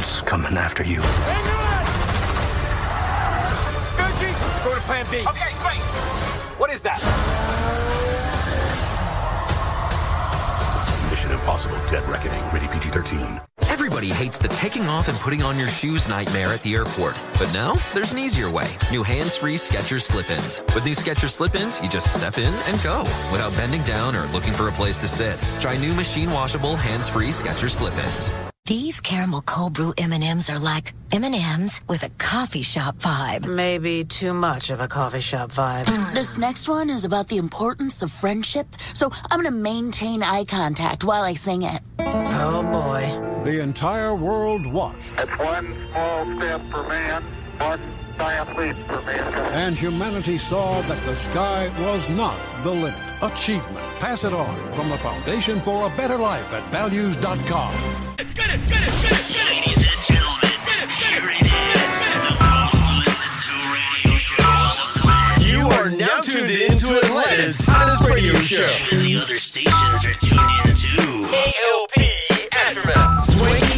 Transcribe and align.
The 0.00 0.22
coming 0.26 0.56
after 0.56 0.82
you. 0.82 1.00
Go 4.62 4.74
to 4.74 4.80
plan 4.82 5.06
B. 5.10 5.18
Okay, 5.26 5.52
great. 5.62 5.80
What 6.58 6.70
is 6.70 6.82
that? 6.82 7.00
Mission 11.10 11.32
Impossible 11.32 11.78
Dead 11.86 12.06
Reckoning, 12.08 12.42
rated 12.52 12.70
PG 12.70 12.88
13. 12.90 13.40
Everybody 13.62 14.08
hates 14.08 14.38
the 14.38 14.48
taking 14.48 14.86
off 14.86 15.08
and 15.08 15.18
putting 15.18 15.42
on 15.42 15.58
your 15.58 15.68
shoes 15.68 16.08
nightmare 16.08 16.48
at 16.48 16.62
the 16.62 16.74
airport. 16.74 17.18
But 17.38 17.52
now, 17.54 17.74
there's 17.94 18.12
an 18.12 18.18
easier 18.18 18.50
way. 18.50 18.68
New 18.90 19.02
hands-free 19.02 19.56
Skechers 19.56 20.02
slip-ins. 20.02 20.60
With 20.74 20.84
new 20.84 20.92
Skechers 20.92 21.30
slip-ins, 21.30 21.80
you 21.80 21.88
just 21.88 22.12
step 22.12 22.36
in 22.36 22.52
and 22.68 22.82
go 22.82 23.02
without 23.32 23.54
bending 23.56 23.82
down 23.82 24.14
or 24.14 24.26
looking 24.26 24.52
for 24.52 24.68
a 24.68 24.72
place 24.72 24.96
to 24.98 25.08
sit. 25.08 25.42
Try 25.60 25.76
new 25.78 25.94
machine-washable 25.94 26.76
hands-free 26.76 27.28
Skechers 27.28 27.70
slip-ins. 27.70 28.49
These 28.66 29.00
caramel 29.00 29.42
cold 29.42 29.72
brew 29.72 29.92
M&Ms 29.98 30.48
are 30.48 30.58
like 30.58 30.94
M&Ms 31.12 31.80
with 31.88 32.04
a 32.04 32.08
coffee 32.18 32.62
shop 32.62 32.96
vibe. 32.98 33.46
Maybe 33.52 34.04
too 34.04 34.32
much 34.32 34.70
of 34.70 34.80
a 34.80 34.86
coffee 34.86 35.18
shop 35.20 35.50
vibe. 35.50 35.86
Mm. 35.86 36.14
This 36.14 36.38
next 36.38 36.68
one 36.68 36.88
is 36.88 37.04
about 37.04 37.26
the 37.26 37.38
importance 37.38 38.00
of 38.02 38.12
friendship, 38.12 38.66
so 38.92 39.10
I'm 39.30 39.40
going 39.40 39.52
to 39.52 39.58
maintain 39.58 40.22
eye 40.22 40.44
contact 40.44 41.02
while 41.04 41.22
I 41.22 41.34
sing 41.34 41.62
it. 41.62 41.80
Oh 41.98 42.62
boy. 42.62 43.42
The 43.44 43.60
entire 43.60 44.14
world 44.14 44.64
watched. 44.66 45.14
It's 45.18 45.38
one 45.38 45.74
small 45.90 46.36
step 46.36 46.60
for 46.70 46.86
man, 46.86 47.24
one 47.58 47.80
giant 48.20 48.54
leap 48.58 48.76
for. 48.86 49.00
And 49.64 49.74
humanity 49.74 50.36
saw 50.36 50.82
that 50.82 51.02
the 51.06 51.16
sky 51.16 51.72
was 51.80 52.06
not 52.10 52.38
the 52.62 52.70
limit. 52.70 53.00
Achievement. 53.22 53.78
Pass 53.98 54.24
it 54.24 54.34
on 54.34 54.54
from 54.74 54.90
the 54.90 54.98
Foundation 54.98 55.58
for 55.62 55.86
a 55.86 55.96
Better 55.96 56.18
Life 56.18 56.52
at 56.52 56.70
values.com. 56.70 57.72
Ladies 58.20 59.80
and 59.88 60.00
gentlemen, 60.04 60.52
here 61.00 61.30
it 61.32 61.48
is. 61.48 61.96
The 62.26 62.34
most 62.44 62.80
listened 63.00 63.40
to 63.48 63.54
radio 63.78 64.14
show. 64.28 64.52
You 65.40 65.60
are 65.78 65.88
now 65.88 66.20
tuned 66.20 66.50
in 66.50 66.76
to 66.76 67.00
Atlanta's 67.02 67.62
hottest 67.64 68.06
radio 68.06 68.34
show. 68.34 68.68
Even 68.92 69.04
the 69.06 69.16
other 69.16 69.36
stations 69.36 70.04
are 70.04 70.18
tuned 70.20 70.68
in 70.68 70.74
too. 70.76 71.24
KLP 71.24 72.48
Aftermath. 72.52 73.24
Swanky. 73.24 73.69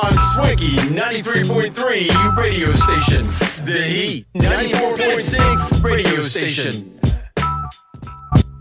On 0.00 0.16
Swanky 0.34 0.76
93.3 0.76 2.36
radio 2.36 2.72
station. 2.72 3.26
The 3.64 3.82
Heat 3.82 4.26
94.6 4.34 5.82
radio 5.82 6.22
station. 6.22 7.00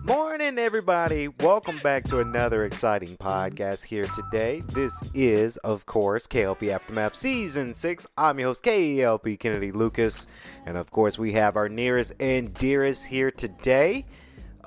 Morning, 0.04 0.58
everybody. 0.58 1.28
Welcome 1.28 1.78
back 1.80 2.06
to 2.06 2.22
another 2.22 2.66
exciting 2.66 3.18
podcast 3.18 3.84
here 3.84 4.06
today. 4.06 4.64
This 4.74 5.00
is, 5.14 5.58
of 5.58 5.86
course, 5.86 6.26
KLP 6.26 6.70
Aftermath 6.70 7.14
Season 7.14 7.76
6. 7.76 8.08
I'm 8.18 8.40
your 8.40 8.50
host, 8.50 8.64
KLP 8.64 9.40
Kennedy 9.40 9.72
Lucas. 9.72 10.26
And, 10.66 10.76
of 10.76 10.90
course, 10.90 11.20
we 11.20 11.34
have 11.34 11.56
our 11.56 11.70
nearest 11.70 12.14
and 12.20 12.52
dearest 12.53 13.06
here 13.06 13.30
today. 13.30 14.06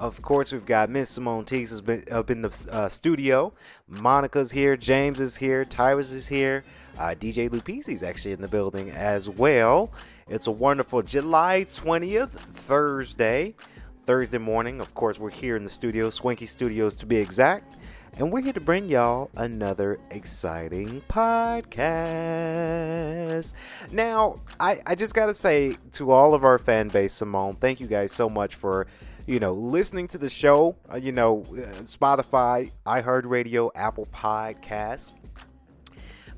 Of 0.00 0.20
course, 0.22 0.50
we've 0.50 0.64
got 0.64 0.88
Miss 0.88 1.10
Simone 1.10 1.44
Teags 1.44 1.68
has 1.68 1.82
been 1.82 2.04
up 2.10 2.30
in 2.30 2.40
the 2.40 2.66
uh, 2.70 2.88
studio. 2.88 3.52
Monica's 3.86 4.50
here. 4.52 4.74
James 4.74 5.20
is 5.20 5.36
here. 5.36 5.62
Tyrus 5.62 6.10
is 6.10 6.28
here. 6.28 6.64
Uh, 6.98 7.08
DJ 7.08 7.50
Lupisi's 7.50 8.02
actually 8.02 8.32
in 8.32 8.40
the 8.40 8.48
building 8.48 8.88
as 8.88 9.28
well. 9.28 9.92
It's 10.26 10.46
a 10.46 10.50
wonderful 10.50 11.02
July 11.02 11.66
20th, 11.68 12.30
Thursday. 12.30 13.54
Thursday 14.06 14.38
morning. 14.38 14.80
Of 14.80 14.94
course, 14.94 15.18
we're 15.18 15.28
here 15.28 15.54
in 15.54 15.64
the 15.64 15.70
studio, 15.70 16.08
Swanky 16.08 16.46
Studios 16.46 16.94
to 16.94 17.04
be 17.04 17.16
exact. 17.16 17.76
And 18.16 18.32
we're 18.32 18.40
here 18.40 18.54
to 18.54 18.60
bring 18.60 18.88
y'all 18.88 19.28
another 19.36 20.00
exciting 20.10 21.02
podcast. 21.10 21.92
Now, 23.92 24.40
I, 24.58 24.80
I 24.86 24.94
just 24.94 25.12
got 25.12 25.26
to 25.26 25.34
say 25.34 25.76
to 25.92 26.10
all 26.10 26.32
of 26.32 26.42
our 26.42 26.58
fan 26.58 26.88
base, 26.88 27.12
Simone, 27.12 27.56
thank 27.56 27.80
you 27.80 27.86
guys 27.86 28.12
so 28.12 28.30
much 28.30 28.54
for, 28.54 28.86
you 29.30 29.38
know, 29.38 29.52
listening 29.52 30.08
to 30.08 30.18
the 30.18 30.28
show. 30.28 30.74
Uh, 30.92 30.96
you 30.96 31.12
know, 31.12 31.44
uh, 31.52 31.82
Spotify, 31.84 32.72
iHeartRadio, 32.84 33.70
Apple 33.76 34.08
Podcasts. 34.12 35.12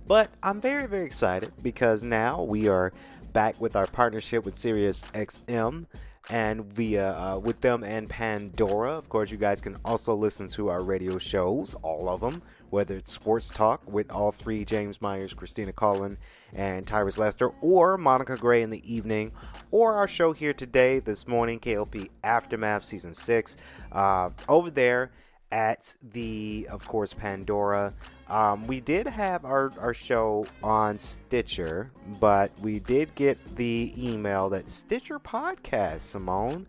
But 0.06 0.30
I'm 0.42 0.60
very, 0.60 0.86
very 0.86 1.06
excited 1.06 1.53
because 1.62 2.03
now 2.03 2.42
we 2.42 2.69
are 2.69 2.92
back 3.32 3.58
with 3.58 3.76
our 3.76 3.86
partnership 3.86 4.44
with 4.44 4.58
Sirius 4.58 5.04
XM 5.14 5.86
and 6.28 6.66
via 6.66 7.16
uh, 7.16 7.38
with 7.38 7.62
them 7.62 7.82
and 7.82 8.10
Pandora. 8.10 8.92
Of 8.92 9.09
course, 9.09 9.30
you 9.30 9.38
guys 9.38 9.62
can 9.62 9.78
also 9.86 10.14
listen 10.14 10.48
to 10.48 10.69
our 10.69 10.82
radio 10.82 11.16
shows, 11.16 11.74
all 11.80 12.10
of 12.10 12.20
them, 12.20 12.42
whether 12.72 12.97
it's 12.97 13.12
Sports 13.12 13.50
Talk 13.50 13.83
with 13.87 14.10
all 14.10 14.33
three 14.33 14.65
James 14.65 15.03
Myers, 15.03 15.34
Christina 15.34 15.75
Collin, 15.75 16.16
and 16.55 16.87
Tyrus 16.87 17.19
Lester, 17.19 17.50
or 17.60 17.99
Monica 17.99 18.34
Gray 18.34 18.62
in 18.62 18.71
the 18.71 18.83
evening, 18.91 19.33
or 19.71 19.93
our 19.93 20.09
show 20.09 20.33
here 20.33 20.55
today, 20.55 20.99
this 20.99 21.28
morning, 21.28 21.60
KLP 21.60 22.09
Aftermath 22.25 22.87
Season 22.87 23.12
6. 23.12 23.59
Uh, 23.93 24.31
over 24.49 24.71
there 24.71 25.10
at 25.50 25.94
the, 26.15 26.66
of 26.71 26.88
course, 26.88 27.12
Pandora. 27.12 27.93
Um, 28.31 28.66
we 28.66 28.81
did 28.81 29.06
have 29.06 29.44
our, 29.44 29.71
our 29.78 29.93
show 29.93 30.47
on 30.62 30.99
Stitcher, 30.99 31.91
but 32.19 32.59
we 32.60 32.81
did 32.81 33.15
get 33.15 33.54
the 33.56 33.93
email 33.99 34.49
that 34.49 34.71
Stitcher 34.71 35.19
Podcast, 35.19 36.00
Simone, 36.00 36.66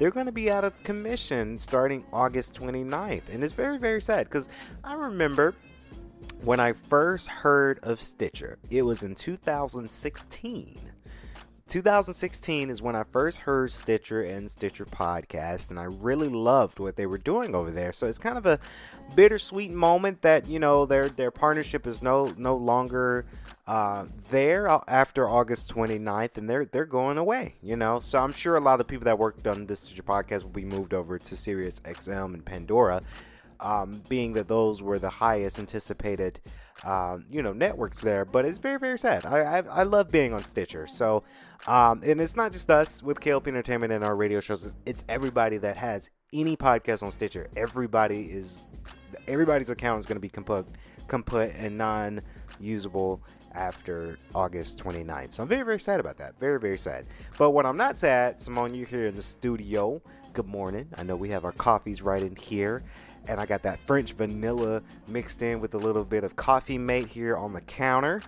they're 0.00 0.10
going 0.10 0.24
to 0.26 0.32
be 0.32 0.50
out 0.50 0.64
of 0.64 0.82
commission 0.82 1.58
starting 1.58 2.04
August 2.10 2.54
29th. 2.54 3.28
And 3.30 3.44
it's 3.44 3.52
very, 3.52 3.76
very 3.76 4.00
sad 4.00 4.24
because 4.24 4.48
I 4.82 4.94
remember 4.94 5.54
when 6.42 6.58
I 6.58 6.72
first 6.72 7.28
heard 7.28 7.78
of 7.82 8.00
Stitcher, 8.00 8.58
it 8.70 8.80
was 8.80 9.02
in 9.02 9.14
2016. 9.14 10.89
2016 11.70 12.68
is 12.68 12.82
when 12.82 12.96
I 12.96 13.04
first 13.04 13.38
heard 13.38 13.70
Stitcher 13.70 14.24
and 14.24 14.50
Stitcher 14.50 14.84
podcast, 14.84 15.70
and 15.70 15.78
I 15.78 15.84
really 15.84 16.28
loved 16.28 16.80
what 16.80 16.96
they 16.96 17.06
were 17.06 17.16
doing 17.16 17.54
over 17.54 17.70
there. 17.70 17.92
So 17.92 18.08
it's 18.08 18.18
kind 18.18 18.36
of 18.36 18.44
a 18.44 18.58
bittersweet 19.14 19.70
moment 19.70 20.22
that 20.22 20.48
you 20.48 20.58
know 20.58 20.84
their 20.84 21.08
their 21.08 21.30
partnership 21.30 21.86
is 21.86 22.02
no 22.02 22.34
no 22.36 22.56
longer 22.56 23.24
uh, 23.68 24.06
there 24.30 24.66
after 24.88 25.28
August 25.28 25.72
29th, 25.72 26.36
and 26.36 26.50
they're 26.50 26.64
they're 26.64 26.84
going 26.84 27.18
away. 27.18 27.54
You 27.62 27.76
know, 27.76 28.00
so 28.00 28.18
I'm 28.18 28.32
sure 28.32 28.56
a 28.56 28.60
lot 28.60 28.80
of 28.80 28.88
people 28.88 29.04
that 29.04 29.20
worked 29.20 29.46
on 29.46 29.66
this 29.66 29.80
Stitcher 29.80 30.02
podcast 30.02 30.42
will 30.42 30.50
be 30.50 30.64
moved 30.64 30.92
over 30.92 31.20
to 31.20 31.36
Sirius 31.36 31.78
XM 31.84 32.34
and 32.34 32.44
Pandora, 32.44 33.00
um, 33.60 34.02
being 34.08 34.32
that 34.34 34.48
those 34.48 34.82
were 34.82 34.98
the 34.98 35.10
highest 35.10 35.58
anticipated. 35.58 36.40
Um, 36.82 37.26
you 37.30 37.42
know 37.42 37.52
networks 37.52 38.00
there, 38.00 38.24
but 38.24 38.46
it's 38.46 38.56
very 38.56 38.78
very 38.78 38.98
sad. 38.98 39.26
I, 39.26 39.40
I 39.40 39.58
I 39.58 39.82
love 39.82 40.10
being 40.10 40.32
on 40.32 40.44
Stitcher, 40.44 40.86
so 40.86 41.24
um, 41.66 42.00
and 42.04 42.20
it's 42.20 42.36
not 42.36 42.52
just 42.52 42.70
us 42.70 43.02
with 43.02 43.20
KLP 43.20 43.48
Entertainment 43.48 43.92
and 43.92 44.02
our 44.02 44.16
radio 44.16 44.40
shows. 44.40 44.72
It's 44.86 45.04
everybody 45.08 45.58
that 45.58 45.76
has 45.76 46.10
any 46.32 46.56
podcast 46.56 47.02
on 47.02 47.10
Stitcher. 47.10 47.48
Everybody 47.56 48.22
is, 48.22 48.62
everybody's 49.28 49.68
account 49.68 49.98
is 49.98 50.06
going 50.06 50.16
to 50.16 50.20
be 50.20 50.30
kaput, 50.30 50.66
kaput 51.08 51.52
and 51.56 51.76
non-usable 51.76 53.22
after 53.52 54.18
August 54.34 54.82
29th. 54.82 55.34
So 55.34 55.42
I'm 55.42 55.48
very, 55.48 55.64
very 55.64 55.80
sad 55.80 56.00
about 56.00 56.16
that. 56.18 56.38
Very, 56.40 56.58
very 56.58 56.78
sad. 56.78 57.06
But 57.36 57.50
what 57.50 57.66
I'm 57.66 57.76
not 57.76 57.98
sad, 57.98 58.40
Simone, 58.40 58.74
you're 58.74 58.86
here 58.86 59.08
in 59.08 59.16
the 59.16 59.22
studio. 59.22 60.00
Good 60.32 60.46
morning. 60.46 60.88
I 60.96 61.02
know 61.02 61.16
we 61.16 61.30
have 61.30 61.44
our 61.44 61.52
coffees 61.52 62.00
right 62.00 62.22
in 62.22 62.36
here. 62.36 62.84
And 63.28 63.40
I 63.40 63.46
got 63.46 63.62
that 63.62 63.78
French 63.86 64.12
vanilla 64.12 64.82
mixed 65.06 65.42
in 65.42 65.60
with 65.60 65.74
a 65.74 65.78
little 65.78 66.04
bit 66.04 66.24
of 66.24 66.36
coffee 66.36 66.78
mate 66.78 67.08
here 67.08 67.36
on 67.36 67.52
the 67.52 67.60
counter. 67.60 68.22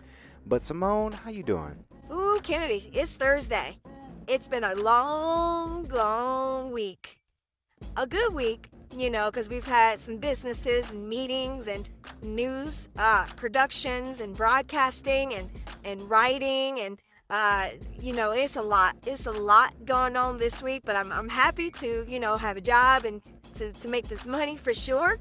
But 0.47 0.62
Simone, 0.62 1.12
how 1.12 1.31
you 1.31 1.43
doing? 1.43 1.85
Ooh, 2.12 2.41
Kennedy, 2.43 2.91
it's 2.93 3.17
Thursday. 3.17 3.79
It's 4.29 4.49
been 4.49 4.65
a 4.65 4.75
long, 4.75 5.89
long 5.89 6.73
week. 6.73 7.21
A 7.97 8.06
good 8.06 8.33
week, 8.33 8.71
you 8.97 9.11
know, 9.11 9.31
because 9.31 9.49
we've 9.49 9.67
had 9.67 9.99
some 9.99 10.19
businesses 10.19 10.91
and 10.91 11.09
meetings 11.09 11.67
and 11.67 11.89
news, 12.23 12.89
uh, 12.97 13.27
productions 13.37 14.21
and 14.21 14.37
broadcasting 14.37 15.35
and, 15.35 15.50
and 15.85 16.00
writing 16.09 16.81
and 16.81 17.00
Uh, 17.31 17.71
you 17.99 18.12
know, 18.12 18.33
it's 18.33 18.56
a 18.56 18.62
lot. 18.62 18.94
It's 19.06 19.25
a 19.25 19.33
lot 19.33 19.73
going 19.87 20.17
on 20.19 20.37
this 20.37 20.62
week, 20.62 20.83
but 20.85 20.97
I'm, 20.97 21.11
I'm 21.11 21.31
happy 21.31 21.71
to, 21.81 22.05
you 22.06 22.21
know, 22.21 22.37
have 22.37 22.59
a 22.59 22.61
job 22.61 23.06
and 23.06 23.23
to, 23.55 23.73
to 23.73 23.89
make 23.89 24.09
this 24.09 24.27
money 24.27 24.57
for 24.57 24.75
sure. 24.75 25.19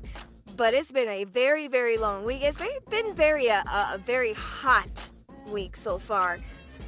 But 0.56 0.74
it's 0.74 0.92
been 0.92 1.10
a 1.10 1.24
very, 1.24 1.68
very 1.68 1.98
long 1.98 2.25
week. 2.25 2.44
It's 2.44 2.57
very, 2.57 2.78
been 2.89 3.13
very, 3.13 3.50
uh, 3.50 3.63
a 3.66 3.98
very 3.98 4.33
hot 4.33 5.10
week 5.48 5.75
so 5.75 5.98
far. 5.98 6.39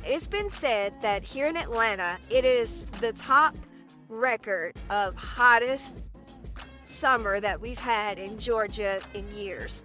It's 0.06 0.28
been 0.28 0.50
said 0.50 0.94
that 1.01 1.24
here 1.24 1.48
in 1.48 1.56
Atlanta, 1.56 2.18
it 2.30 2.44
is 2.44 2.86
the 3.00 3.13
top 3.13 3.56
record 4.10 4.75
of 4.90 5.16
hottest 5.16 6.01
summer 6.86 7.40
that 7.40 7.60
we've 7.60 7.80
had 7.80 8.19
in 8.19 8.38
Georgia 8.38 9.00
in 9.13 9.30
years. 9.31 9.84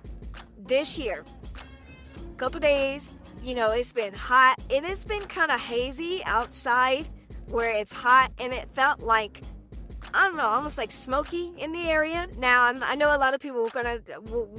This 0.67 0.99
year, 0.99 1.25
couple 2.39 2.61
days, 2.61 3.11
you 3.43 3.53
know, 3.53 3.73
it's 3.73 3.93
been 3.93 4.15
hot 4.15 4.61
and 4.73 4.87
it's 4.87 5.05
been 5.05 5.23
kind 5.23 5.51
of 5.51 5.59
hazy 5.59 6.23
outside 6.25 7.09
where 7.49 7.71
it's 7.71 7.93
hot 7.93 8.31
and 8.39 8.53
it 8.53 8.69
felt 8.75 9.01
like 9.01 9.41
I 10.15 10.27
don't 10.27 10.37
know, 10.37 10.47
almost 10.47 10.79
like 10.79 10.91
smoky 10.91 11.53
in 11.59 11.73
the 11.73 11.89
area. 11.89 12.27
Now, 12.39 12.65
I'm, 12.65 12.83
i 12.83 12.95
know 12.95 13.15
a 13.15 13.19
lot 13.19 13.35
of 13.35 13.41
people 13.41 13.63
were 13.63 13.71
gonna, 13.71 13.99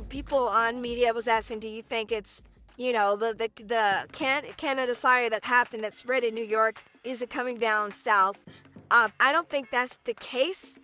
people 0.09 0.47
on 0.47 0.81
media 0.81 1.13
was 1.13 1.27
asking, 1.27 1.59
do 1.59 1.67
you 1.67 1.81
think 1.81 2.11
it's, 2.11 2.47
you 2.77 2.93
know, 2.93 3.15
the 3.15 3.33
the 3.33 3.63
the 3.63 4.07
Can- 4.13 4.45
Canada 4.55 4.95
fire 4.95 5.29
that 5.29 5.43
happened 5.43 5.83
that 5.83 5.95
spread 5.95 6.23
in 6.23 6.33
New 6.33 6.45
York? 6.45 6.81
Is 7.03 7.21
it 7.21 7.29
coming 7.29 7.57
down 7.57 7.91
south? 7.91 8.37
Um, 8.91 9.11
I 9.19 9.31
don't 9.31 9.49
think 9.49 9.69
that's 9.69 9.97
the 9.97 10.13
case. 10.13 10.79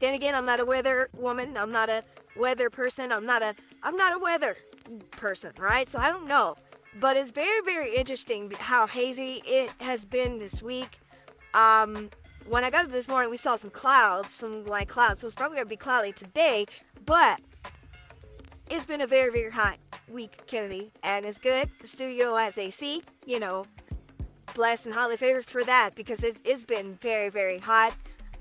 Then 0.00 0.14
again, 0.14 0.34
I'm 0.34 0.46
not 0.46 0.58
a 0.58 0.64
weather 0.64 1.08
woman. 1.16 1.56
I'm 1.56 1.70
not 1.70 1.88
a 1.88 2.02
weather 2.36 2.70
person. 2.70 3.12
I'm 3.12 3.24
not 3.24 3.42
a 3.42 3.54
I'm 3.82 3.96
not 3.96 4.14
a 4.14 4.18
weather 4.18 4.56
person, 5.12 5.52
right? 5.58 5.88
So 5.88 5.98
I 5.98 6.08
don't 6.08 6.26
know. 6.26 6.56
But 6.98 7.16
it's 7.16 7.30
very 7.30 7.60
very 7.64 7.94
interesting 7.94 8.50
how 8.58 8.86
hazy 8.86 9.42
it 9.46 9.70
has 9.80 10.04
been 10.04 10.38
this 10.38 10.60
week. 10.60 10.98
Um, 11.54 12.10
when 12.50 12.64
I 12.64 12.70
got 12.70 12.86
up 12.86 12.90
this 12.90 13.06
morning, 13.06 13.30
we 13.30 13.36
saw 13.36 13.54
some 13.54 13.70
clouds, 13.70 14.34
some 14.34 14.66
light 14.66 14.88
clouds. 14.88 15.20
So 15.20 15.26
it's 15.28 15.36
probably 15.36 15.56
gonna 15.56 15.68
be 15.68 15.76
cloudy 15.76 16.12
today, 16.12 16.66
but 17.06 17.40
it's 18.68 18.84
been 18.84 19.00
a 19.00 19.06
very 19.06 19.30
very 19.30 19.50
hot 19.50 19.78
week, 20.08 20.46
Kennedy, 20.48 20.90
and 21.04 21.24
it's 21.24 21.38
good. 21.38 21.70
The 21.80 21.86
studio 21.86 22.34
has 22.36 22.58
AC, 22.58 23.02
you 23.24 23.38
know, 23.38 23.64
blessed 24.54 24.86
and 24.86 24.94
highly 24.94 25.16
favored 25.16 25.44
for 25.44 25.62
that 25.62 25.90
because 25.94 26.24
it's, 26.24 26.42
it's 26.44 26.64
been 26.64 26.94
very 27.00 27.28
very 27.28 27.58
hot. 27.58 27.94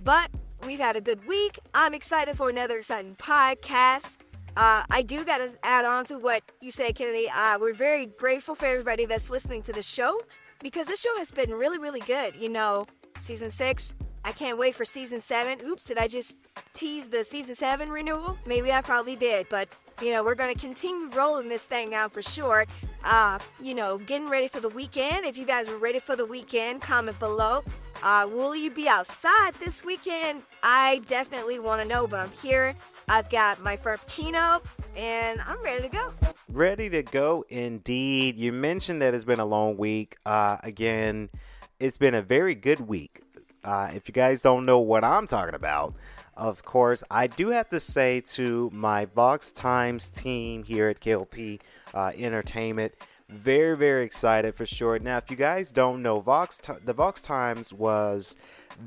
But 0.03 0.31
we've 0.65 0.79
had 0.79 0.95
a 0.95 1.01
good 1.01 1.25
week. 1.27 1.59
I'm 1.75 1.93
excited 1.93 2.35
for 2.35 2.49
another 2.49 2.77
exciting 2.77 3.15
podcast. 3.15 4.19
Uh, 4.57 4.83
I 4.89 5.03
do 5.03 5.23
got 5.23 5.37
to 5.37 5.51
add 5.63 5.85
on 5.85 6.05
to 6.05 6.17
what 6.17 6.41
you 6.61 6.71
said, 6.71 6.95
Kennedy. 6.95 7.29
Uh, 7.29 7.59
we're 7.59 7.73
very 7.73 8.07
grateful 8.07 8.55
for 8.55 8.65
everybody 8.65 9.05
that's 9.05 9.29
listening 9.29 9.61
to 9.63 9.71
the 9.71 9.83
show 9.83 10.19
because 10.61 10.87
this 10.87 10.99
show 10.99 11.15
has 11.17 11.31
been 11.31 11.53
really, 11.53 11.77
really 11.77 12.01
good. 12.01 12.33
You 12.35 12.49
know, 12.49 12.87
season 13.21 13.49
six, 13.49 13.95
I 14.23 14.31
can't 14.31 14.57
wait 14.57 14.75
for 14.75 14.85
season 14.85 15.19
seven. 15.19 15.59
Oops, 15.65 15.83
did 15.83 15.97
I 15.97 16.07
just 16.07 16.39
tease 16.73 17.09
the 17.09 17.23
season 17.23 17.55
seven 17.55 17.89
renewal? 17.89 18.37
Maybe 18.45 18.71
I 18.71 18.81
probably 18.81 19.15
did, 19.15 19.47
but 19.49 19.69
you 20.01 20.11
know, 20.11 20.23
we're 20.23 20.35
going 20.35 20.53
to 20.53 20.59
continue 20.59 21.09
rolling 21.09 21.49
this 21.49 21.65
thing 21.65 21.93
out 21.93 22.13
for 22.13 22.21
sure. 22.21 22.65
Uh, 23.03 23.39
you 23.61 23.75
know, 23.75 23.97
getting 23.97 24.29
ready 24.29 24.47
for 24.47 24.59
the 24.59 24.69
weekend. 24.69 25.25
If 25.25 25.37
you 25.37 25.45
guys 25.45 25.67
are 25.67 25.77
ready 25.77 25.99
for 25.99 26.15
the 26.15 26.25
weekend, 26.25 26.81
comment 26.81 27.19
below. 27.19 27.63
Uh, 28.01 28.27
will 28.31 28.55
you 28.55 28.71
be 28.71 28.87
outside 28.87 29.53
this 29.55 29.83
weekend? 29.83 30.41
I 30.63 31.01
definitely 31.05 31.59
want 31.59 31.81
to 31.81 31.87
know, 31.87 32.07
but 32.07 32.19
I'm 32.19 32.31
here. 32.41 32.75
I've 33.09 33.29
got 33.29 33.61
my 33.61 33.75
Frappuccino, 33.75 34.63
and 34.95 35.41
I'm 35.41 35.61
ready 35.61 35.81
to 35.83 35.89
go. 35.89 36.13
Ready 36.47 36.89
to 36.91 37.03
go 37.03 37.43
indeed. 37.49 38.37
You 38.37 38.53
mentioned 38.53 39.01
that 39.01 39.13
it's 39.13 39.25
been 39.25 39.41
a 39.41 39.45
long 39.45 39.75
week. 39.75 40.15
Uh, 40.25 40.57
again, 40.63 41.29
it's 41.79 41.97
been 41.97 42.13
a 42.13 42.21
very 42.21 42.55
good 42.55 42.81
week. 42.81 43.21
Uh, 43.63 43.91
if 43.93 44.07
you 44.07 44.13
guys 44.13 44.41
don't 44.41 44.65
know 44.65 44.79
what 44.79 45.03
I'm 45.03 45.27
talking 45.27 45.55
about, 45.55 45.93
of 46.35 46.63
course, 46.63 47.03
I 47.09 47.27
do 47.27 47.49
have 47.49 47.69
to 47.69 47.79
say 47.79 48.21
to 48.21 48.69
my 48.73 49.05
Vox 49.05 49.51
Times 49.51 50.09
team 50.09 50.63
here 50.63 50.87
at 50.87 51.01
KLP 51.01 51.59
uh, 51.93 52.11
Entertainment, 52.17 52.93
very 53.27 53.77
very 53.77 54.03
excited 54.03 54.55
for 54.55 54.65
sure. 54.65 54.97
Now, 54.99 55.17
if 55.17 55.29
you 55.29 55.35
guys 55.35 55.71
don't 55.71 56.01
know, 56.01 56.19
Vox 56.19 56.61
the 56.83 56.93
Vox 56.93 57.21
Times 57.21 57.71
was 57.73 58.37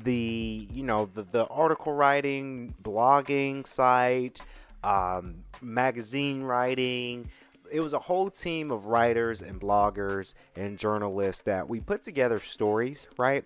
the 0.03 0.67
you 0.71 0.83
know 0.83 1.09
the, 1.13 1.23
the 1.23 1.45
article 1.45 1.93
writing, 1.93 2.73
blogging 2.81 3.65
site, 3.65 4.41
um, 4.83 5.43
magazine 5.61 6.43
writing. 6.43 7.29
It 7.73 7.79
was 7.79 7.93
a 7.93 7.99
whole 7.99 8.29
team 8.29 8.69
of 8.69 8.85
writers 8.85 9.41
and 9.41 9.59
bloggers 9.59 10.35
and 10.55 10.77
journalists 10.77 11.41
that 11.41 11.67
we 11.67 11.79
put 11.79 12.03
together 12.03 12.39
stories, 12.39 13.07
right? 13.17 13.45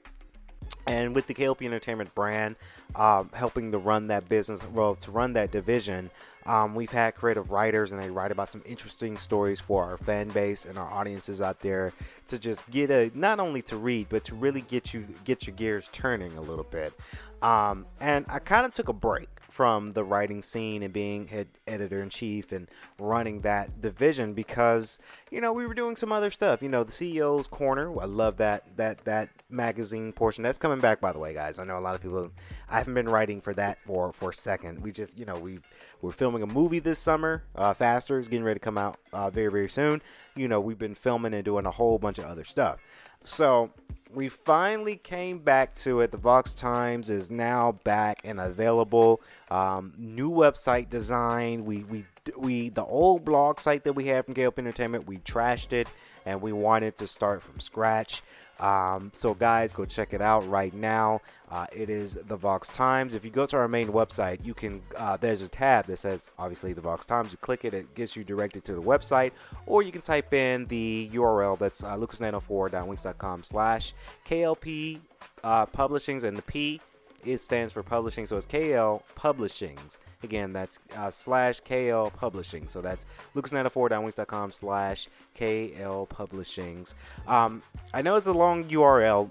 And 0.85 1.15
with 1.15 1.27
the 1.27 1.33
KLP 1.33 1.65
Entertainment 1.65 2.13
brand, 2.13 2.57
um, 2.93 3.29
helping 3.33 3.71
to 3.71 3.77
run 3.77 4.07
that 4.07 4.27
business, 4.27 4.59
well, 4.73 4.95
to 4.95 5.11
run 5.11 5.31
that 5.33 5.51
division, 5.51 6.11
um, 6.45 6.75
we've 6.75 6.91
had 6.91 7.15
creative 7.15 7.51
writers 7.51 7.93
and 7.93 8.01
they 8.01 8.09
write 8.09 8.33
about 8.33 8.49
some 8.49 8.61
interesting 8.65 9.17
stories 9.17 9.61
for 9.61 9.85
our 9.85 9.97
fan 9.97 10.27
base 10.27 10.65
and 10.65 10.77
our 10.77 10.91
audiences 10.91 11.41
out 11.41 11.61
there 11.61 11.93
to 12.27 12.37
just 12.37 12.69
get 12.69 12.89
a 12.89 13.09
not 13.13 13.39
only 13.39 13.61
to 13.63 13.77
read 13.77 14.07
but 14.09 14.25
to 14.25 14.35
really 14.35 14.61
get 14.61 14.93
you 14.93 15.07
get 15.23 15.47
your 15.47 15.55
gears 15.55 15.87
turning 15.93 16.35
a 16.35 16.41
little 16.41 16.65
bit. 16.65 16.93
Um, 17.41 17.85
and 18.01 18.25
I 18.27 18.39
kind 18.39 18.65
of 18.65 18.73
took 18.73 18.89
a 18.89 18.93
break 18.93 19.29
from 19.57 19.93
the 19.93 20.03
writing 20.03 20.43
scene 20.43 20.83
and 20.83 20.93
being 20.93 21.29
head 21.29 21.47
editor 21.65 21.99
in 21.99 22.11
chief 22.11 22.51
and 22.51 22.67
running 22.99 23.41
that 23.41 23.81
division 23.81 24.33
because 24.33 24.99
you 25.31 25.41
know 25.41 25.51
we 25.51 25.65
were 25.65 25.73
doing 25.73 25.95
some 25.95 26.11
other 26.11 26.29
stuff. 26.29 26.61
You 26.61 26.69
know, 26.69 26.83
the 26.83 26.91
CEO's 26.91 27.47
corner. 27.47 27.89
I 27.99 28.05
love 28.05 28.37
that 28.37 28.77
that 28.77 29.03
that 29.05 29.29
magazine 29.49 30.13
portion. 30.13 30.43
That's 30.43 30.59
coming 30.59 30.79
back, 30.79 31.01
by 31.01 31.11
the 31.11 31.17
way, 31.17 31.33
guys. 31.33 31.57
I 31.57 31.63
know 31.63 31.79
a 31.79 31.81
lot 31.81 31.95
of 31.95 32.03
people. 32.03 32.31
I 32.69 32.77
haven't 32.77 32.93
been 32.93 33.09
writing 33.09 33.41
for 33.41 33.51
that 33.55 33.79
for 33.83 34.13
for 34.13 34.29
a 34.29 34.33
second. 34.33 34.83
We 34.83 34.91
just 34.91 35.17
you 35.17 35.25
know 35.25 35.39
we 35.39 35.57
we're 36.03 36.11
filming 36.11 36.43
a 36.43 36.47
movie 36.47 36.77
this 36.77 36.99
summer. 36.99 37.41
Uh, 37.55 37.73
Faster 37.73 38.19
is 38.19 38.27
getting 38.27 38.45
ready 38.45 38.59
to 38.59 38.63
come 38.63 38.77
out 38.77 38.99
uh, 39.11 39.31
very 39.31 39.51
very 39.51 39.69
soon. 39.69 40.03
You 40.35 40.47
know, 40.47 40.61
we've 40.61 40.77
been 40.77 40.93
filming 40.93 41.33
and 41.33 41.43
doing 41.43 41.65
a 41.65 41.71
whole 41.71 41.97
bunch 41.97 42.19
of 42.19 42.25
other 42.25 42.43
stuff. 42.43 42.77
So 43.23 43.71
we 44.13 44.29
finally 44.29 44.95
came 44.95 45.39
back 45.39 45.75
to 45.75 46.01
it. 46.01 46.11
The 46.11 46.17
Vox 46.17 46.53
Times 46.53 47.09
is 47.09 47.29
now 47.29 47.73
back 47.83 48.21
and 48.23 48.39
available. 48.39 49.21
Um, 49.49 49.93
new 49.97 50.29
website 50.29 50.89
design. 50.89 51.65
We 51.65 51.83
we 51.83 52.05
we 52.37 52.69
the 52.69 52.85
old 52.85 53.25
blog 53.25 53.59
site 53.59 53.83
that 53.83 53.93
we 53.93 54.07
had 54.07 54.25
from 54.25 54.33
KLP 54.33 54.59
Entertainment. 54.59 55.07
We 55.07 55.17
trashed 55.17 55.73
it 55.73 55.87
and 56.25 56.41
we 56.41 56.51
wanted 56.51 56.97
to 56.97 57.07
start 57.07 57.41
from 57.41 57.59
scratch. 57.59 58.21
Um, 58.59 59.11
so 59.13 59.33
guys, 59.33 59.73
go 59.73 59.85
check 59.85 60.13
it 60.13 60.21
out 60.21 60.47
right 60.49 60.73
now. 60.73 61.21
Uh, 61.49 61.65
it 61.71 61.89
is 61.89 62.17
the 62.27 62.35
Vox 62.35 62.67
Times. 62.67 63.13
If 63.13 63.23
you 63.23 63.31
go 63.31 63.45
to 63.45 63.57
our 63.57 63.67
main 63.67 63.87
website, 63.87 64.43
you 64.43 64.53
can. 64.53 64.81
Uh, 64.95 65.17
there's 65.17 65.41
a 65.41 65.47
tab 65.47 65.85
that 65.85 65.99
says 65.99 66.29
obviously 66.37 66.73
the 66.73 66.81
Vox 66.81 67.05
Times. 67.05 67.31
You 67.31 67.37
click 67.37 67.63
it, 67.63 67.73
it 67.73 67.95
gets 67.95 68.15
you 68.15 68.23
directed 68.23 68.65
to 68.65 68.73
the 68.73 68.81
website, 68.81 69.31
or 69.65 69.81
you 69.81 69.91
can 69.91 70.01
type 70.01 70.33
in 70.33 70.65
the 70.65 71.09
URL 71.13 71.57
that's 71.57 71.83
uh, 71.83 71.95
lucas904.wix.com 71.95 73.43
slash 73.43 73.93
KLP 74.27 74.99
uh, 75.43 75.65
Publishings, 75.67 76.23
and 76.23 76.37
the 76.37 76.41
P 76.41 76.81
it 77.25 77.41
stands 77.41 77.73
for 77.73 77.83
publishing, 77.83 78.25
so 78.25 78.37
it's 78.37 78.45
KL 78.45 79.01
Publishings. 79.15 79.97
Again, 80.23 80.53
that's 80.53 80.79
uh, 80.95 81.11
slash 81.11 81.61
KL 81.61 82.13
Publishing. 82.13 82.67
So 82.67 82.81
that's 82.81 83.05
lucas904.wix.com 83.35 84.51
slash 84.51 85.07
KL 85.37 86.09
Publishings. 86.09 86.95
Um, 87.27 87.61
I 87.93 88.01
know 88.01 88.15
it's 88.15 88.27
a 88.27 88.33
long 88.33 88.63
URL. 88.65 89.29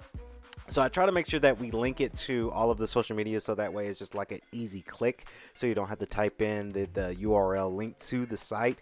So 0.69 0.83
I 0.83 0.88
try 0.88 1.07
to 1.07 1.12
make 1.12 1.28
sure 1.28 1.40
that 1.40 1.61
we 1.61 1.71
link 1.71 2.00
it 2.00 2.14
to 2.14 2.50
all 2.50 2.71
of 2.73 2.78
the 2.78 2.88
social 2.88 3.14
media 3.14 3.40
so 3.40 3.55
that 3.55 3.73
way 3.73 3.87
it's 3.87 4.00
just 4.00 4.16
like 4.16 4.33
an 4.33 4.40
easy 4.50 4.83
click 4.83 5.26
so 5.55 5.66
you 5.66 5.75
don't 5.75 5.88
have 5.88 6.00
to 6.00 6.07
type 6.07 6.43
in 6.43 6.73
the, 6.73 6.88
the 6.93 7.16
URL 7.21 7.75
link 7.75 7.99
to 8.00 8.26
the 8.26 8.37
site. 8.37 8.78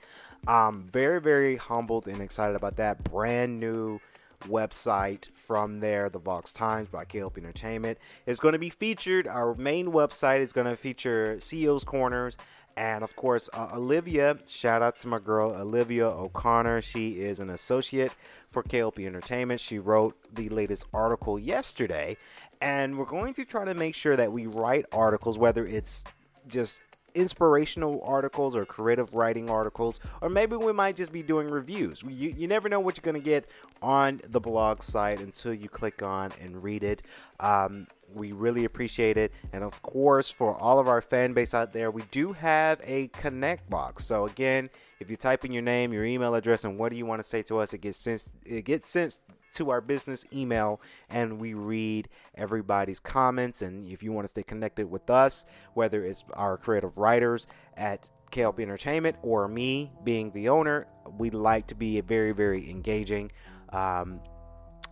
I'm 0.46 0.82
very, 0.84 1.20
very 1.20 1.56
humbled 1.56 2.08
and 2.08 2.20
excited 2.23 2.56
about 2.56 2.76
that 2.76 3.04
brand 3.04 3.61
new 3.61 4.00
website 4.49 5.28
from 5.46 5.80
there. 5.80 6.08
The 6.08 6.18
Vox 6.18 6.52
Times 6.52 6.88
by 6.88 7.04
KLP 7.04 7.38
Entertainment 7.38 7.98
is 8.26 8.40
going 8.40 8.52
to 8.52 8.58
be 8.58 8.70
featured. 8.70 9.26
Our 9.26 9.54
main 9.54 9.88
website 9.88 10.40
is 10.40 10.52
going 10.52 10.66
to 10.66 10.76
feature 10.76 11.36
CEO's 11.38 11.84
Corners. 11.84 12.36
And 12.76 13.04
of 13.04 13.14
course, 13.14 13.48
uh, 13.52 13.70
Olivia, 13.74 14.36
shout 14.48 14.82
out 14.82 14.96
to 14.96 15.08
my 15.08 15.18
girl 15.18 15.52
Olivia 15.52 16.08
O'Connor. 16.08 16.80
She 16.82 17.20
is 17.20 17.38
an 17.38 17.50
associate 17.50 18.12
for 18.50 18.62
KLP 18.62 19.06
Entertainment. 19.06 19.60
She 19.60 19.78
wrote 19.78 20.16
the 20.32 20.48
latest 20.48 20.86
article 20.92 21.38
yesterday, 21.38 22.16
and 22.60 22.98
we're 22.98 23.04
going 23.04 23.34
to 23.34 23.44
try 23.44 23.64
to 23.64 23.74
make 23.74 23.94
sure 23.94 24.16
that 24.16 24.32
we 24.32 24.46
write 24.46 24.86
articles, 24.92 25.38
whether 25.38 25.66
it's 25.66 26.04
just 26.48 26.80
inspirational 27.14 28.02
articles 28.04 28.56
or 28.56 28.64
creative 28.64 29.14
writing 29.14 29.48
articles, 29.48 30.00
or 30.20 30.28
maybe 30.28 30.56
we 30.56 30.72
might 30.72 30.96
just 30.96 31.12
be 31.12 31.22
doing 31.22 31.48
reviews. 31.48 32.02
You, 32.02 32.30
you 32.30 32.48
never 32.48 32.68
know 32.68 32.80
what 32.80 32.96
you're 32.96 33.10
going 33.10 33.22
to 33.22 33.24
get 33.24 33.48
on 33.83 34.21
the 34.28 34.40
blog 34.40 34.83
site 34.83 35.21
until 35.21 35.52
you 35.54 35.69
click 35.69 36.02
on 36.02 36.33
and 36.40 36.62
read 36.62 36.83
it. 36.83 37.02
Um, 37.40 37.87
we 38.12 38.33
really 38.33 38.64
appreciate 38.64 39.16
it. 39.16 39.33
And 39.52 39.64
of 39.64 39.83
course, 39.83 40.31
for 40.31 40.54
all 40.57 40.78
of 40.78 40.88
our 40.88 41.00
fan 41.00 41.33
base 41.33 41.54
out 41.54 41.73
there, 41.73 41.90
we 41.90 42.02
do 42.11 42.33
have 42.33 42.81
a 42.85 43.09
connect 43.09 43.69
box. 43.69 44.04
So 44.04 44.26
again, 44.26 44.71
if 45.00 45.11
you 45.11 45.16
type 45.16 45.45
in 45.45 45.52
your 45.52 45.62
name, 45.62 45.93
your 45.93 46.04
email 46.04 46.35
address, 46.35 46.64
and 46.64 46.78
what 46.78 46.90
do 46.90 46.97
you 46.97 47.07
want 47.07 47.23
to 47.23 47.28
say 47.28 47.43
to 47.43 47.59
us, 47.59 47.73
it 47.75 47.78
gets 47.78 47.99
sent. 47.99 48.28
It 48.45 48.64
gets 48.64 48.88
sent 48.88 49.19
to 49.54 49.71
our 49.71 49.81
business 49.81 50.26
email 50.33 50.81
and 51.09 51.38
we 51.38 51.54
read 51.54 52.09
everybody's 52.35 53.00
comments. 53.00 53.62
And 53.62 53.87
if 53.87 54.02
you 54.02 54.12
want 54.12 54.26
to 54.26 54.31
stay 54.31 54.43
connected 54.43 54.90
with 54.90 55.09
us, 55.09 55.47
whether 55.75 56.04
it's 56.04 56.25
our 56.35 56.57
creative 56.57 56.97
writers 56.99 57.47
at 57.76 58.11
KLP 58.33 58.61
Entertainment 58.61 59.16
or 59.23 59.47
me 59.47 59.93
being 60.02 60.33
the 60.33 60.49
owner, 60.49 60.87
we 61.19 61.31
like 61.31 61.69
to 61.69 61.75
be 61.75 62.00
very, 62.00 62.33
very 62.33 62.69
engaging. 62.69 63.31
Um, 63.75 64.21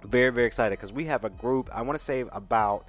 very, 0.05 0.33
very 0.33 0.47
excited 0.47 0.79
because 0.79 0.93
we 0.93 1.05
have 1.05 1.25
a 1.25 1.31
group, 1.31 1.71
I 1.73 1.83
want 1.83 1.99
to 1.99 2.05
say 2.05 2.25
about 2.33 2.89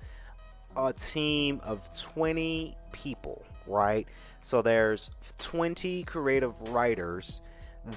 a 0.76 0.92
team 0.94 1.62
of 1.64 1.82
20 2.02 2.76
people, 2.92 3.44
right? 3.68 4.08
So 4.42 4.62
there's 4.62 5.12
20 5.38 6.04
creative 6.04 6.54
writers 6.70 7.42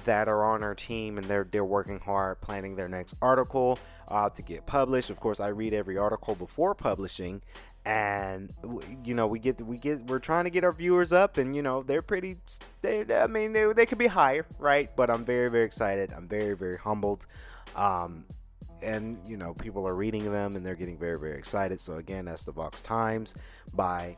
that 0.05 0.27
are 0.27 0.43
on 0.43 0.63
our 0.63 0.75
team 0.75 1.17
and 1.17 1.25
they're 1.27 1.47
they're 1.49 1.63
working 1.63 1.99
hard 1.99 2.41
planning 2.41 2.75
their 2.75 2.89
next 2.89 3.15
article 3.21 3.79
uh, 4.09 4.29
to 4.29 4.41
get 4.41 4.65
published. 4.65 5.09
Of 5.09 5.19
course, 5.19 5.39
I 5.39 5.47
read 5.47 5.73
every 5.73 5.97
article 5.97 6.35
before 6.35 6.75
publishing 6.75 7.41
and 7.85 8.53
you 9.05 9.13
know 9.13 9.27
we 9.27 9.39
get 9.39 9.61
we 9.61 9.77
get 9.77 10.05
we're 10.07 10.19
trying 10.19 10.43
to 10.43 10.49
get 10.49 10.65
our 10.65 10.73
viewers 10.73 11.13
up 11.13 11.37
and 11.37 11.55
you 11.55 11.61
know 11.61 11.83
they're 11.83 12.01
pretty 12.01 12.35
they 12.81 13.05
I 13.15 13.27
mean 13.27 13.53
they, 13.53 13.71
they 13.71 13.85
could 13.85 13.97
be 13.97 14.07
higher, 14.07 14.45
right? 14.59 14.93
But 14.95 15.09
I'm 15.09 15.23
very 15.23 15.49
very 15.49 15.65
excited. 15.65 16.11
I'm 16.15 16.27
very 16.27 16.53
very 16.53 16.77
humbled. 16.77 17.25
Um, 17.77 18.25
and 18.81 19.17
you 19.27 19.37
know 19.37 19.53
people 19.53 19.87
are 19.87 19.95
reading 19.95 20.31
them 20.31 20.55
and 20.55 20.65
they're 20.65 20.75
getting 20.75 20.97
very 20.97 21.19
very 21.19 21.37
excited. 21.37 21.79
So 21.79 21.95
again 21.95 22.25
that's 22.25 22.43
the 22.43 22.51
Vox 22.51 22.81
Times 22.81 23.33
by 23.73 24.17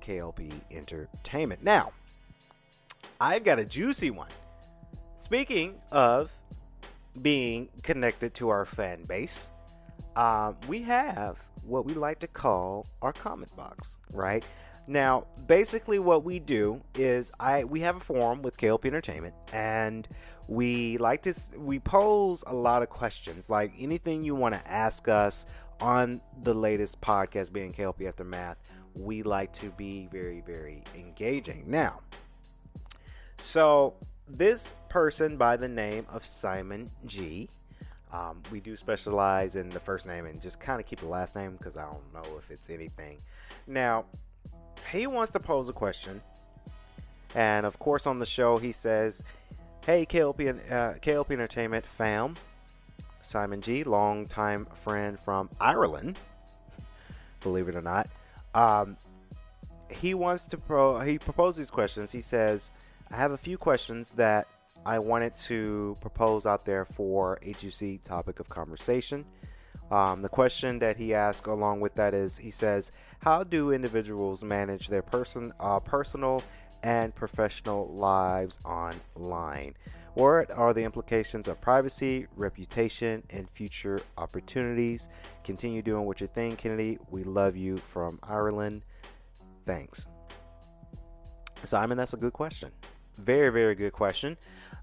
klp 0.00 0.52
entertainment. 0.70 1.62
Now 1.62 1.92
i've 3.20 3.44
got 3.44 3.58
a 3.58 3.64
juicy 3.64 4.10
one. 4.10 4.30
Speaking 5.18 5.80
of 5.92 6.30
being 7.20 7.68
connected 7.82 8.34
to 8.34 8.48
our 8.48 8.64
fan 8.64 9.04
base 9.04 9.50
um, 10.16 10.56
we 10.68 10.82
have 10.82 11.38
what 11.64 11.84
we 11.84 11.94
like 11.94 12.18
to 12.20 12.26
call 12.26 12.86
our 13.00 13.12
comment 13.12 13.54
box 13.56 14.00
right? 14.12 14.44
Now 14.88 15.26
basically 15.46 16.00
what 16.00 16.24
we 16.24 16.40
do 16.40 16.82
is 16.96 17.30
i 17.38 17.62
we 17.64 17.80
have 17.80 17.96
a 17.96 18.00
forum 18.00 18.42
with 18.42 18.56
klp 18.56 18.84
entertainment 18.84 19.34
and 19.52 20.08
we 20.52 20.98
like 20.98 21.22
to 21.22 21.34
we 21.56 21.78
pose 21.78 22.44
a 22.46 22.54
lot 22.54 22.82
of 22.82 22.90
questions 22.90 23.48
like 23.48 23.72
anything 23.78 24.22
you 24.22 24.34
want 24.34 24.54
to 24.54 24.70
ask 24.70 25.08
us 25.08 25.46
on 25.80 26.20
the 26.42 26.52
latest 26.52 27.00
podcast 27.00 27.50
being 27.52 27.72
klp 27.72 28.06
aftermath 28.06 28.58
we 28.94 29.22
like 29.22 29.50
to 29.54 29.70
be 29.70 30.06
very 30.12 30.42
very 30.42 30.84
engaging. 30.94 31.64
Now 31.66 32.00
so 33.38 33.94
this 34.28 34.74
person 34.90 35.38
by 35.38 35.56
the 35.56 35.68
name 35.68 36.06
of 36.10 36.26
simon 36.26 36.90
g 37.06 37.48
um, 38.12 38.42
we 38.50 38.60
do 38.60 38.76
specialize 38.76 39.56
in 39.56 39.70
the 39.70 39.80
first 39.80 40.06
name 40.06 40.26
and 40.26 40.38
just 40.42 40.60
kind 40.60 40.78
of 40.78 40.86
keep 40.86 41.00
the 41.00 41.06
last 41.06 41.34
name 41.34 41.52
because 41.52 41.78
i 41.78 41.84
don't 41.84 42.12
know 42.12 42.38
if 42.38 42.50
it's 42.50 42.68
anything. 42.68 43.16
Now 43.66 44.04
he 44.90 45.06
wants 45.06 45.32
to 45.32 45.40
pose 45.40 45.70
a 45.70 45.72
question 45.72 46.20
and 47.34 47.64
of 47.64 47.78
course 47.78 48.06
on 48.06 48.18
the 48.18 48.26
show 48.26 48.58
he 48.58 48.72
says 48.72 49.24
Hey, 49.84 50.06
KLP, 50.06 50.48
uh, 50.70 50.94
KLP 51.00 51.32
Entertainment 51.32 51.84
fam. 51.84 52.36
Simon 53.20 53.60
G, 53.60 53.82
longtime 53.82 54.66
friend 54.66 55.18
from 55.18 55.50
Ireland, 55.60 56.20
believe 57.40 57.68
it 57.68 57.74
or 57.74 57.82
not. 57.82 58.08
Um, 58.54 58.96
he 59.90 60.14
wants 60.14 60.44
to 60.44 60.56
pro. 60.56 61.00
He 61.00 61.18
proposed 61.18 61.58
these 61.58 61.68
questions. 61.68 62.12
He 62.12 62.20
says, 62.20 62.70
"I 63.10 63.16
have 63.16 63.32
a 63.32 63.36
few 63.36 63.58
questions 63.58 64.12
that 64.12 64.46
I 64.86 65.00
wanted 65.00 65.34
to 65.48 65.96
propose 66.00 66.46
out 66.46 66.64
there 66.64 66.84
for 66.84 67.40
juicy 67.58 67.98
topic 67.98 68.38
of 68.38 68.48
conversation." 68.48 69.24
Um, 69.90 70.22
the 70.22 70.28
question 70.28 70.78
that 70.78 70.96
he 70.96 71.12
asked 71.12 71.48
along 71.48 71.80
with 71.80 71.96
that 71.96 72.14
is, 72.14 72.38
he 72.38 72.52
says, 72.52 72.92
"How 73.18 73.42
do 73.42 73.72
individuals 73.72 74.44
manage 74.44 74.86
their 74.86 75.02
person, 75.02 75.52
uh, 75.58 75.80
personal 75.80 76.40
and 76.82 77.14
professional 77.14 77.88
lives 77.94 78.58
online. 78.64 79.74
What 80.14 80.50
are 80.50 80.74
the 80.74 80.82
implications 80.82 81.48
of 81.48 81.60
privacy, 81.60 82.26
reputation, 82.36 83.22
and 83.30 83.48
future 83.48 83.98
opportunities? 84.18 85.08
Continue 85.42 85.80
doing 85.80 86.04
what 86.04 86.20
you 86.20 86.26
think, 86.26 86.58
Kennedy. 86.58 86.98
We 87.10 87.24
love 87.24 87.56
you 87.56 87.78
from 87.78 88.18
Ireland. 88.22 88.82
Thanks. 89.64 90.08
Simon, 91.64 91.96
that's 91.96 92.12
a 92.12 92.18
good 92.18 92.34
question. 92.34 92.70
Very, 93.16 93.50
very 93.50 93.74
good 93.74 93.92
question. 93.92 94.36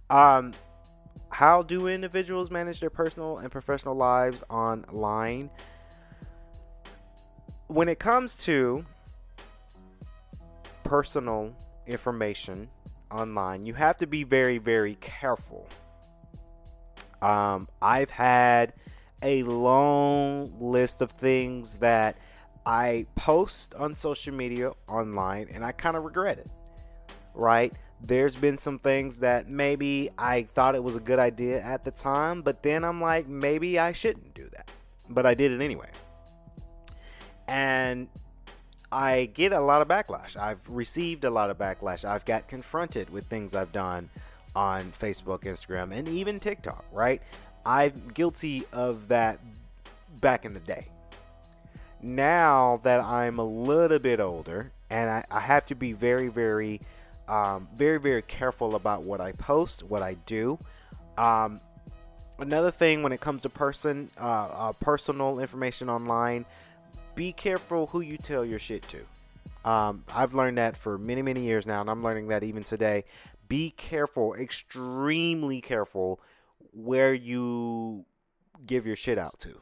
Um, 0.10 0.54
how 1.30 1.62
do 1.62 1.88
individuals 1.88 2.50
manage 2.50 2.80
their 2.80 2.90
personal 2.90 3.38
and 3.38 3.52
professional 3.52 3.96
lives 3.96 4.44
online? 4.50 5.52
When 7.68 7.88
it 7.88 8.00
comes 8.00 8.36
to 8.46 8.84
personal 10.84 11.54
information 11.90 12.70
online, 13.12 13.66
you 13.66 13.74
have 13.74 13.98
to 13.98 14.08
be 14.08 14.24
very, 14.24 14.58
very 14.58 14.96
careful. 14.96 15.68
Um, 17.22 17.68
I've 17.82 18.10
had 18.10 18.74
a 19.22 19.44
long 19.44 20.58
list 20.60 21.02
of 21.02 21.12
things 21.12 21.76
that 21.76 22.18
I 22.66 23.08
post 23.16 23.76
on 23.76 23.94
social 23.94 24.34
media 24.34 24.72
online 24.88 25.50
and 25.52 25.66
I 25.66 25.72
kind 25.72 25.98
of 25.98 26.04
regret 26.04 26.38
it. 26.38 26.50
Right? 27.34 27.74
There's 28.02 28.36
been 28.36 28.58
some 28.58 28.80
things 28.80 29.20
that 29.20 29.50
maybe 29.50 30.10
I 30.18 30.44
thought 30.44 30.76
it 30.76 30.84
was 30.84 30.96
a 30.96 31.02
good 31.02 31.20
idea 31.20 31.62
at 31.62 31.84
the 31.84 31.92
time, 31.92 32.42
but 32.42 32.64
then 32.64 32.86
I'm 32.86 33.02
like, 33.02 33.28
maybe 33.28 33.78
I 33.78 33.92
shouldn't 33.92 34.34
do 34.34 34.48
that. 34.54 34.72
But 35.10 35.26
I 35.26 35.34
did 35.34 35.52
it 35.52 35.62
anyway. 35.62 35.90
And 37.48 38.08
I 38.92 39.30
get 39.34 39.54
a 39.54 39.60
lot 39.60 39.82
of 39.82 39.88
backlash. 39.88 40.36
I've 40.36 40.60
received 40.68 41.24
a 41.24 41.30
lot 41.30 41.50
of 41.50 41.58
backlash. 41.58 42.04
I've 42.04 42.26
got 42.26 42.48
confronted 42.48 43.10
with 43.10 43.26
things 43.28 43.54
I've 43.54 43.72
done 43.72 44.10
on 44.56 44.92
Facebook, 45.00 45.44
Instagram, 45.44 45.94
and 45.94 46.08
even 46.08 46.40
TikTok, 46.40 46.84
right? 46.92 47.22
I'm 47.66 48.12
guilty 48.14 48.64
of 48.74 49.10
that 49.10 49.40
back 50.22 50.46
in 50.46 50.54
the 50.54 50.60
day. 50.60 50.88
Now 52.02 52.80
that 52.84 53.02
I'm 53.02 53.40
a 53.40 53.44
little 53.44 54.00
bit 54.00 54.20
older 54.20 54.72
and 54.90 55.10
I, 55.10 55.26
I 55.30 55.40
have 55.40 55.66
to 55.68 55.76
be 55.76 55.94
very, 55.94 56.30
very, 56.30 56.82
um, 57.28 57.68
very, 57.76 58.00
very 58.00 58.22
careful 58.24 58.76
about 58.76 59.04
what 59.04 59.22
I 59.22 59.34
post, 59.34 59.84
what 59.84 60.02
I 60.02 60.16
do. 60.26 60.58
Um, 61.18 61.60
another 62.40 62.72
thing 62.72 63.04
when 63.04 63.12
it 63.12 63.20
comes 63.20 63.44
to 63.44 63.50
person, 63.50 64.10
uh, 64.20 64.24
uh, 64.52 64.72
personal 64.80 65.40
information 65.40 65.90
online, 65.90 66.46
be 67.20 67.34
careful 67.34 67.88
who 67.88 68.00
you 68.00 68.16
tell 68.16 68.46
your 68.46 68.60
shit 68.60 68.82
to. 68.84 69.70
Um, 69.70 70.06
I've 70.16 70.34
learned 70.34 70.58
that 70.58 70.78
for 70.78 70.98
many, 70.98 71.22
many 71.22 71.42
years 71.42 71.68
now, 71.68 71.82
and 71.82 71.90
I'm 71.90 72.02
learning 72.02 72.30
that 72.30 72.44
even 72.44 72.64
today. 72.64 73.04
Be 73.50 73.72
careful, 73.72 74.36
extremely 74.36 75.60
careful, 75.60 76.22
where 76.72 77.14
you 77.14 78.06
give 78.66 78.88
your 78.88 78.96
shit 78.96 79.18
out 79.18 79.38
to. 79.42 79.60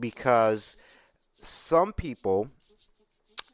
Because 0.00 0.76
some 1.40 1.92
people, 1.92 2.48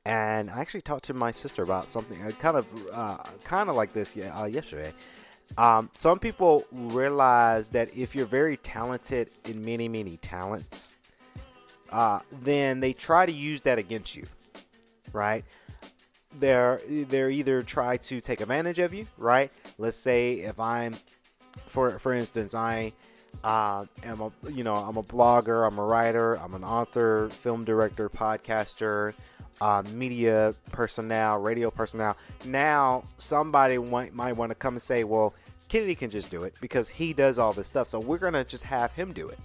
and 0.07 0.50
I 0.50 0.62
actually 0.62 0.81
talked 0.81 1.05
to 1.05 1.12
my 1.12 1.31
sister 1.31 1.62
about 1.62 1.90
something 1.90 2.23
uh, 2.23 2.31
kind 2.31 2.57
of, 2.57 2.66
uh, 2.90 3.19
kind 3.45 3.69
of 3.69 3.76
like 3.76 3.93
this 3.93 4.16
uh, 4.16 4.47
yesterday. 4.47 4.95
Um, 5.59 5.90
some 5.93 6.19
people 6.19 6.64
realize 6.73 7.69
that 7.73 7.95
if 7.95 8.14
you're 8.14 8.25
very 8.25 8.57
talented 8.57 9.28
in 9.45 9.62
many, 9.62 9.90
many 9.90 10.16
talents, 10.16 10.95
uh, 11.90 12.21
then 12.43 12.81
they 12.81 12.93
try 12.93 13.26
to 13.26 13.33
use 13.33 13.62
that 13.62 13.78
against 13.78 14.16
you, 14.16 14.26
right? 15.12 15.45
They're 16.38 16.81
they're 16.88 17.31
either 17.31 17.62
try 17.62 17.97
to 17.99 18.21
take 18.21 18.40
advantage 18.40 18.78
of 18.78 18.93
you, 18.93 19.07
right? 19.16 19.50
Let's 19.78 19.97
say 19.97 20.35
if 20.35 20.59
I'm, 20.61 20.97
for 21.66 21.99
for 21.99 22.12
instance, 22.12 22.55
I 22.55 22.93
uh, 23.43 23.87
am 24.02 24.21
a 24.21 24.33
you 24.50 24.64
know 24.64 24.75
I'm 24.75 24.97
a 24.97 25.02
blogger, 25.02 25.66
I'm 25.66 25.78
a 25.78 25.85
writer, 25.85 26.35
I'm 26.35 26.55
an 26.55 26.64
author, 26.64 27.31
film 27.31 27.64
director, 27.64 28.09
podcaster, 28.11 29.14
uh, 29.61 29.83
media 29.93 30.55
personnel, 30.73 31.38
radio 31.38 31.71
personnel. 31.71 32.16
Now 32.45 33.05
somebody 33.19 33.78
might, 33.78 34.14
might 34.14 34.37
want 34.37 34.50
to 34.50 34.55
come 34.55 34.75
and 34.75 34.83
say, 34.83 35.05
well, 35.05 35.35
Kennedy 35.69 35.95
can 35.95 36.11
just 36.11 36.31
do 36.31 36.45
it 36.45 36.55
because 36.61 36.88
he 36.88 37.12
does 37.12 37.38
all 37.38 37.52
this 37.52 37.66
stuff, 37.66 37.88
so 37.88 37.99
we're 37.99 38.19
gonna 38.19 38.45
just 38.45 38.64
have 38.64 38.93
him 38.93 39.12
do 39.12 39.28
it, 39.28 39.38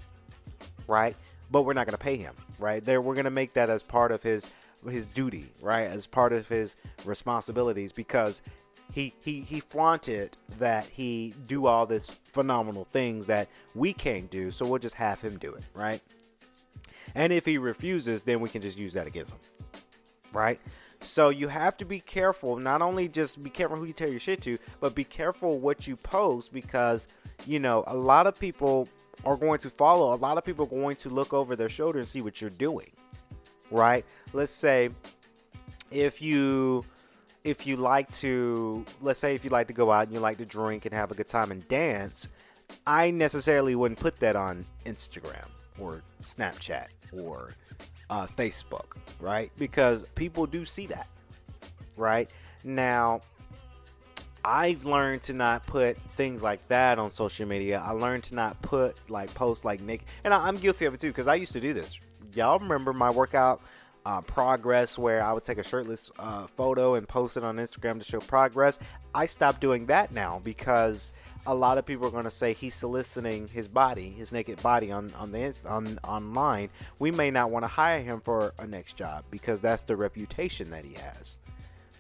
right? 0.87 1.15
But 1.51 1.63
we're 1.63 1.73
not 1.73 1.85
going 1.85 1.97
to 1.97 2.03
pay 2.03 2.15
him, 2.15 2.33
right? 2.57 2.83
There, 2.83 3.01
we're 3.01 3.13
going 3.13 3.25
to 3.25 3.31
make 3.31 3.53
that 3.53 3.69
as 3.69 3.83
part 3.83 4.11
of 4.11 4.23
his 4.23 4.47
his 4.89 5.05
duty, 5.05 5.51
right? 5.61 5.83
As 5.83 6.07
part 6.07 6.33
of 6.33 6.47
his 6.47 6.75
responsibilities 7.05 7.91
because 7.91 8.41
he 8.93 9.13
he 9.23 9.41
he 9.41 9.59
flaunted 9.59 10.35
that 10.57 10.85
he 10.85 11.35
do 11.47 11.67
all 11.67 11.85
this 11.85 12.09
phenomenal 12.31 12.85
things 12.85 13.27
that 13.27 13.47
we 13.75 13.93
can't 13.93 14.29
do, 14.31 14.49
so 14.51 14.65
we'll 14.65 14.79
just 14.79 14.95
have 14.95 15.21
him 15.21 15.37
do 15.37 15.53
it, 15.53 15.63
right? 15.73 16.01
And 17.13 17.33
if 17.33 17.45
he 17.45 17.57
refuses, 17.57 18.23
then 18.23 18.39
we 18.39 18.49
can 18.49 18.61
just 18.61 18.77
use 18.77 18.93
that 18.93 19.05
against 19.05 19.33
him, 19.33 19.39
right? 20.33 20.59
So 21.01 21.29
you 21.29 21.47
have 21.47 21.77
to 21.77 21.85
be 21.85 21.99
careful. 21.99 22.57
Not 22.57 22.81
only 22.81 23.07
just 23.07 23.41
be 23.43 23.49
careful 23.49 23.77
who 23.77 23.85
you 23.85 23.93
tell 23.93 24.09
your 24.09 24.19
shit 24.19 24.41
to, 24.43 24.57
but 24.79 24.95
be 24.95 25.03
careful 25.03 25.59
what 25.59 25.87
you 25.87 25.95
post 25.95 26.53
because 26.53 27.07
you 27.45 27.59
know 27.59 27.83
a 27.87 27.95
lot 27.95 28.27
of 28.27 28.39
people 28.39 28.87
are 29.25 29.37
going 29.37 29.59
to 29.59 29.69
follow. 29.69 30.13
A 30.13 30.15
lot 30.15 30.37
of 30.37 30.43
people 30.43 30.65
are 30.65 30.69
going 30.69 30.95
to 30.97 31.09
look 31.09 31.33
over 31.33 31.55
their 31.55 31.69
shoulder 31.69 31.99
and 31.99 32.07
see 32.07 32.21
what 32.21 32.41
you're 32.41 32.49
doing, 32.49 32.91
right? 33.69 34.05
Let's 34.33 34.51
say 34.51 34.89
if 35.91 36.21
you 36.21 36.85
if 37.43 37.65
you 37.65 37.75
like 37.75 38.09
to 38.09 38.85
let's 39.01 39.19
say 39.19 39.35
if 39.35 39.43
you 39.43 39.49
like 39.49 39.67
to 39.67 39.73
go 39.73 39.91
out 39.91 40.03
and 40.03 40.13
you 40.13 40.19
like 40.19 40.37
to 40.37 40.45
drink 40.45 40.85
and 40.85 40.93
have 40.93 41.11
a 41.11 41.15
good 41.15 41.27
time 41.27 41.51
and 41.51 41.67
dance 41.67 42.27
i 42.85 43.09
necessarily 43.11 43.75
wouldn't 43.75 43.99
put 43.99 44.17
that 44.19 44.35
on 44.35 44.65
instagram 44.85 45.47
or 45.79 46.01
snapchat 46.23 46.87
or 47.13 47.55
uh, 48.09 48.27
facebook 48.27 48.95
right 49.19 49.51
because 49.57 50.05
people 50.15 50.45
do 50.45 50.65
see 50.65 50.85
that 50.85 51.07
right 51.97 52.29
now 52.63 53.19
i've 54.43 54.85
learned 54.85 55.21
to 55.21 55.33
not 55.33 55.65
put 55.65 55.97
things 56.15 56.41
like 56.41 56.65
that 56.67 56.99
on 56.99 57.09
social 57.09 57.47
media 57.47 57.81
i 57.85 57.91
learned 57.91 58.23
to 58.23 58.35
not 58.35 58.59
put 58.61 58.97
like 59.09 59.33
posts 59.33 59.63
like 59.65 59.81
nick 59.81 60.05
and 60.23 60.33
I, 60.33 60.47
i'm 60.47 60.57
guilty 60.57 60.85
of 60.85 60.93
it 60.93 60.99
too 60.99 61.09
because 61.09 61.27
i 61.27 61.35
used 61.35 61.53
to 61.53 61.61
do 61.61 61.73
this 61.73 61.99
y'all 62.33 62.59
remember 62.59 62.93
my 62.93 63.09
workout 63.09 63.61
uh, 64.05 64.21
progress 64.21 64.97
where 64.97 65.23
I 65.23 65.31
would 65.33 65.43
take 65.43 65.57
a 65.57 65.63
shirtless 65.63 66.11
uh, 66.17 66.47
photo 66.47 66.95
and 66.95 67.07
post 67.07 67.37
it 67.37 67.43
on 67.43 67.57
Instagram 67.57 67.99
to 67.99 68.03
show 68.03 68.19
progress. 68.19 68.79
I 69.13 69.25
stopped 69.25 69.61
doing 69.61 69.87
that 69.87 70.11
now 70.11 70.41
because 70.43 71.13
a 71.45 71.55
lot 71.55 71.77
of 71.77 71.85
people 71.85 72.07
are 72.07 72.11
going 72.11 72.23
to 72.25 72.31
say 72.31 72.53
he's 72.53 72.75
soliciting 72.75 73.47
his 73.47 73.67
body, 73.67 74.09
his 74.09 74.31
naked 74.31 74.61
body 74.61 74.91
on 74.91 75.13
on 75.17 75.31
the 75.31 75.55
on 75.65 75.99
online. 76.03 76.69
We 76.99 77.11
may 77.11 77.31
not 77.31 77.51
want 77.51 77.63
to 77.63 77.67
hire 77.67 78.01
him 78.01 78.21
for 78.21 78.53
a 78.57 78.67
next 78.67 78.95
job 78.95 79.25
because 79.31 79.59
that's 79.59 79.83
the 79.83 79.95
reputation 79.95 80.69
that 80.71 80.85
he 80.85 80.93
has, 80.95 81.37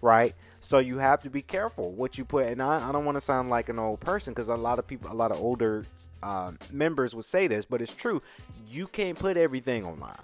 right? 0.01 0.35
So 0.61 0.79
you 0.79 0.99
have 0.99 1.21
to 1.23 1.29
be 1.29 1.41
careful 1.41 1.91
what 1.91 2.17
you 2.17 2.25
put. 2.25 2.47
And 2.47 2.61
I, 2.61 2.87
I 2.87 2.91
don't 2.91 3.03
want 3.03 3.17
to 3.17 3.21
sound 3.21 3.49
like 3.49 3.69
an 3.69 3.79
old 3.79 3.99
person 3.99 4.33
because 4.33 4.47
a 4.47 4.55
lot 4.55 4.79
of 4.79 4.87
people, 4.87 5.11
a 5.11 5.13
lot 5.13 5.31
of 5.31 5.41
older 5.41 5.85
uh, 6.23 6.53
members 6.71 7.13
would 7.15 7.25
say 7.25 7.47
this, 7.47 7.65
but 7.65 7.81
it's 7.81 7.93
true. 7.93 8.21
You 8.69 8.87
can't 8.87 9.17
put 9.17 9.37
everything 9.37 9.85
online 9.85 10.17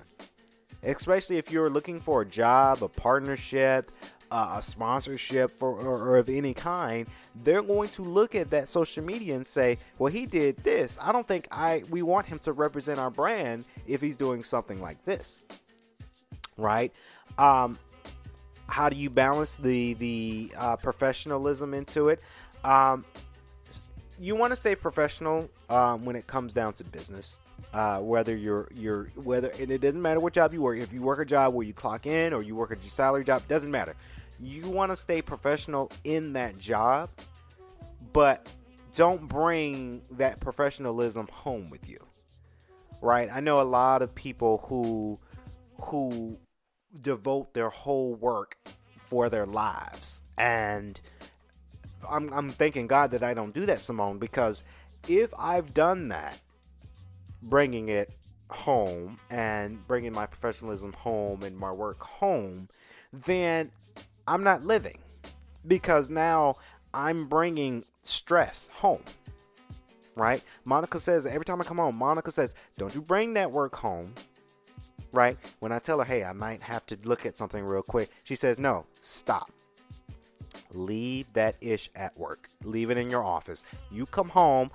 especially 0.84 1.38
if 1.38 1.52
you're 1.52 1.70
looking 1.70 2.00
for 2.00 2.22
a 2.22 2.26
job, 2.26 2.84
a 2.84 2.88
partnership, 2.88 3.92
uh, 4.32 4.56
a 4.58 4.62
sponsorship 4.62 5.58
for 5.58 5.72
or, 5.72 5.98
or, 5.98 6.18
of 6.18 6.30
any 6.30 6.54
kind, 6.54 7.08
they're 7.44 7.62
going 7.62 7.90
to 7.90 8.02
look 8.02 8.36
at 8.36 8.50
that 8.50 8.68
social 8.68 9.04
media 9.04 9.36
and 9.36 9.46
say, 9.46 9.78
"Well, 9.98 10.12
he 10.12 10.26
did 10.26 10.58
this. 10.58 10.98
I 11.02 11.12
don't 11.12 11.28
think 11.28 11.48
I 11.52 11.84
we 11.90 12.02
want 12.02 12.26
him 12.28 12.40
to 12.40 12.52
represent 12.52 13.00
our 13.00 13.10
brand 13.10 13.66
if 13.86 14.02
he's 14.02 14.18
doing 14.18 14.44
something 14.44 14.82
like 14.82 15.04
this." 15.06 15.44
Right? 16.58 16.92
Um, 17.38 17.78
how 18.68 18.90
do 18.90 18.96
you 18.96 19.10
balance 19.10 19.56
the 19.56 19.94
the 19.96 20.52
uh, 20.58 20.76
professionalism 20.78 21.74
into 21.74 22.10
it? 22.10 22.22
Um, 22.64 23.06
you 24.20 24.36
want 24.36 24.52
to 24.52 24.56
stay 24.56 24.76
professional 24.76 25.50
um, 25.70 26.06
when 26.06 26.16
it 26.16 26.28
comes 26.28 26.54
down 26.54 26.74
to 26.74 26.84
business. 26.84 27.40
Uh, 27.74 28.00
whether 28.00 28.36
you're 28.36 28.70
you're 28.74 29.06
whether 29.16 29.50
and 29.50 29.72
it 29.72 29.82
doesn't 29.82 30.02
matter 30.02 30.20
what 30.20 30.34
job 30.34 30.54
you 30.54 30.62
work. 30.62 30.78
If 30.78 30.94
you 30.94 31.02
work 31.02 31.20
a 31.20 31.26
job 31.26 31.54
where 31.54 31.66
you 31.66 31.74
clock 31.74 32.06
in 32.06 32.34
or 32.34 32.42
you 32.42 32.56
work 32.56 32.72
at 32.72 32.82
your 32.82 32.92
salary 32.92 33.24
job, 33.24 33.48
doesn't 33.48 33.72
matter. 33.72 33.96
You 34.40 34.70
want 34.70 34.92
to 34.92 34.96
stay 34.96 35.22
professional 35.22 35.92
in 36.04 36.34
that 36.34 36.58
job, 36.58 37.10
but 38.14 38.48
don't 38.96 39.28
bring 39.28 40.02
that 40.12 40.40
professionalism 40.40 41.28
home 41.32 41.70
with 41.70 41.88
you. 41.90 42.00
Right? 43.02 43.30
I 43.32 43.40
know 43.42 43.60
a 43.60 43.64
lot 43.64 44.02
of 44.02 44.14
people 44.14 44.64
who 44.68 45.20
who 45.82 46.38
devote 47.02 47.54
their 47.54 47.70
whole 47.70 48.16
work 48.16 48.58
for 49.10 49.30
their 49.30 49.46
lives 49.46 50.22
and 50.38 51.00
I'm, 52.10 52.32
I'm 52.34 52.50
thanking 52.50 52.88
God 52.88 53.12
that 53.12 53.24
I 53.24 53.34
don't 53.34 53.54
do 53.54 53.66
that, 53.66 53.82
Simone, 53.82 54.18
because 54.18 54.64
if 55.08 55.34
I've 55.38 55.74
done 55.74 56.10
that, 56.10 56.40
bringing 57.42 57.90
it 57.90 58.12
home 58.50 59.18
and 59.30 59.86
bringing 59.88 60.14
my 60.14 60.26
professionalism 60.26 60.94
home 60.94 61.44
and 61.44 61.58
my 61.58 61.72
work 61.72 62.02
home, 62.02 62.70
then 63.12 63.72
I'm 64.28 64.44
not 64.44 64.64
living 64.64 65.00
because 65.66 66.10
now 66.10 66.56
I'm 66.94 67.28
bringing 67.28 67.86
stress 68.02 68.70
home. 68.74 69.04
Right? 70.16 70.42
Monica 70.66 71.00
says 71.00 71.26
every 71.28 71.46
time 71.46 71.62
I 71.62 71.64
come 71.64 71.78
home, 71.78 71.96
Monica 71.96 72.32
says, 72.32 72.56
Don't 72.78 72.96
you 72.96 73.02
bring 73.02 73.34
that 73.36 73.52
work 73.52 73.76
home. 73.76 74.16
Right? 75.14 75.38
When 75.60 75.72
I 75.72 75.80
tell 75.80 76.00
her, 76.00 76.06
Hey, 76.06 76.24
I 76.24 76.34
might 76.34 76.62
have 76.62 76.86
to 76.88 76.98
look 77.04 77.26
at 77.26 77.38
something 77.38 77.64
real 77.64 77.82
quick, 77.82 78.10
she 78.24 78.36
says, 78.36 78.60
No, 78.60 78.86
stop. 79.02 79.52
Leave 80.74 81.32
that 81.34 81.56
ish 81.62 81.90
at 81.96 82.18
work. 82.18 82.50
Leave 82.64 82.90
it 82.90 82.98
in 82.98 83.10
your 83.10 83.24
office. 83.24 83.64
You 83.92 84.06
come 84.06 84.30
home, 84.30 84.70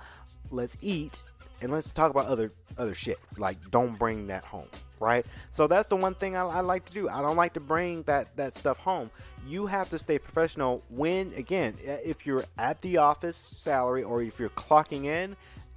let's 0.49 0.77
eat, 0.81 1.21
and 1.61 1.71
let's 1.71 1.89
talk 1.91 2.11
about 2.11 2.25
other 2.27 2.51
other 2.77 2.93
shit. 2.93 3.19
Like, 3.37 3.57
don't 3.71 3.97
bring 3.97 4.27
that 4.27 4.43
home, 4.43 4.67
right? 4.99 5.25
So 5.51 5.67
that's 5.67 5.87
the 5.87 5.95
one 5.95 6.15
thing 6.15 6.35
I, 6.35 6.43
I, 6.45 6.59
like 6.61 6.85
to 6.85 6.93
do. 6.93 7.07
I 7.07 7.21
don't 7.21 7.35
like 7.35 7.53
to 7.53 7.59
bring 7.59 8.03
that 8.03 8.35
that 8.35 8.53
stuff 8.53 8.77
home. 8.77 9.09
You 9.47 9.65
have 9.67 9.89
to 9.91 9.99
stay 9.99 10.19
professional. 10.19 10.83
When 10.89 11.33
again, 11.33 11.75
if 11.83 12.25
you're 12.25 12.45
at 12.57 12.81
the 12.81 12.97
office 12.97 13.55
salary 13.57 14.03
or 14.03 14.21
if 14.21 14.39
you're 14.39 14.49
clocking 14.49 15.05
in, 15.05 15.35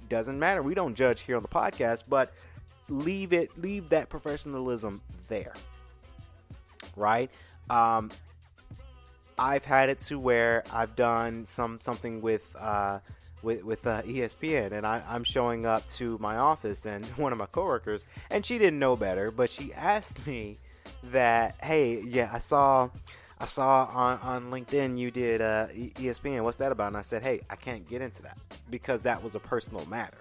doesn't 0.09 0.37
matter. 0.37 0.61
We 0.61 0.73
don't 0.73 0.95
judge 0.95 1.21
here 1.21 1.35
on 1.35 1.41
the 1.41 1.49
podcast, 1.49 2.03
but 2.07 2.33
leave 2.89 3.33
it, 3.33 3.59
leave 3.59 3.89
that 3.89 4.09
professionalism 4.09 5.01
there, 5.27 5.53
right? 6.95 7.29
Um, 7.69 8.11
I've 9.37 9.65
had 9.65 9.89
it 9.89 9.99
to 10.01 10.19
where 10.19 10.63
I've 10.71 10.95
done 10.95 11.45
some 11.45 11.79
something 11.83 12.21
with. 12.21 12.55
Uh, 12.57 12.99
with 13.43 13.63
with 13.63 13.85
uh, 13.85 14.01
ESPN, 14.01 14.71
and 14.71 14.85
I, 14.85 15.03
I'm 15.07 15.23
showing 15.23 15.67
up 15.67 15.87
to 15.89 16.17
my 16.19 16.37
office, 16.37 16.85
and 16.85 17.05
one 17.17 17.31
of 17.31 17.37
my 17.37 17.45
coworkers, 17.45 18.03
and 18.31 18.45
she 18.45 18.57
didn't 18.57 18.79
know 18.79 18.95
better, 18.95 19.29
but 19.29 19.49
she 19.49 19.71
asked 19.73 20.25
me 20.25 20.57
that, 21.03 21.55
hey, 21.63 22.01
yeah, 22.01 22.29
I 22.31 22.39
saw. 22.39 22.89
I 23.39 23.45
saw 23.45 23.85
on, 23.93 24.17
on 24.21 24.51
LinkedIn 24.51 24.97
you 24.97 25.11
did 25.11 25.41
uh, 25.41 25.67
ESPN. 25.67 26.43
What's 26.43 26.57
that 26.57 26.71
about? 26.71 26.87
And 26.87 26.97
I 26.97 27.03
said, 27.03 27.21
hey, 27.21 27.41
I 27.51 27.55
can't 27.55 27.87
get 27.87 28.01
into 28.01 28.23
that 28.23 28.35
because 28.71 29.01
that 29.01 29.21
was 29.21 29.35
a 29.35 29.39
personal 29.39 29.85
matter, 29.85 30.17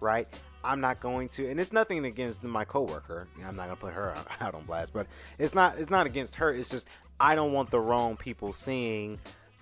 right? 0.00 0.26
I'm 0.64 0.80
not 0.80 1.00
going 1.00 1.28
to, 1.30 1.48
and 1.48 1.60
it's 1.60 1.72
nothing 1.72 2.04
against 2.04 2.42
my 2.42 2.64
coworker. 2.64 3.28
I'm 3.44 3.56
not 3.56 3.64
gonna 3.64 3.76
put 3.76 3.92
her 3.92 4.14
out 4.40 4.54
on 4.54 4.64
blast, 4.64 4.92
but 4.92 5.06
it's 5.38 5.54
not 5.54 5.78
it's 5.78 5.90
not 5.90 6.06
against 6.06 6.36
her. 6.36 6.52
It's 6.52 6.68
just 6.68 6.88
I 7.20 7.34
don't 7.34 7.52
want 7.52 7.70
the 7.70 7.80
wrong 7.80 8.16
people 8.16 8.52
seeing 8.52 9.18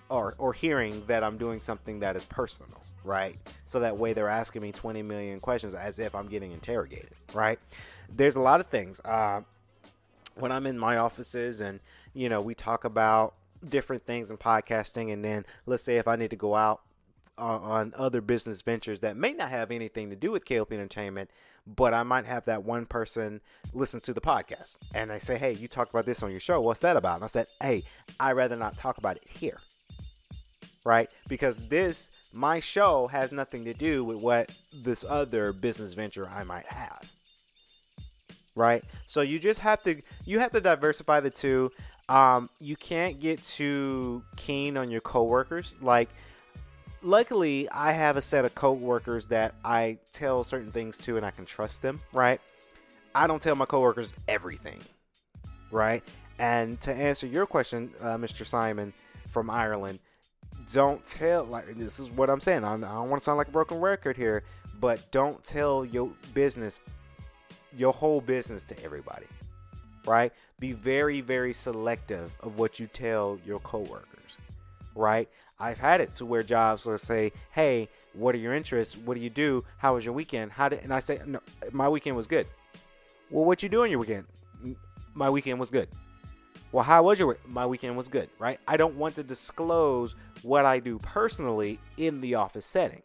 or 0.08 0.34
or 0.38 0.52
hearing 0.52 1.04
that 1.06 1.22
I'm 1.24 1.38
doing 1.38 1.60
something 1.60 2.00
that 2.00 2.16
is 2.16 2.24
personal 2.24 2.82
right? 3.04 3.36
So 3.64 3.80
that 3.80 3.96
way 3.96 4.12
they're 4.12 4.28
asking 4.28 4.62
me 4.62 4.72
20 4.72 5.02
million 5.02 5.40
questions 5.40 5.74
as 5.74 5.98
if 5.98 6.14
I'm 6.14 6.28
getting 6.28 6.52
interrogated, 6.52 7.10
right? 7.32 7.58
There's 8.08 8.36
a 8.36 8.40
lot 8.40 8.60
of 8.60 8.66
things. 8.66 9.00
Uh, 9.00 9.42
when 10.34 10.52
I'm 10.52 10.66
in 10.66 10.78
my 10.78 10.96
offices 10.96 11.60
and, 11.60 11.80
you 12.14 12.28
know, 12.28 12.40
we 12.40 12.54
talk 12.54 12.84
about 12.84 13.34
different 13.66 14.04
things 14.06 14.30
in 14.30 14.36
podcasting, 14.36 15.12
and 15.12 15.24
then 15.24 15.44
let's 15.66 15.82
say 15.82 15.98
if 15.98 16.08
I 16.08 16.16
need 16.16 16.30
to 16.30 16.36
go 16.36 16.54
out 16.54 16.80
on, 17.38 17.62
on 17.62 17.95
other 17.97 18.21
business 18.21 18.62
ventures 18.62 19.01
that 19.01 19.16
may 19.16 19.33
not 19.33 19.51
have 19.51 19.71
anything 19.71 20.11
to 20.11 20.16
do 20.16 20.31
with 20.31 20.45
KLP 20.45 20.73
Entertainment, 20.73 21.31
but 21.66 21.95
I 21.95 22.03
might 22.03 22.27
have 22.27 22.45
that 22.47 22.64
one 22.64 22.87
person 22.87 23.40
listen 23.73 24.01
to 24.01 24.12
the 24.12 24.21
podcast 24.21 24.77
and 24.95 25.11
they 25.11 25.18
say, 25.18 25.38
Hey, 25.38 25.53
you 25.53 25.68
talked 25.68 25.90
about 25.90 26.07
this 26.07 26.23
on 26.23 26.31
your 26.31 26.40
show. 26.40 26.61
What's 26.61 26.81
that 26.81 26.97
about? 26.97 27.16
And 27.16 27.25
I 27.25 27.29
said, 27.29 27.47
Hey, 27.61 27.85
I'd 28.18 28.33
rather 28.33 28.57
not 28.57 28.77
talk 28.77 28.99
about 28.99 29.16
it 29.16 29.25
here. 29.29 29.59
Right? 30.85 31.09
Because 31.29 31.57
this 31.68 32.11
my 32.33 32.61
show 32.61 33.07
has 33.07 33.31
nothing 33.31 33.64
to 33.66 33.75
do 33.75 34.05
with 34.05 34.18
what 34.18 34.51
this 34.73 35.05
other 35.09 35.53
business 35.53 35.95
venture 35.95 36.29
I 36.29 36.42
might 36.45 36.66
have. 36.66 37.11
Right? 38.55 38.85
So 39.07 39.21
you 39.21 39.38
just 39.38 39.61
have 39.61 39.83
to 39.85 40.03
you 40.25 40.40
have 40.40 40.53
to 40.53 40.61
diversify 40.61 41.21
the 41.21 41.31
two. 41.31 41.71
Um, 42.09 42.51
you 42.61 42.77
can't 42.77 43.21
get 43.21 43.42
too 43.45 44.25
keen 44.37 44.77
on 44.77 44.90
your 44.90 45.01
coworkers. 45.01 45.77
Like 45.81 46.11
luckily 47.02 47.68
I 47.70 47.92
have 47.92 48.16
a 48.16 48.20
set 48.20 48.44
of 48.44 48.54
coworkers 48.54 49.26
that 49.26 49.54
I 49.64 49.98
tell 50.12 50.44
certain 50.44 50.70
things 50.70 50.96
to 50.98 51.16
and 51.16 51.26
I 51.26 51.30
can 51.30 51.44
trust 51.44 51.82
them, 51.82 52.00
right? 52.12 52.40
I 53.14 53.26
don't 53.26 53.42
tell 53.42 53.54
my 53.54 53.66
coworkers 53.66 54.12
everything. 54.28 54.80
Right? 55.70 56.02
And 56.38 56.80
to 56.82 56.92
answer 56.92 57.26
your 57.26 57.46
question, 57.46 57.90
uh, 58.00 58.16
Mr. 58.16 58.46
Simon 58.46 58.92
from 59.30 59.50
Ireland, 59.50 59.98
don't 60.72 61.04
tell 61.06 61.44
like 61.44 61.76
this 61.76 61.98
is 61.98 62.10
what 62.10 62.30
I'm 62.30 62.40
saying. 62.40 62.64
I, 62.64 62.74
I 62.74 62.78
don't 62.78 63.10
want 63.10 63.20
to 63.20 63.24
sound 63.24 63.38
like 63.38 63.48
a 63.48 63.52
broken 63.52 63.80
record 63.80 64.16
here, 64.16 64.44
but 64.80 65.10
don't 65.10 65.42
tell 65.44 65.84
your 65.84 66.10
business, 66.34 66.80
your 67.76 67.92
whole 67.92 68.20
business 68.20 68.62
to 68.64 68.84
everybody. 68.84 69.26
Right? 70.06 70.32
Be 70.58 70.72
very, 70.72 71.20
very 71.20 71.54
selective 71.54 72.32
of 72.40 72.58
what 72.58 72.78
you 72.80 72.86
tell 72.86 73.38
your 73.46 73.60
coworkers. 73.60 74.36
Right? 74.94 75.28
I've 75.62 75.79
had 75.79 76.01
it 76.01 76.12
to 76.16 76.27
where 76.27 76.42
jobs 76.42 76.85
will 76.85 76.98
say, 76.98 77.33
"Hey, 77.53 77.88
what 78.14 78.35
are 78.35 78.38
your 78.38 78.53
interests? 78.53 78.96
What 78.96 79.14
do 79.14 79.20
you 79.20 79.31
do? 79.31 79.64
How 79.79 79.94
was 79.94 80.05
your 80.05 80.12
weekend? 80.12 80.51
How 80.51 80.68
did?" 80.68 80.81
And 80.81 80.92
I 80.92 80.98
say, 80.98 81.20
"No, 81.25 81.38
my 81.70 81.88
weekend 81.88 82.16
was 82.16 82.27
good." 82.27 82.48
Well, 83.31 83.44
what 83.44 83.62
you 83.62 83.68
do 83.68 83.83
on 83.83 83.90
your 83.90 84.01
weekend? 84.01 84.27
My 85.14 85.31
weekend 85.31 85.61
was 85.61 85.70
good. 85.70 85.88
Well, 86.72 86.83
how 86.83 87.05
was 87.05 87.18
your 87.18 87.29
week? 87.29 87.38
My 87.46 87.64
weekend 87.64 87.96
was 87.96 88.09
good, 88.09 88.29
right? 88.40 88.59
I 88.66 88.77
don't 88.77 88.96
want 88.96 89.14
to 89.16 89.22
disclose 89.22 90.16
what 90.42 90.64
I 90.64 90.81
do 90.81 90.98
personally 90.98 91.79
in 91.96 92.20
the 92.20 92.35
office 92.35 92.66
setting, 92.66 93.03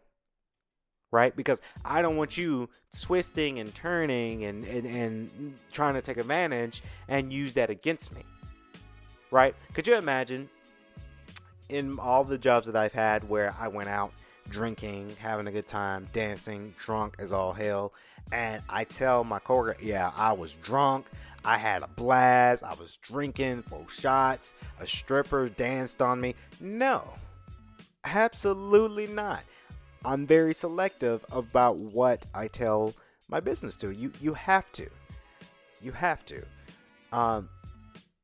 right? 1.12 1.36
Because 1.36 1.62
I 1.86 2.02
don't 2.02 2.18
want 2.18 2.38
you 2.38 2.70
twisting 3.00 3.60
and 3.60 3.74
turning 3.76 4.46
and, 4.46 4.66
and, 4.66 4.86
and 4.86 5.56
trying 5.72 5.94
to 5.94 6.02
take 6.02 6.18
advantage 6.18 6.82
and 7.08 7.32
use 7.32 7.54
that 7.54 7.70
against 7.70 8.16
me, 8.16 8.24
right? 9.32 9.54
Could 9.74 9.86
you 9.86 9.96
imagine 9.96 10.50
in 11.70 12.00
all 12.00 12.24
the 12.24 12.38
jobs 12.38 12.68
that 12.68 12.76
I've 12.76 12.94
had 12.94 13.28
where 13.28 13.54
I 13.60 13.68
went 13.68 13.90
out 13.90 14.12
drinking, 14.50 15.16
having 15.20 15.48
a 15.48 15.52
good 15.52 15.68
time, 15.68 16.08
dancing, 16.14 16.74
drunk 16.80 17.16
as 17.20 17.32
all 17.34 17.54
hell, 17.54 17.94
and 18.32 18.62
I 18.70 18.84
tell 18.84 19.24
my 19.24 19.40
coworker, 19.40 19.78
yeah, 19.82 20.12
I 20.16 20.34
was 20.34 20.54
drunk. 20.54 21.06
I 21.46 21.58
had 21.58 21.82
a 21.82 21.88
blast. 21.88 22.64
I 22.64 22.74
was 22.74 22.98
drinking 23.02 23.64
four 23.64 23.86
shots. 23.90 24.54
A 24.80 24.88
stripper 24.88 25.48
danced 25.50 26.02
on 26.02 26.20
me. 26.20 26.36
No, 26.60 27.04
absolutely 28.04 29.08
not. 29.08 29.44
I'm 30.04 30.26
very 30.26 30.54
selective 30.54 31.26
about 31.32 31.78
what 31.78 32.26
I 32.34 32.48
tell 32.48 32.94
my 33.30 33.40
business 33.40 33.78
to. 33.78 33.92
You 33.92 34.12
you 34.22 34.34
have 34.34 34.72
to. 34.74 34.88
You 35.82 35.92
have 35.92 36.26
to. 36.26 36.44
Um, 37.12 37.50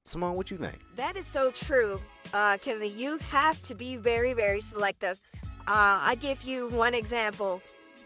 Simone, 0.06 0.36
what 0.36 0.52
you 0.52 0.58
think? 0.58 0.80
That 0.96 1.16
is 1.16 1.26
so 1.26 1.52
true, 1.52 2.00
uh, 2.34 2.58
Kennedy. 2.58 2.90
You 2.90 3.18
have 3.30 3.62
to 3.64 3.74
be 3.76 3.96
very, 3.96 4.34
very 4.34 4.60
selective. 4.60 5.20
Uh, 5.66 5.98
I 6.02 6.18
give 6.20 6.44
you 6.44 6.68
one 6.70 6.94
example 6.94 7.62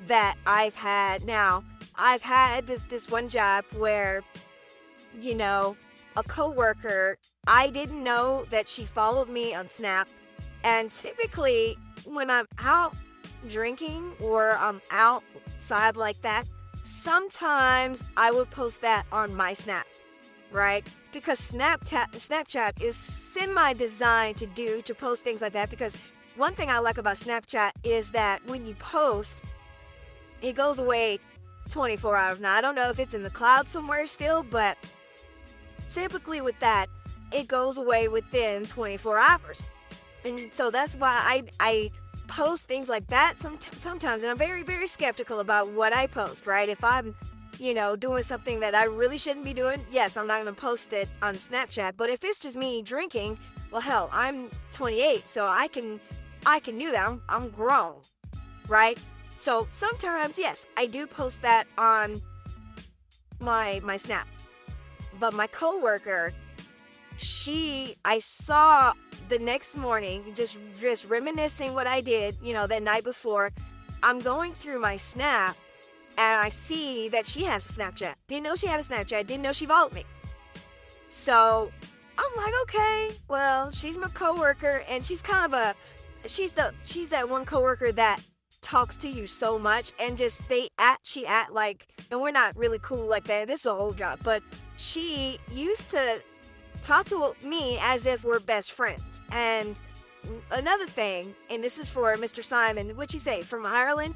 that 0.06 0.36
I've 0.46 0.76
had. 0.76 1.26
Now, 1.26 1.64
I've 1.96 2.22
had 2.22 2.68
this 2.68 2.84
this 2.84 3.10
one 3.10 3.28
job 3.30 3.66
where, 3.78 4.24
you 5.20 5.34
know, 5.34 5.76
a 6.16 6.24
coworker. 6.24 7.18
I 7.48 7.70
didn't 7.72 8.04
know 8.04 8.46
that 8.52 8.70
she 8.70 8.86
followed 8.86 9.30
me 9.30 9.56
on 9.56 9.68
Snap, 9.68 10.08
and 10.64 10.92
typically 10.92 11.78
when 12.06 12.30
I'm 12.30 12.46
out 12.60 12.96
drinking 13.50 14.14
or 14.22 14.52
I'm 14.58 14.82
outside 14.92 15.96
like 15.96 16.22
that, 16.22 16.46
sometimes 16.84 18.04
I 18.16 18.32
would 18.32 18.52
post 18.52 18.82
that 18.82 19.06
on 19.12 19.36
my 19.36 19.54
Snap, 19.54 19.88
right? 20.52 20.88
Because 21.12 21.40
Snapchat 21.40 22.12
Snapchat 22.12 22.82
is 22.82 22.96
semi-designed 22.96 24.38
to 24.38 24.46
do 24.48 24.82
to 24.84 24.94
post 24.94 25.24
things 25.24 25.42
like 25.42 25.54
that. 25.54 25.70
Because 25.70 25.98
one 26.36 26.54
thing 26.54 26.70
I 26.70 26.80
like 26.80 26.98
about 26.98 27.16
Snapchat 27.16 27.72
is 27.84 28.12
that 28.12 28.46
when 28.46 28.66
you 28.66 28.76
post, 28.76 29.42
it 30.42 30.56
goes 30.56 30.80
away 30.80 31.20
24 31.70 32.16
hours. 32.16 32.40
Now 32.40 32.56
I 32.56 32.62
don't 32.62 32.76
know 32.76 32.90
if 32.90 33.00
it's 33.00 33.14
in 33.14 33.24
the 33.24 33.30
cloud 33.30 33.68
somewhere 33.68 34.06
still, 34.08 34.44
but 34.44 34.78
typically 35.90 36.42
with 36.42 36.60
that, 36.60 36.88
it 37.32 37.48
goes 37.48 37.78
away 37.78 38.08
within 38.08 38.66
24 38.66 39.18
hours. 39.18 39.68
And 40.24 40.54
so 40.54 40.70
that's 40.72 40.96
why 40.96 41.10
I 41.10 41.44
I 41.60 41.92
post 42.28 42.68
things 42.68 42.90
like 42.90 43.08
that 43.08 43.40
some, 43.40 43.58
sometimes 43.60 44.22
and 44.22 44.30
I'm 44.30 44.38
very 44.38 44.62
very 44.62 44.88
skeptical 44.88 45.40
about 45.40 45.70
what 45.70 45.94
I 45.94 46.08
post, 46.08 46.46
right? 46.46 46.68
If 46.70 46.84
I'm 46.84 47.16
you 47.60 47.74
know, 47.74 47.96
doing 47.96 48.24
something 48.24 48.60
that 48.60 48.76
I 48.76 48.86
really 48.86 49.17
shouldn't 49.17 49.46
be 49.46 49.54
doing, 49.54 49.86
yes, 49.91 50.17
I'm 50.17 50.28
not 50.28 50.41
going 50.41 50.54
to 50.54 50.60
post 50.60 50.93
it 50.93 51.10
on 51.22 51.36
Snapchat. 51.36 51.93
But 51.98 52.10
if 52.10 52.24
it's 52.24 52.39
just 52.39 52.56
me 52.56 52.82
drinking, 52.82 53.38
well, 53.72 53.82
hell, 53.82 54.10
I'm 54.12 54.50
28, 54.72 55.28
so 55.28 55.48
I 55.48 55.67
can, 55.67 56.00
I 56.46 56.60
can 56.60 56.78
do 56.78 56.91
that. 56.91 57.08
I'm, 57.08 57.22
I'm 57.28 57.50
grown, 57.50 57.96
right? 58.67 59.00
So 59.36 59.67
sometimes, 59.70 60.38
yes, 60.38 60.67
I 60.78 60.88
do 60.88 61.06
post 61.08 61.41
that 61.43 61.65
on 61.78 62.22
my 63.39 63.80
my 63.84 63.98
Snap. 63.98 64.28
But 65.20 65.34
my 65.34 65.48
coworker, 65.48 66.34
she, 67.17 67.96
I 68.04 68.20
saw 68.20 68.93
the 69.30 69.39
next 69.39 69.78
morning, 69.78 70.24
just 70.34 70.58
just 70.80 71.06
reminiscing 71.06 71.74
what 71.74 71.88
I 71.88 72.02
did, 72.02 72.36
you 72.41 72.54
know, 72.54 72.67
that 72.67 72.82
night 72.82 73.04
before. 73.04 73.52
I'm 74.04 74.20
going 74.20 74.54
through 74.54 74.80
my 74.80 74.98
Snap 74.98 75.56
and 76.17 76.41
I 76.41 76.49
see 76.49 77.10
that 77.10 77.27
she 77.27 77.43
has 77.43 77.69
a 77.69 77.73
Snapchat. 77.73 78.15
Didn't 78.27 78.43
know 78.43 78.56
she 78.56 78.67
had 78.67 78.80
a 78.80 78.84
Snapchat. 78.84 79.27
Didn't 79.27 79.43
know 79.43 79.51
she 79.51 79.65
followed 79.65 79.93
me. 79.93 80.03
So 81.10 81.71
I'm 82.17 82.36
like, 82.36 82.53
okay, 82.63 83.10
well, 83.27 83.71
she's 83.71 83.97
my 83.97 84.08
coworker, 84.10 84.84
and 84.89 85.06
she's 85.06 85.21
kind 85.21 85.53
of 85.53 85.60
a, 85.60 85.75
she's 86.27 86.53
the, 86.53 86.73
she's 86.84 87.10
that 87.10 87.30
one 87.30 87.45
coworker 87.45 87.91
that 87.91 88.19
talks 88.62 88.97
to 88.97 89.08
you 89.08 89.27
so 89.27 89.60
much, 89.60 89.93
and 89.99 90.17
just 90.17 90.47
they 90.49 90.69
act, 90.80 91.06
she 91.08 91.25
act 91.25 91.51
like, 91.51 91.88
and 92.12 92.19
we're 92.19 92.32
not 92.32 92.58
really 92.58 92.80
cool 92.80 93.06
like 93.06 93.25
that. 93.25 93.47
This 93.47 93.62
is 93.62 93.65
a 93.67 93.75
whole 93.75 93.93
job, 93.93 94.19
but 94.23 94.41
she 94.77 95.39
used 95.51 95.89
to 95.91 96.21
talk 96.82 97.06
to 97.06 97.34
me 97.43 97.77
as 97.82 98.06
if 98.06 98.23
we're 98.23 98.39
best 98.39 98.71
friends. 98.71 99.21
And 99.32 99.80
another 100.51 100.88
thing, 100.88 101.36
and 101.49 101.63
this 101.63 101.77
is 101.77 101.89
for 101.89 102.15
Mr. 102.15 102.43
Simon, 102.43 102.95
what 102.97 103.13
you 103.13 103.19
say 103.19 103.41
from 103.41 103.65
Ireland? 103.65 104.15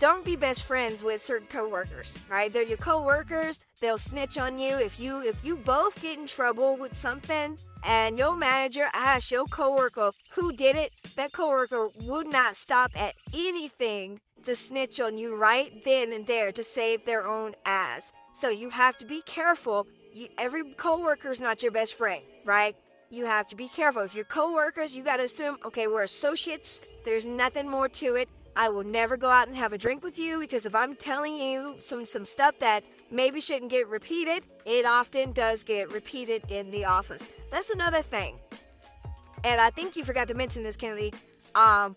Don't 0.00 0.24
be 0.24 0.34
best 0.34 0.64
friends 0.64 1.02
with 1.02 1.20
certain 1.20 1.46
coworkers, 1.46 2.16
right? 2.30 2.50
They're 2.50 2.66
your 2.66 2.78
coworkers. 2.78 3.60
They'll 3.80 3.98
snitch 3.98 4.38
on 4.38 4.58
you 4.58 4.78
if 4.78 4.98
you 4.98 5.22
if 5.22 5.44
you 5.44 5.56
both 5.56 6.00
get 6.00 6.18
in 6.18 6.26
trouble 6.26 6.74
with 6.76 6.94
something 6.94 7.58
and 7.84 8.18
your 8.18 8.34
manager 8.34 8.86
asks 8.94 9.30
your 9.30 9.44
coworker 9.44 10.10
who 10.30 10.52
did 10.52 10.74
it. 10.74 10.92
That 11.16 11.32
coworker 11.32 11.90
would 12.02 12.26
not 12.26 12.56
stop 12.56 12.90
at 12.98 13.14
anything 13.34 14.20
to 14.44 14.56
snitch 14.56 15.00
on 15.00 15.18
you 15.18 15.36
right 15.36 15.84
then 15.84 16.14
and 16.14 16.26
there 16.26 16.50
to 16.50 16.64
save 16.64 17.04
their 17.04 17.26
own 17.26 17.54
ass. 17.66 18.14
So 18.32 18.48
you 18.48 18.70
have 18.70 18.96
to 18.98 19.04
be 19.04 19.20
careful. 19.26 19.86
You, 20.14 20.28
every 20.38 20.72
coworker 20.74 21.30
is 21.30 21.40
not 21.40 21.62
your 21.62 21.72
best 21.72 21.92
friend, 21.94 22.22
right? 22.46 22.74
You 23.10 23.26
have 23.26 23.48
to 23.48 23.56
be 23.56 23.68
careful. 23.68 24.00
If 24.02 24.14
you're 24.14 24.24
coworkers, 24.24 24.96
you 24.96 25.02
got 25.02 25.18
to 25.18 25.24
assume, 25.24 25.58
okay, 25.64 25.88
we're 25.88 26.04
associates. 26.04 26.80
There's 27.04 27.26
nothing 27.26 27.68
more 27.68 27.88
to 27.88 28.14
it. 28.14 28.30
I 28.56 28.68
will 28.68 28.84
never 28.84 29.16
go 29.16 29.28
out 29.28 29.48
and 29.48 29.56
have 29.56 29.72
a 29.72 29.78
drink 29.78 30.02
with 30.02 30.18
you 30.18 30.40
because 30.40 30.66
if 30.66 30.74
I'm 30.74 30.94
telling 30.96 31.34
you 31.34 31.76
some 31.78 32.04
some 32.04 32.26
stuff 32.26 32.58
that 32.58 32.84
maybe 33.10 33.40
shouldn't 33.40 33.70
get 33.70 33.88
repeated, 33.88 34.44
it 34.64 34.84
often 34.84 35.32
does 35.32 35.64
get 35.64 35.92
repeated 35.92 36.50
in 36.50 36.70
the 36.70 36.84
office. 36.84 37.28
That's 37.50 37.70
another 37.70 38.02
thing. 38.02 38.38
And 39.44 39.60
I 39.60 39.70
think 39.70 39.96
you 39.96 40.04
forgot 40.04 40.28
to 40.28 40.34
mention 40.34 40.62
this, 40.62 40.76
Kennedy. 40.76 41.12
Um, 41.54 41.96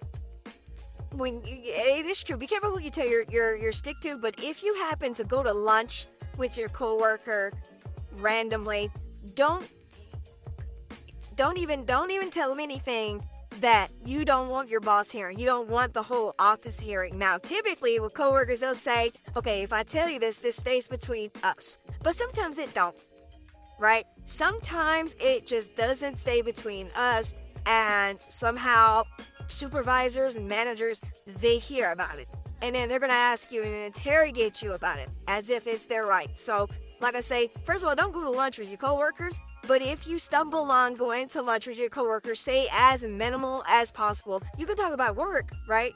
when 1.11 1.43
you, 1.43 1.59
it 1.63 2.05
is 2.05 2.23
true, 2.23 2.37
be 2.37 2.47
careful 2.47 2.71
who 2.71 2.79
you 2.79 2.89
tell 2.89 3.07
your, 3.07 3.23
your 3.29 3.55
your 3.57 3.71
stick 3.71 3.99
to. 4.01 4.17
But 4.17 4.35
if 4.41 4.63
you 4.63 4.73
happen 4.75 5.13
to 5.15 5.23
go 5.23 5.43
to 5.43 5.51
lunch 5.51 6.05
with 6.37 6.57
your 6.57 6.69
coworker 6.69 7.51
randomly, 8.17 8.91
don't 9.35 9.67
don't 11.35 11.57
even 11.57 11.85
don't 11.85 12.11
even 12.11 12.29
tell 12.29 12.49
them 12.49 12.59
anything 12.59 13.23
that 13.61 13.89
you 14.05 14.25
don't 14.25 14.49
want 14.49 14.69
your 14.69 14.79
boss 14.79 15.09
hearing. 15.09 15.39
You 15.39 15.45
don't 15.45 15.69
want 15.69 15.93
the 15.93 16.03
whole 16.03 16.35
office 16.39 16.79
hearing. 16.79 17.17
Now, 17.17 17.37
typically 17.37 17.99
with 17.99 18.13
coworkers, 18.13 18.59
they'll 18.59 18.75
say, 18.75 19.11
"Okay, 19.35 19.63
if 19.63 19.73
I 19.73 19.83
tell 19.83 20.09
you 20.09 20.19
this, 20.19 20.37
this 20.37 20.55
stays 20.55 20.87
between 20.87 21.31
us." 21.43 21.79
But 22.01 22.15
sometimes 22.15 22.57
it 22.57 22.73
don't. 22.73 22.95
Right? 23.79 24.05
Sometimes 24.25 25.15
it 25.19 25.45
just 25.45 25.75
doesn't 25.75 26.17
stay 26.17 26.41
between 26.41 26.89
us 26.95 27.35
and 27.65 28.19
somehow 28.27 29.03
supervisors 29.47 30.35
and 30.35 30.47
managers 30.47 31.01
they 31.25 31.57
hear 31.57 31.91
about 31.91 32.19
it. 32.19 32.27
And 32.61 32.75
then 32.75 32.87
they're 32.87 32.99
going 32.99 33.09
to 33.09 33.15
ask 33.15 33.51
you 33.51 33.63
and 33.63 33.73
interrogate 33.73 34.61
you 34.61 34.73
about 34.73 34.99
it 34.99 35.09
as 35.27 35.49
if 35.49 35.67
it's 35.67 35.85
their 35.85 36.05
right. 36.05 36.29
So, 36.37 36.69
like 37.01 37.15
I 37.15 37.19
say, 37.19 37.51
first 37.65 37.83
of 37.83 37.89
all, 37.89 37.95
don't 37.95 38.13
go 38.13 38.23
to 38.23 38.29
lunch 38.29 38.57
with 38.57 38.69
your 38.69 38.77
coworkers 38.77 39.37
but 39.67 39.81
if 39.81 40.05
you 40.07 40.19
stumble 40.19 40.71
on 40.71 40.95
going 40.95 41.27
to 41.29 41.41
lunch 41.41 41.67
with 41.67 41.77
your 41.77 41.89
coworkers, 41.89 42.39
say 42.39 42.67
as 42.71 43.03
minimal 43.03 43.63
as 43.67 43.91
possible. 43.91 44.41
You 44.57 44.65
can 44.65 44.75
talk 44.75 44.93
about 44.93 45.15
work, 45.15 45.51
right? 45.67 45.93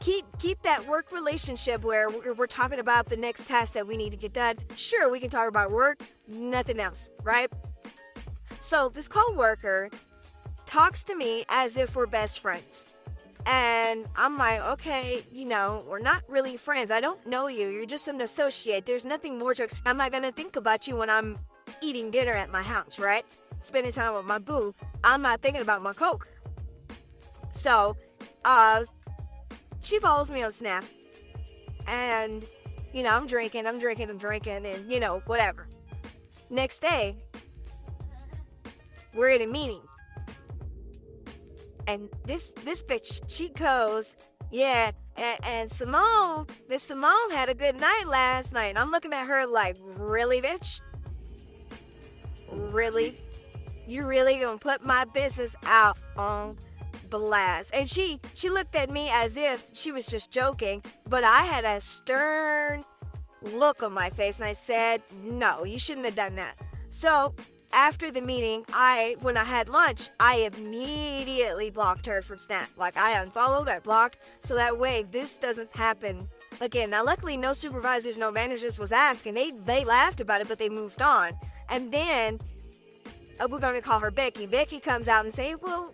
Keep 0.00 0.26
keep 0.38 0.62
that 0.62 0.86
work 0.86 1.12
relationship 1.12 1.82
where 1.82 2.08
we're, 2.10 2.34
we're 2.34 2.46
talking 2.46 2.78
about 2.78 3.08
the 3.08 3.16
next 3.16 3.46
task 3.46 3.72
that 3.74 3.86
we 3.86 3.96
need 3.96 4.10
to 4.10 4.16
get 4.16 4.32
done. 4.32 4.56
Sure, 4.76 5.10
we 5.10 5.18
can 5.18 5.30
talk 5.30 5.48
about 5.48 5.70
work, 5.70 6.02
nothing 6.28 6.78
else, 6.78 7.10
right? 7.22 7.50
So 8.60 8.88
this 8.90 9.08
coworker 9.08 9.90
talks 10.66 11.02
to 11.04 11.14
me 11.14 11.44
as 11.48 11.76
if 11.76 11.96
we're 11.96 12.06
best 12.06 12.40
friends. 12.40 12.86
And 13.46 14.06
I'm 14.16 14.38
like, 14.38 14.62
okay, 14.62 15.22
you 15.30 15.44
know, 15.44 15.84
we're 15.86 15.98
not 15.98 16.22
really 16.28 16.56
friends. 16.56 16.90
I 16.90 17.00
don't 17.00 17.26
know 17.26 17.46
you. 17.46 17.68
You're 17.68 17.84
just 17.86 18.08
an 18.08 18.20
associate. 18.20 18.86
There's 18.86 19.04
nothing 19.04 19.38
more 19.38 19.54
to. 19.54 19.68
I'm 19.84 19.96
not 19.96 20.12
gonna 20.12 20.32
think 20.32 20.56
about 20.56 20.86
you 20.86 20.96
when 20.96 21.10
I'm 21.10 21.38
eating 21.84 22.10
dinner 22.10 22.32
at 22.32 22.50
my 22.50 22.62
house, 22.62 22.98
right? 22.98 23.24
Spending 23.60 23.92
time 23.92 24.14
with 24.14 24.24
my 24.24 24.38
boo, 24.38 24.74
I'm 25.02 25.22
not 25.22 25.40
thinking 25.40 25.62
about 25.62 25.82
my 25.82 25.92
coke. 25.92 26.28
So, 27.50 27.96
uh, 28.44 28.84
she 29.82 29.98
follows 29.98 30.30
me 30.30 30.42
on 30.42 30.50
Snap, 30.50 30.84
and 31.86 32.44
you 32.92 33.02
know, 33.02 33.10
I'm 33.10 33.26
drinking, 33.26 33.66
I'm 33.66 33.78
drinking, 33.78 34.10
I'm 34.10 34.18
drinking, 34.18 34.66
and 34.66 34.90
you 34.90 35.00
know, 35.00 35.22
whatever. 35.26 35.66
Next 36.50 36.80
day, 36.80 37.16
we're 39.14 39.30
in 39.30 39.42
a 39.42 39.46
meeting, 39.46 39.82
and 41.86 42.08
this 42.24 42.52
this 42.64 42.82
bitch, 42.82 43.20
she 43.28 43.50
goes, 43.50 44.16
yeah, 44.50 44.90
and, 45.16 45.38
and 45.44 45.70
Simone, 45.70 46.46
Miss 46.68 46.82
Simone 46.82 47.30
had 47.30 47.48
a 47.48 47.54
good 47.54 47.76
night 47.76 48.04
last 48.06 48.52
night. 48.52 48.66
And 48.66 48.78
I'm 48.78 48.90
looking 48.90 49.12
at 49.12 49.26
her 49.26 49.46
like, 49.46 49.76
really, 49.80 50.40
bitch? 50.40 50.80
Really? 52.54 53.20
You 53.86 54.06
really 54.06 54.38
gonna 54.40 54.58
put 54.58 54.84
my 54.84 55.04
business 55.04 55.54
out 55.64 55.98
on 56.16 56.56
blast. 57.10 57.74
And 57.74 57.88
she 57.88 58.20
she 58.34 58.48
looked 58.48 58.74
at 58.74 58.90
me 58.90 59.10
as 59.12 59.36
if 59.36 59.70
she 59.72 59.92
was 59.92 60.06
just 60.06 60.30
joking, 60.30 60.82
but 61.08 61.24
I 61.24 61.42
had 61.42 61.64
a 61.64 61.80
stern 61.80 62.84
look 63.42 63.82
on 63.82 63.92
my 63.92 64.10
face 64.10 64.38
and 64.38 64.46
I 64.46 64.54
said, 64.54 65.02
"No, 65.22 65.64
you 65.64 65.78
shouldn't 65.78 66.06
have 66.06 66.16
done 66.16 66.36
that." 66.36 66.56
So, 66.88 67.34
after 67.72 68.10
the 68.10 68.22
meeting, 68.22 68.64
I 68.72 69.16
when 69.20 69.36
I 69.36 69.44
had 69.44 69.68
lunch, 69.68 70.10
I 70.20 70.50
immediately 70.52 71.70
blocked 71.70 72.06
her 72.06 72.22
from 72.22 72.38
Snap. 72.38 72.68
Like 72.76 72.96
I 72.96 73.20
unfollowed, 73.20 73.68
I 73.68 73.80
blocked, 73.80 74.18
so 74.40 74.54
that 74.54 74.78
way 74.78 75.04
this 75.10 75.36
doesn't 75.36 75.74
happen 75.76 76.28
again. 76.60 76.90
Now, 76.90 77.04
luckily, 77.04 77.36
no 77.36 77.52
supervisors, 77.52 78.16
no 78.16 78.30
managers 78.30 78.78
was 78.78 78.92
asking. 78.92 79.34
They 79.34 79.50
they 79.50 79.84
laughed 79.84 80.20
about 80.20 80.40
it, 80.40 80.48
but 80.48 80.58
they 80.58 80.68
moved 80.68 81.02
on. 81.02 81.32
And 81.74 81.90
then 81.90 82.38
uh, 83.40 83.48
we're 83.50 83.58
going 83.58 83.74
to 83.74 83.80
call 83.80 83.98
her 83.98 84.12
Becky. 84.12 84.46
Becky 84.46 84.78
comes 84.78 85.08
out 85.08 85.24
and 85.24 85.34
say, 85.34 85.56
"Well," 85.56 85.92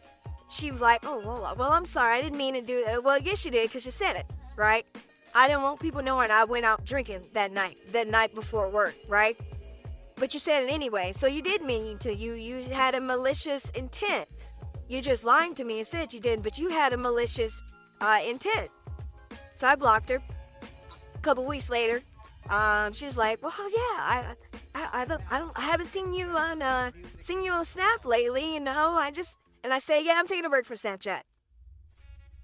she 0.51 0.71
was 0.71 0.83
like, 0.83 1.01
"Oh, 1.07 1.23
well, 1.25 1.55
well, 1.57 1.73
I'm 1.73 1.87
sorry, 1.87 2.19
I 2.19 2.21
didn't 2.21 2.37
mean 2.37 2.53
to 2.53 2.61
do 2.61 2.85
it." 2.87 3.03
Well, 3.03 3.19
yes, 3.19 3.47
you 3.47 3.51
did 3.51 3.71
because 3.71 3.87
you 3.87 3.91
said 3.91 4.17
it, 4.17 4.27
right? 4.57 4.85
I 5.35 5.49
didn't 5.49 5.63
want 5.63 5.81
people 5.81 6.03
knowing 6.03 6.31
I 6.31 6.45
went 6.45 6.67
out 6.67 6.85
drinking 6.85 7.23
that 7.33 7.51
night, 7.51 7.79
that 7.93 8.09
night 8.09 8.35
before 8.35 8.69
work, 8.69 8.95
right? 9.09 9.41
But 10.17 10.35
you 10.35 10.41
said 10.41 10.65
it 10.65 10.71
anyway, 10.71 11.15
so 11.15 11.27
you 11.27 11.41
did 11.41 11.63
mean 11.63 11.97
to. 12.01 12.15
You 12.15 12.35
you 12.35 12.61
had 12.65 12.95
a 12.95 13.01
malicious 13.01 13.71
intent. 13.71 14.29
You 14.87 15.01
just 15.01 15.25
lying 15.25 15.55
to 15.55 15.65
me 15.65 15.79
and 15.79 15.87
said 15.87 16.13
you 16.13 16.21
didn't, 16.21 16.43
but 16.43 16.59
you 16.59 16.69
had 16.69 16.93
a 16.93 16.99
malicious 16.99 17.63
uh, 18.03 18.21
intent. 18.29 18.71
So 19.57 19.67
I 19.67 19.77
blocked 19.77 20.11
her. 20.11 20.21
A 21.15 21.19
couple 21.23 21.47
weeks 21.47 21.71
later, 21.71 22.03
um, 22.51 22.93
she 22.93 23.07
was 23.07 23.17
like, 23.17 23.43
"Well, 23.43 23.55
yeah, 23.59 23.97
I, 23.97 24.35
I, 24.75 24.89
I 24.93 25.05
don't, 25.05 25.23
I 25.31 25.39
don't, 25.39 25.59
I 25.59 25.63
haven't 25.63 25.87
seen 25.87 26.13
you 26.13 26.29
on, 26.29 26.63
uh, 26.63 26.91
seen 27.19 27.43
you 27.43 27.53
on 27.53 27.65
Snap 27.65 28.05
lately. 28.05 28.55
You 28.55 28.61
know, 28.61 28.95
I 28.95 29.11
just." 29.11 29.39
And 29.63 29.75
I 29.75 29.79
say, 29.79 30.05
"Yeah, 30.05 30.15
I'm 30.17 30.27
taking 30.27 30.45
a 30.45 30.51
break 30.51 30.65
from 30.65 30.77
Snapchat. 30.77 31.23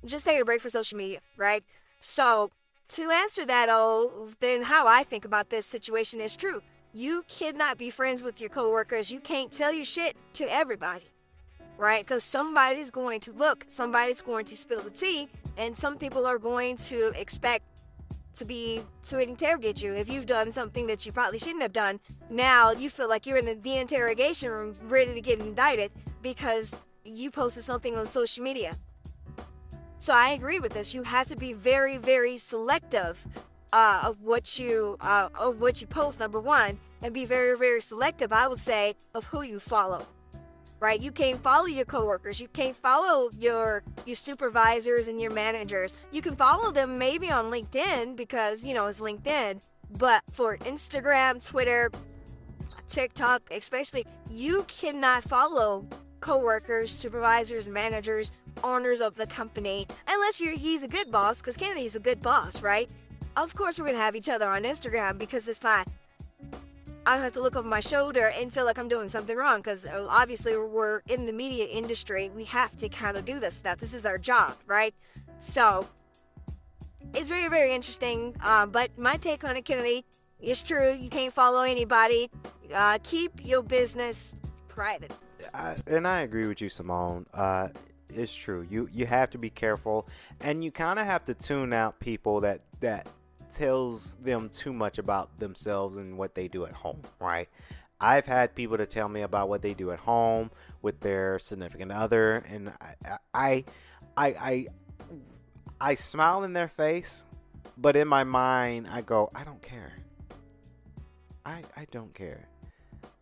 Just 0.04 0.26
taking 0.26 0.42
a 0.42 0.44
break 0.44 0.60
for 0.60 0.68
social 0.68 0.98
media, 0.98 1.20
right?" 1.36 1.64
So 1.98 2.50
to 2.88 3.10
answer 3.10 3.44
that, 3.46 3.68
oh, 3.70 4.28
then 4.40 4.62
how 4.62 4.86
I 4.86 5.02
think 5.02 5.24
about 5.24 5.50
this 5.50 5.66
situation 5.66 6.20
is 6.20 6.36
true. 6.36 6.62
You 6.92 7.24
cannot 7.28 7.78
be 7.78 7.90
friends 7.90 8.22
with 8.22 8.40
your 8.40 8.50
coworkers. 8.50 9.10
You 9.10 9.20
can't 9.20 9.50
tell 9.50 9.72
your 9.72 9.84
shit 9.84 10.16
to 10.34 10.44
everybody, 10.44 11.04
right? 11.76 12.04
Because 12.04 12.24
somebody's 12.24 12.90
going 12.90 13.20
to 13.20 13.32
look, 13.32 13.64
somebody's 13.68 14.20
going 14.20 14.44
to 14.46 14.56
spill 14.56 14.82
the 14.82 14.90
tea, 14.90 15.28
and 15.56 15.76
some 15.76 15.98
people 15.98 16.26
are 16.26 16.38
going 16.38 16.76
to 16.76 17.12
expect 17.18 17.64
to 18.37 18.44
be 18.44 18.83
to 19.05 19.18
interrogate 19.18 19.83
you 19.83 19.94
if 19.94 20.11
you've 20.11 20.27
done 20.27 20.53
something 20.53 20.87
that 20.87 21.05
you 21.05 21.12
probably 21.12 21.38
shouldn't 21.38 21.62
have 21.62 21.72
done. 21.72 22.01
Now 22.31 22.70
you 22.70 22.90
feel 22.90 23.09
like 23.09 23.27
you're 23.27 23.38
in 23.38 23.46
the, 23.46 23.55
the 23.55 23.77
interrogation 23.77 24.51
room, 24.51 24.77
ready 24.88 25.14
to 25.14 25.20
get 25.20 25.40
indicted 25.40 25.90
because 26.22 26.77
you 27.05 27.31
posted 27.31 27.64
something 27.64 27.96
on 27.96 28.07
social 28.07 28.42
media. 28.42 28.77
So 29.99 30.12
I 30.12 30.31
agree 30.31 30.61
with 30.61 30.72
this. 30.72 30.94
You 30.94 31.03
have 31.05 31.29
to 31.29 31.37
be 31.37 31.53
very, 31.53 31.96
very 31.96 32.37
selective 32.37 33.27
uh, 33.72 34.03
of 34.05 34.22
what 34.22 34.59
you 34.59 34.96
uh, 35.01 35.29
of 35.38 35.61
what 35.61 35.81
you 35.81 35.87
post. 35.87 36.20
Number 36.20 36.40
one, 36.40 36.79
and 37.03 37.12
be 37.14 37.25
very, 37.25 37.57
very 37.57 37.81
selective. 37.81 38.33
I 38.33 38.49
would 38.49 38.61
say 38.61 38.94
of 39.14 39.27
who 39.27 39.42
you 39.42 39.59
follow. 39.59 40.07
Right? 40.78 41.00
You 41.00 41.10
can't 41.10 41.42
follow 41.42 41.66
your 41.66 41.86
coworkers. 41.86 42.38
You 42.38 42.48
can't 42.48 42.76
follow 42.76 43.30
your 43.38 43.82
your 44.04 44.16
supervisors 44.16 45.08
and 45.08 45.20
your 45.20 45.30
managers. 45.30 45.96
You 46.12 46.20
can 46.20 46.36
follow 46.36 46.70
them 46.70 46.98
maybe 46.98 47.30
on 47.30 47.50
LinkedIn 47.50 48.14
because 48.16 48.62
you 48.62 48.74
know 48.74 48.86
it's 48.86 49.00
LinkedIn. 49.00 49.60
But 49.90 50.22
for 50.30 50.58
Instagram, 50.58 51.46
Twitter, 51.46 51.90
TikTok, 52.88 53.42
especially, 53.50 54.04
you 54.28 54.64
cannot 54.68 55.22
follow 55.24 55.86
coworkers, 56.20 56.90
supervisors, 56.90 57.68
managers, 57.68 58.32
owners 58.64 59.00
of 59.00 59.16
the 59.16 59.26
company, 59.26 59.86
unless 60.08 60.40
you're 60.40 60.54
he's 60.54 60.82
a 60.82 60.88
good 60.88 61.10
boss, 61.10 61.40
because 61.40 61.56
Kennedy's 61.56 61.94
a 61.96 62.00
good 62.00 62.20
boss, 62.20 62.62
right? 62.62 62.88
Of 63.36 63.54
course, 63.54 63.78
we're 63.78 63.86
gonna 63.86 63.98
have 63.98 64.16
each 64.16 64.28
other 64.28 64.48
on 64.48 64.64
Instagram 64.64 65.18
because 65.18 65.46
it's 65.48 65.62
not. 65.62 65.88
I 67.06 67.18
have 67.18 67.32
to 67.34 67.40
look 67.40 67.54
over 67.54 67.68
my 67.68 67.78
shoulder 67.78 68.32
and 68.36 68.52
feel 68.52 68.64
like 68.64 68.78
I'm 68.78 68.88
doing 68.88 69.08
something 69.08 69.36
wrong 69.36 69.58
because 69.58 69.86
obviously 69.86 70.56
we're 70.56 71.02
in 71.06 71.24
the 71.24 71.32
media 71.32 71.66
industry. 71.66 72.30
We 72.34 72.44
have 72.46 72.76
to 72.78 72.88
kind 72.88 73.16
of 73.16 73.24
do 73.24 73.38
this 73.38 73.54
stuff. 73.54 73.78
This 73.78 73.94
is 73.94 74.04
our 74.04 74.18
job, 74.18 74.56
right? 74.66 74.92
So 75.38 75.86
it's 77.14 77.28
very, 77.28 77.48
very 77.48 77.72
interesting. 77.72 78.34
Uh, 78.42 78.66
but 78.66 78.98
my 78.98 79.16
take 79.18 79.44
on 79.44 79.56
it, 79.56 79.64
Kennedy, 79.64 80.04
is 80.40 80.64
true. 80.64 80.92
You 80.92 81.08
can't 81.08 81.32
follow 81.32 81.62
anybody. 81.62 82.28
Uh, 82.74 82.98
keep 83.04 83.32
your 83.44 83.62
business 83.62 84.34
private. 84.66 85.12
I, 85.54 85.76
and 85.86 86.08
I 86.08 86.22
agree 86.22 86.48
with 86.48 86.60
you, 86.60 86.68
Simone. 86.68 87.26
Uh, 87.32 87.68
it's 88.08 88.34
true. 88.34 88.66
You 88.68 88.88
you 88.92 89.06
have 89.06 89.30
to 89.30 89.38
be 89.38 89.50
careful, 89.50 90.08
and 90.40 90.64
you 90.64 90.70
kind 90.70 90.98
of 90.98 91.06
have 91.06 91.24
to 91.26 91.34
tune 91.34 91.72
out 91.72 91.98
people 92.00 92.40
that 92.40 92.62
that 92.80 93.06
tells 93.56 94.14
them 94.16 94.50
too 94.50 94.72
much 94.72 94.98
about 94.98 95.38
themselves 95.38 95.96
and 95.96 96.18
what 96.18 96.34
they 96.34 96.46
do 96.46 96.66
at 96.66 96.72
home. 96.72 97.02
Right? 97.18 97.48
I've 98.00 98.26
had 98.26 98.54
people 98.54 98.76
to 98.76 98.86
tell 98.86 99.08
me 99.08 99.22
about 99.22 99.48
what 99.48 99.62
they 99.62 99.72
do 99.72 99.90
at 99.90 99.98
home 100.00 100.50
with 100.82 101.00
their 101.00 101.38
significant 101.38 101.92
other, 101.92 102.44
and 102.48 102.72
I 102.80 103.18
I 103.34 103.64
I 104.16 104.26
I, 104.26 104.66
I 105.80 105.94
smile 105.94 106.44
in 106.44 106.52
their 106.52 106.68
face, 106.68 107.24
but 107.78 107.96
in 107.96 108.06
my 108.06 108.24
mind 108.24 108.86
I 108.90 109.00
go, 109.00 109.30
I 109.34 109.44
don't 109.44 109.62
care. 109.62 109.94
I 111.44 111.62
I 111.76 111.86
don't 111.90 112.14
care. 112.14 112.48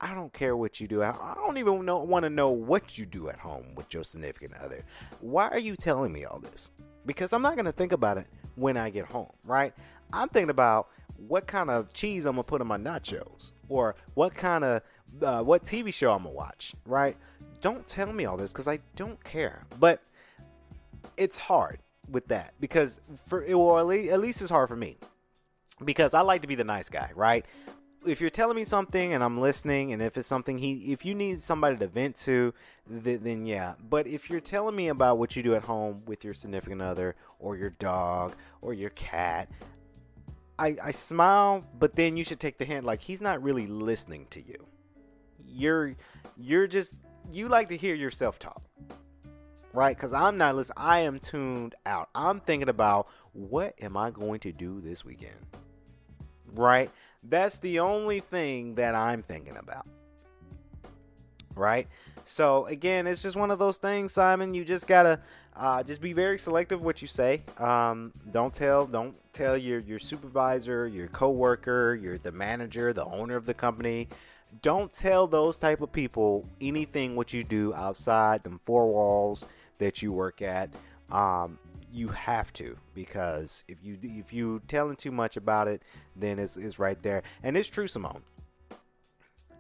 I 0.01 0.13
don't 0.13 0.33
care 0.33 0.57
what 0.57 0.81
you 0.81 0.89
do. 0.89 1.03
I 1.03 1.35
don't 1.37 1.57
even 1.57 1.85
know, 1.87 1.99
want 1.99 2.25
to 2.25 2.31
know 2.31 2.51
what 2.51 2.99
you 2.99 3.07
do 3.07 3.31
at 3.31 3.39
home 3.39 3.75
with 3.75 3.95
your 3.95 4.05
significant 4.05 4.53
other. 4.61 4.85
Why 5.21 5.49
are 5.49 5.59
you 5.59 5.77
telling 5.77 6.13
me 6.13 6.25
all 6.25 6.41
this? 6.41 6.73
Because 7.07 7.33
I'm 7.33 7.41
not 7.41 7.55
going 7.55 7.65
to 7.65 7.73
think 7.73 7.93
about 7.93 8.19
it 8.19 8.27
when 8.57 8.77
I 8.77 8.91
get 8.91 9.07
home, 9.07 9.33
right? 9.45 9.73
I'm 10.15 10.29
thinking 10.29 10.51
about 10.51 10.89
what 11.17 11.47
kind 11.47 11.71
of 11.71 11.93
cheese 11.93 12.25
I'm 12.25 12.37
to 12.37 12.43
put 12.43 12.61
on 12.61 12.67
my 12.67 12.79
nachos 12.79 13.53
or 13.69 13.95
what 14.15 14.35
kind 14.35 14.65
of 14.65 14.83
uh, 15.23 15.43
what 15.43 15.65
TV 15.65 15.93
show 15.93 16.13
I'm 16.13 16.25
to 16.25 16.29
watch, 16.29 16.75
right? 16.87 17.17
Don't 17.61 17.87
tell 17.87 18.13
me 18.13 18.25
all 18.25 18.37
this 18.37 18.53
because 18.53 18.69
I 18.69 18.81
don't 18.97 19.23
care. 19.23 19.65
But 19.79 20.03
it's 21.17 21.39
hard 21.39 21.79
with 22.11 22.29
that 22.29 22.55
because 22.61 23.01
for 23.27 23.45
well, 23.49 23.91
at 23.91 24.21
least 24.21 24.41
it's 24.41 24.51
hard 24.51 24.69
for 24.69 24.77
me 24.77 24.99
because 25.85 26.15
I 26.15 26.21
like 26.21 26.43
to 26.43 26.49
be 26.49 26.55
the 26.55 26.65
nice 26.65 26.89
guy, 26.89 27.11
right? 27.15 27.47
if 28.07 28.21
you're 28.21 28.31
telling 28.31 28.57
me 28.57 28.65
something 28.65 29.13
and 29.13 29.23
I'm 29.23 29.41
listening, 29.41 29.93
and 29.93 30.03
if 30.03 30.17
it's 30.17 30.29
something 30.29 30.59
he, 30.59 30.93
if 30.93 31.05
you 31.05 31.15
need 31.15 31.43
somebody 31.43 31.77
to 31.77 31.87
vent 31.87 32.17
to, 32.21 32.55
then, 32.89 33.47
yeah. 33.47 33.75
But 33.89 34.07
if 34.07 34.31
you're 34.31 34.41
telling 34.41 34.77
me 34.77 34.89
about 34.89 35.19
what 35.19 35.37
you 35.37 35.43
do 35.43 35.55
at 35.55 35.63
home 35.63 36.03
with 36.07 36.25
your 36.25 36.35
significant 36.35 36.83
other, 36.83 37.17
or 37.39 37.57
your 37.57 37.71
dog, 37.71 38.37
or 38.61 38.75
your 38.75 38.91
cat, 38.91 39.49
I, 40.59 40.77
I 40.83 40.91
smile, 40.93 41.65
but 41.79 41.97
then 41.97 42.17
you 42.17 42.25
should 42.25 42.41
take 42.41 42.59
the 42.59 42.65
hint 42.65 42.85
like 42.85 43.03
he's 43.03 43.21
not 43.21 43.43
really 43.43 43.67
listening 43.67 44.27
to 44.31 44.41
you. 44.41 44.67
You're, 45.47 45.97
you're 46.37 46.67
just, 46.67 46.95
you 47.33 47.49
like 47.49 47.69
to 47.71 47.77
hear 47.77 47.95
yourself 47.95 48.39
talk, 48.39 48.63
right? 49.73 49.97
Because 49.97 50.13
I'm 50.13 50.37
not 50.39 50.57
listening. 50.57 50.77
I 50.79 51.01
am 51.01 51.19
tuned 51.19 51.75
out. 51.85 52.09
I'm 52.15 52.41
thinking 52.41 52.69
about 52.69 53.09
what 53.33 53.75
am 53.81 53.97
I 53.97 54.11
going 54.11 54.41
to 54.41 54.53
do 54.53 54.81
this 54.81 55.05
weekend, 55.05 55.35
right? 56.53 56.91
That's 57.23 57.59
the 57.59 57.81
only 57.81 58.21
thing 58.21 58.77
that 58.77 58.95
I'm 58.95 59.23
thinking 59.23 59.57
about. 59.57 59.87
Right? 61.57 61.89
So 62.25 62.67
again, 62.67 63.07
it's 63.07 63.23
just 63.23 63.37
one 63.37 63.51
of 63.51 63.59
those 63.59 63.79
things, 63.79 64.13
Simon. 64.13 64.55
You 64.55 64.65
just 64.65 64.87
gotta 64.87 65.21
uh, 65.57 65.83
just 65.83 66.01
be 66.01 66.13
very 66.13 66.39
selective 66.39 66.83
what 66.83 67.01
you 67.01 67.09
say. 67.09 67.43
Um, 67.59 68.13
don't 68.31 68.53
tell, 68.53 68.87
don't 68.87 69.15
tell 69.33 69.57
your 69.57 69.81
your 69.81 69.99
supervisor, 69.99 70.87
your 70.87 71.07
coworker, 71.09 71.95
your 71.95 72.19
the 72.19 72.33
manager, 72.33 72.93
the 72.93 73.05
owner 73.05 73.37
of 73.37 73.47
the 73.47 73.55
company. 73.55 74.09
Don't 74.63 74.93
tell 74.93 75.27
those 75.27 75.59
type 75.59 75.81
of 75.81 75.93
people 75.93 76.49
anything 76.61 77.17
what 77.17 77.33
you 77.33 77.43
do 77.45 77.75
outside 77.75 78.45
them 78.45 78.61
four 78.65 78.89
walls 78.89 79.49
that 79.79 80.03
you 80.03 80.13
work 80.13 80.43
at. 80.43 80.71
Um, 81.11 81.59
you 81.93 82.09
have 82.09 82.53
to 82.55 82.77
because 82.93 83.65
if 83.69 83.79
you 83.83 83.99
if 84.03 84.33
you 84.33 84.61
telling 84.67 84.97
too 84.97 85.13
much 85.13 85.37
about 85.37 85.69
it, 85.69 85.83
then 86.17 86.39
it's, 86.39 86.57
it's 86.57 86.79
right 86.79 87.01
there. 87.03 87.23
And 87.43 87.57
it's 87.57 87.69
true, 87.69 87.87
Simone. 87.87 88.23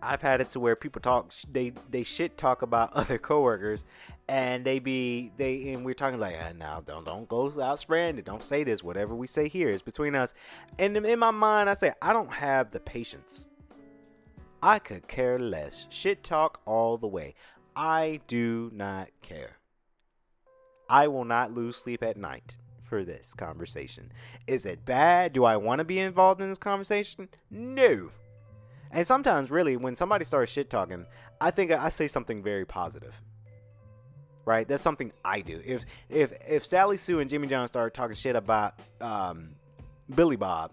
I've 0.04 0.22
had 0.22 0.40
it 0.40 0.50
to 0.50 0.60
where 0.60 0.76
people 0.76 1.00
talk 1.00 1.32
they 1.50 1.72
they 1.90 2.04
shit 2.04 2.36
talk 2.36 2.62
about 2.62 2.92
other 2.94 3.18
coworkers, 3.18 3.84
and 4.28 4.64
they 4.64 4.78
be 4.78 5.32
they 5.36 5.72
and 5.72 5.84
we're 5.84 5.94
talking 5.94 6.20
like 6.20 6.36
ah, 6.40 6.52
now 6.56 6.82
don't 6.86 7.04
don't 7.04 7.28
go 7.28 7.52
out 7.60 7.78
spreading 7.78 8.18
it. 8.18 8.24
Don't 8.24 8.42
say 8.42 8.64
this. 8.64 8.82
Whatever 8.82 9.14
we 9.14 9.26
say 9.26 9.48
here 9.48 9.70
is 9.70 9.82
between 9.82 10.14
us. 10.14 10.34
And 10.78 10.96
in 10.96 11.18
my 11.18 11.30
mind, 11.30 11.70
I 11.70 11.74
say 11.74 11.92
I 12.00 12.12
don't 12.12 12.32
have 12.32 12.70
the 12.70 12.80
patience. 12.80 13.48
I 14.62 14.78
could 14.78 15.08
care 15.08 15.38
less. 15.38 15.86
Shit 15.90 16.24
talk 16.24 16.60
all 16.64 16.96
the 16.96 17.06
way. 17.06 17.34
I 17.76 18.20
do 18.28 18.70
not 18.72 19.08
care. 19.20 19.58
I 20.88 21.08
will 21.08 21.24
not 21.24 21.52
lose 21.52 21.76
sleep 21.76 22.02
at 22.02 22.16
night 22.16 22.56
for 22.84 23.04
this 23.04 23.34
conversation. 23.34 24.12
Is 24.46 24.64
it 24.64 24.84
bad? 24.84 25.32
Do 25.32 25.44
I 25.44 25.56
want 25.56 25.80
to 25.80 25.84
be 25.84 25.98
involved 25.98 26.40
in 26.40 26.48
this 26.48 26.58
conversation? 26.58 27.28
No. 27.50 28.10
And 28.94 29.06
sometimes, 29.06 29.50
really, 29.50 29.76
when 29.76 29.96
somebody 29.96 30.24
starts 30.24 30.52
shit 30.52 30.70
talking, 30.70 31.06
I 31.40 31.50
think 31.50 31.72
I 31.72 31.90
say 31.90 32.06
something 32.08 32.42
very 32.42 32.64
positive. 32.64 33.14
right? 34.44 34.66
That's 34.68 34.82
something 34.82 35.12
I 35.24 35.40
do. 35.40 35.60
If 35.64 35.84
if 36.08 36.32
if 36.48 36.66
Sally 36.66 36.96
Sue 36.96 37.20
and 37.20 37.30
Jimmy 37.30 37.48
John 37.48 37.66
start 37.68 37.94
talking 37.94 38.16
shit 38.16 38.36
about 38.36 38.78
um, 39.00 39.50
Billy 40.14 40.36
Bob, 40.36 40.72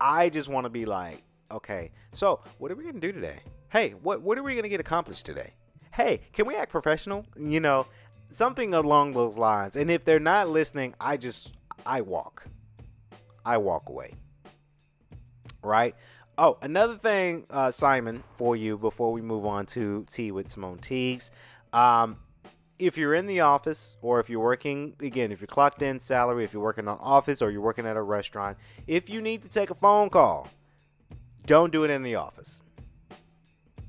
I 0.00 0.28
just 0.28 0.48
want 0.48 0.64
to 0.64 0.70
be 0.70 0.86
like, 0.86 1.22
okay, 1.50 1.90
so 2.12 2.40
what 2.58 2.70
are 2.70 2.76
we 2.76 2.84
gonna 2.84 3.00
do 3.00 3.12
today? 3.12 3.40
Hey, 3.70 3.90
what 4.02 4.22
what 4.22 4.38
are 4.38 4.42
we 4.42 4.54
gonna 4.54 4.68
get 4.68 4.80
accomplished 4.80 5.26
today? 5.26 5.52
Hey, 5.92 6.20
can 6.32 6.46
we 6.46 6.54
act 6.56 6.70
professional? 6.70 7.26
You 7.36 7.60
know, 7.60 7.86
something 8.30 8.74
along 8.74 9.12
those 9.14 9.36
lines. 9.36 9.76
And 9.76 9.90
if 9.90 10.04
they're 10.04 10.20
not 10.20 10.48
listening, 10.48 10.94
I 11.00 11.16
just 11.16 11.54
I 11.84 12.02
walk. 12.02 12.44
I 13.44 13.56
walk 13.58 13.88
away. 13.88 14.14
Right? 15.62 15.96
Oh, 16.40 16.56
another 16.62 16.94
thing, 16.94 17.46
uh, 17.50 17.72
Simon, 17.72 18.22
for 18.36 18.54
you 18.54 18.78
before 18.78 19.12
we 19.12 19.20
move 19.20 19.44
on 19.44 19.66
to 19.66 20.06
Tea 20.08 20.30
with 20.30 20.48
Simone 20.48 20.78
Teags. 20.78 21.32
Um, 21.72 22.18
if 22.78 22.96
you're 22.96 23.12
in 23.12 23.26
the 23.26 23.40
office 23.40 23.96
or 24.02 24.20
if 24.20 24.30
you're 24.30 24.38
working, 24.38 24.94
again, 25.00 25.32
if 25.32 25.40
you're 25.40 25.48
clocked 25.48 25.82
in 25.82 25.98
salary, 25.98 26.44
if 26.44 26.52
you're 26.52 26.62
working 26.62 26.86
on 26.86 26.96
office 27.00 27.42
or 27.42 27.50
you're 27.50 27.60
working 27.60 27.86
at 27.86 27.96
a 27.96 28.02
restaurant, 28.02 28.56
if 28.86 29.10
you 29.10 29.20
need 29.20 29.42
to 29.42 29.48
take 29.48 29.70
a 29.70 29.74
phone 29.74 30.10
call, 30.10 30.46
don't 31.44 31.72
do 31.72 31.82
it 31.82 31.90
in 31.90 32.04
the 32.04 32.14
office. 32.14 32.62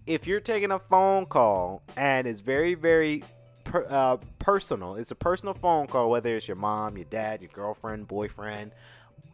If 0.07 0.25
you're 0.25 0.39
taking 0.39 0.71
a 0.71 0.79
phone 0.79 1.27
call 1.27 1.83
and 1.95 2.25
it's 2.25 2.41
very, 2.41 2.73
very 2.73 3.23
per, 3.63 3.85
uh, 3.87 4.17
personal, 4.39 4.95
it's 4.95 5.11
a 5.11 5.15
personal 5.15 5.53
phone 5.53 5.85
call, 5.85 6.09
whether 6.09 6.35
it's 6.35 6.47
your 6.47 6.57
mom, 6.57 6.97
your 6.97 7.05
dad, 7.05 7.43
your 7.43 7.51
girlfriend, 7.53 8.07
boyfriend, 8.07 8.71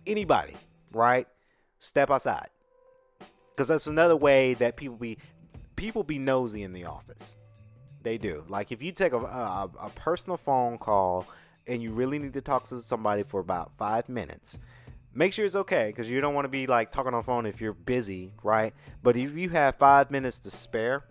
anybody, 0.05 0.55
right? 0.91 1.29
Step 1.79 2.11
outside. 2.11 2.49
Because 3.55 3.69
that's 3.69 3.87
another 3.87 4.15
way 4.17 4.53
that 4.55 4.75
people 4.75 4.97
be 4.97 5.17
people 5.75 6.03
be 6.03 6.19
nosy 6.19 6.63
in 6.63 6.73
the 6.73 6.85
office. 6.85 7.37
They 8.03 8.17
do. 8.17 8.43
Like 8.47 8.71
if 8.71 8.81
you 8.81 8.91
take 8.91 9.13
a, 9.13 9.17
a, 9.17 9.69
a 9.81 9.89
personal 9.95 10.37
phone 10.37 10.77
call 10.77 11.25
and 11.65 11.81
you 11.81 11.91
really 11.91 12.19
need 12.19 12.33
to 12.33 12.41
talk 12.41 12.65
to 12.65 12.81
somebody 12.81 13.23
for 13.23 13.39
about 13.39 13.71
five 13.77 14.09
minutes, 14.09 14.59
make 15.13 15.33
sure 15.33 15.45
it's 15.45 15.55
okay 15.55 15.87
because 15.87 16.09
you 16.09 16.21
don't 16.21 16.33
want 16.33 16.45
to 16.45 16.49
be 16.49 16.67
like 16.67 16.91
talking 16.91 17.13
on 17.13 17.21
the 17.21 17.23
phone 17.23 17.45
if 17.45 17.61
you're 17.61 17.73
busy, 17.73 18.33
right? 18.43 18.73
But 19.01 19.15
if 19.17 19.35
you 19.35 19.49
have 19.49 19.77
five 19.77 20.11
minutes 20.11 20.39
to 20.41 20.51
spare 20.51 21.05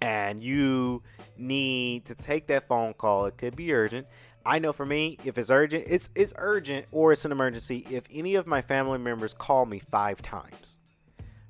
and 0.00 0.42
you 0.42 1.02
need 1.38 2.04
to 2.06 2.14
take 2.14 2.48
that 2.48 2.68
phone 2.68 2.94
call, 2.94 3.26
it 3.26 3.38
could 3.38 3.56
be 3.56 3.72
urgent. 3.72 4.06
I 4.44 4.58
know 4.58 4.72
for 4.72 4.84
me, 4.84 5.18
if 5.24 5.38
it's 5.38 5.50
urgent, 5.50 5.84
it's 5.86 6.10
it's 6.14 6.34
urgent 6.36 6.86
or 6.92 7.12
it's 7.12 7.24
an 7.24 7.32
emergency. 7.32 7.86
If 7.88 8.04
any 8.12 8.34
of 8.34 8.46
my 8.46 8.60
family 8.60 8.98
members 8.98 9.32
call 9.32 9.64
me 9.64 9.78
five 9.78 10.20
times, 10.20 10.78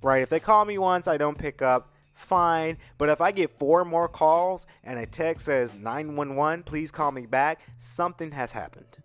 right? 0.04 0.22
If 0.22 0.28
they 0.28 0.40
call 0.40 0.64
me 0.64 0.78
once, 0.78 1.08
I 1.08 1.16
don't 1.16 1.38
pick 1.38 1.62
up 1.62 1.90
fine. 2.12 2.78
But 2.98 3.08
if 3.08 3.20
I 3.20 3.32
get 3.32 3.58
four 3.58 3.84
more 3.84 4.06
calls 4.06 4.66
and 4.84 4.98
a 4.98 5.06
text 5.06 5.46
says 5.46 5.74
911, 5.74 6.62
please 6.64 6.90
call 6.90 7.10
me 7.10 7.26
back, 7.26 7.60
something 7.78 8.30
has 8.32 8.52
happened. 8.52 8.98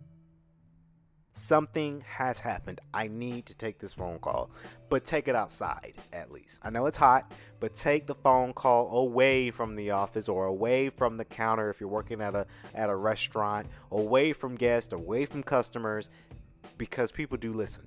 Something 1.32 2.04
has 2.06 2.40
happened. 2.40 2.80
I 2.92 3.08
need 3.08 3.46
to 3.46 3.56
take 3.56 3.78
this 3.78 3.94
phone 3.94 4.18
call, 4.18 4.50
but 4.88 5.04
take 5.04 5.26
it 5.26 5.34
outside 5.34 5.94
at 6.12 6.30
least. 6.30 6.60
I 6.62 6.70
know 6.70 6.86
it's 6.86 6.98
hot, 6.98 7.32
but 7.60 7.74
take 7.74 8.06
the 8.06 8.14
phone 8.14 8.52
call 8.52 8.98
away 8.98 9.50
from 9.50 9.74
the 9.74 9.90
office 9.90 10.28
or 10.28 10.44
away 10.46 10.90
from 10.90 11.16
the 11.16 11.24
counter 11.24 11.70
if 11.70 11.80
you're 11.80 11.88
working 11.88 12.20
at 12.20 12.34
a 12.34 12.46
at 12.74 12.90
a 12.90 12.94
restaurant, 12.94 13.68
away 13.90 14.32
from 14.32 14.54
guests, 14.54 14.92
away 14.92 15.24
from 15.24 15.42
customers 15.42 16.10
because 16.76 17.10
people 17.10 17.38
do 17.38 17.52
listen. 17.52 17.86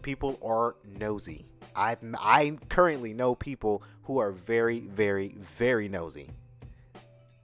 People 0.00 0.38
are 0.42 0.76
nosy. 0.84 1.44
I 1.78 1.96
I 2.18 2.58
currently 2.68 3.14
know 3.14 3.34
people 3.34 3.82
who 4.02 4.18
are 4.18 4.32
very 4.32 4.80
very 4.80 5.36
very 5.56 5.88
nosy. 5.88 6.30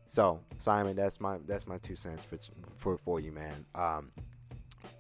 So 0.07 0.41
Simon, 0.59 0.97
that's 0.97 1.21
my 1.21 1.39
that's 1.47 1.67
my 1.67 1.79
two 1.79 1.97
cents 1.97 2.25
for 2.25 2.39
for 2.77 2.99
for 2.99 3.21
you, 3.21 3.33
man. 3.33 3.65
Um, 3.75 4.11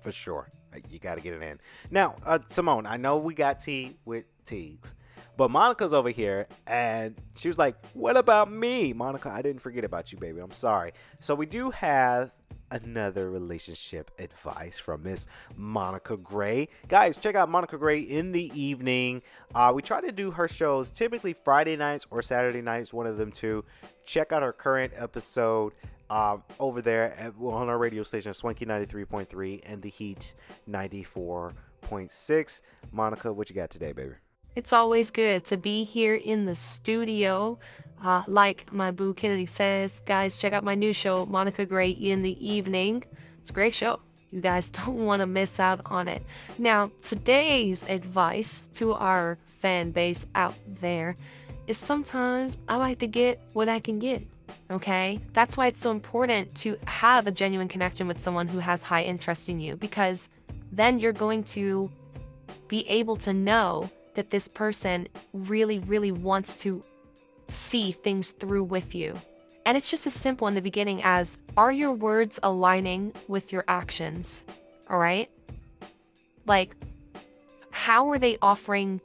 for 0.01 0.13
sure, 0.13 0.51
you 0.89 0.99
got 0.99 1.17
to 1.17 1.21
get 1.21 1.35
it 1.35 1.43
in. 1.43 1.59
Now, 1.91 2.17
uh, 2.25 2.39
Simone, 2.49 2.87
I 2.87 2.97
know 2.97 3.17
we 3.17 3.35
got 3.35 3.61
tea 3.61 3.97
with 4.05 4.25
Teags, 4.45 4.95
but 5.37 5.51
Monica's 5.51 5.95
over 5.95 6.11
here, 6.11 6.47
and 6.67 7.17
she 7.37 7.49
was 7.49 7.59
like, 7.59 7.77
"What 7.95 8.17
about 8.17 8.53
me, 8.53 8.93
Monica? 8.93 9.31
I 9.31 9.43
didn't 9.43 9.63
forget 9.63 9.85
about 9.85 10.13
you, 10.13 10.19
baby. 10.19 10.41
I'm 10.41 10.53
sorry." 10.53 10.93
So 11.21 11.35
we 11.35 11.47
do 11.47 11.71
have 11.71 12.31
another 12.75 13.31
relationship 13.31 14.11
advice 14.19 14.79
from 14.79 15.05
Miss 15.05 15.27
Monica 15.57 16.17
Gray. 16.17 16.69
Guys, 16.89 17.17
check 17.17 17.37
out 17.37 17.49
Monica 17.49 17.79
Gray 17.79 18.01
in 18.01 18.33
the 18.33 18.51
evening. 18.61 19.23
Uh, 19.55 19.73
we 19.75 19.81
try 19.81 20.01
to 20.01 20.11
do 20.11 20.33
her 20.33 20.49
shows 20.49 20.91
typically 20.91 21.33
Friday 21.33 21.77
nights 21.77 22.07
or 22.11 22.21
Saturday 22.21 22.61
nights, 22.61 22.93
one 22.93 23.07
of 23.07 23.17
them 23.17 23.31
two. 23.31 23.65
Check 24.05 24.33
out 24.33 24.43
our 24.43 24.53
current 24.53 24.93
episode 24.97 25.73
um, 26.11 26.43
over 26.59 26.83
there 26.83 27.15
at, 27.15 27.35
on 27.41 27.69
our 27.69 27.79
radio 27.79 28.03
station, 28.03 28.35
Swanky 28.35 28.67
93.3 28.67 29.63
and 29.65 29.81
The 29.81 29.91
Heat 29.91 30.35
94.6. 30.69 32.61
Monica, 32.93 33.33
what 33.33 33.49
you 33.49 33.55
got 33.55 33.71
today, 33.71 33.93
baby? 33.93 34.15
It's 34.57 34.73
always 34.73 35.11
good 35.11 35.45
to 35.47 35.57
be 35.57 35.83
here 35.83 36.15
in 36.15 36.45
the 36.45 36.55
studio. 36.55 37.59
Uh, 38.01 38.23
like 38.29 38.73
my 38.73 38.93
boo 38.93 39.13
Kennedy 39.13 39.47
says, 39.47 40.01
guys, 40.07 40.37
check 40.37 40.53
out 40.53 40.63
my 40.63 40.77
new 40.77 40.93
show, 40.93 41.27
Monica 41.27 41.67
Gray 41.67 41.91
in 41.91 42.23
the 42.23 42.37
Evening. 42.47 43.03
It's 43.41 43.51
a 43.51 43.53
great 43.53 43.75
show. 43.75 43.99
You 44.31 44.41
guys 44.41 44.71
don't 44.71 45.07
want 45.07 45.21
to 45.21 45.27
miss 45.27 45.59
out 45.59 45.81
on 45.87 46.07
it. 46.07 46.23
Now, 46.57 46.93
today's 47.03 47.83
advice 47.89 48.69
to 48.75 48.93
our 48.93 49.39
fan 49.59 49.91
base 49.91 50.29
out 50.37 50.55
there 50.81 51.17
is 51.67 51.77
sometimes 51.77 52.59
I 52.69 52.77
like 52.77 53.01
to 53.01 53.09
get 53.09 53.41
what 53.55 53.69
I 53.69 53.81
can 53.81 53.99
get. 53.99 54.23
Okay? 54.71 55.19
That's 55.33 55.57
why 55.57 55.67
it's 55.67 55.81
so 55.81 55.91
important 55.91 56.55
to 56.57 56.79
have 56.87 57.27
a 57.27 57.33
genuine 57.33 57.67
connection 57.67 58.07
with 58.07 58.21
someone 58.21 58.47
who 58.47 58.61
has 58.61 58.83
high 58.83 59.03
interest 59.03 59.49
in 59.49 59.59
you 59.59 59.75
because 59.75 60.29
then 60.71 61.01
you're 61.01 61.13
going 61.13 61.43
to 61.45 61.91
be 62.69 62.89
able 62.89 63.17
to 63.17 63.33
know 63.33 63.91
that 64.15 64.31
this 64.31 64.49
person 64.49 65.09
really, 65.33 65.79
really 65.81 66.13
wants 66.13 66.57
to 66.63 66.83
see 67.49 67.93
things 67.93 68.33
through 68.33 68.65
with 68.65 68.95
you. 68.95 69.19
And 69.67 69.77
it's 69.77 69.91
just 69.91 70.07
as 70.07 70.15
simple 70.15 70.47
in 70.49 70.55
the 70.55 70.63
beginning 70.63 71.03
as 71.03 71.39
are 71.57 71.73
your 71.73 71.93
words 71.93 72.39
aligning 72.43 73.15
with 73.29 73.53
your 73.53 73.65
actions? 73.67 74.45
All 74.91 74.99
right? 74.99 75.31
Like, 76.47 76.77
how 77.71 78.11
are 78.11 78.19
they 78.19 78.39
offering 78.43 79.01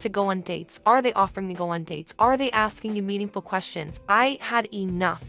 to 0.00 0.08
go 0.08 0.26
on 0.26 0.42
dates? 0.42 0.80
Are 0.84 1.00
they 1.00 1.12
offering 1.14 1.48
to 1.48 1.54
go 1.54 1.70
on 1.70 1.84
dates? 1.84 2.14
Are 2.18 2.36
they 2.36 2.50
asking 2.50 2.96
you 2.96 3.02
meaningful 3.02 3.42
questions? 3.42 4.00
I 4.08 4.38
had 4.40 4.68
enough. 4.74 5.24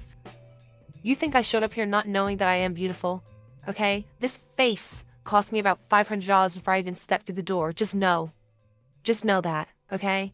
You 1.02 1.16
think 1.16 1.36
I 1.36 1.42
showed 1.42 1.64
up 1.64 1.74
here 1.74 1.86
not 1.86 2.08
knowing 2.08 2.38
that 2.38 2.50
I 2.50 2.58
am 2.58 2.74
beautiful? 2.74 3.24
Okay? 3.68 4.06
This 4.20 4.38
face 4.58 5.06
cost 5.24 5.54
me 5.54 5.60
about 5.60 5.88
$500 5.90 6.54
before 6.54 6.74
I 6.74 6.80
even 6.80 6.96
stepped 6.96 7.26
through 7.26 7.36
the 7.36 7.44
door. 7.44 7.72
Just 7.74 7.96
know. 7.96 8.32
Just 9.06 9.24
know 9.24 9.40
that, 9.40 9.70
okay? 9.92 10.34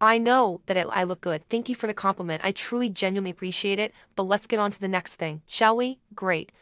I 0.00 0.18
know 0.18 0.60
that 0.66 0.76
it, 0.76 0.86
I 0.92 1.02
look 1.02 1.20
good. 1.20 1.42
Thank 1.48 1.68
you 1.68 1.74
for 1.74 1.88
the 1.88 1.94
compliment. 1.94 2.44
I 2.44 2.52
truly, 2.52 2.88
genuinely 2.88 3.32
appreciate 3.32 3.80
it. 3.80 3.92
But 4.14 4.22
let's 4.22 4.46
get 4.46 4.60
on 4.60 4.70
to 4.70 4.80
the 4.80 4.86
next 4.86 5.16
thing, 5.16 5.42
shall 5.46 5.76
we? 5.76 5.98
Great. 6.14 6.52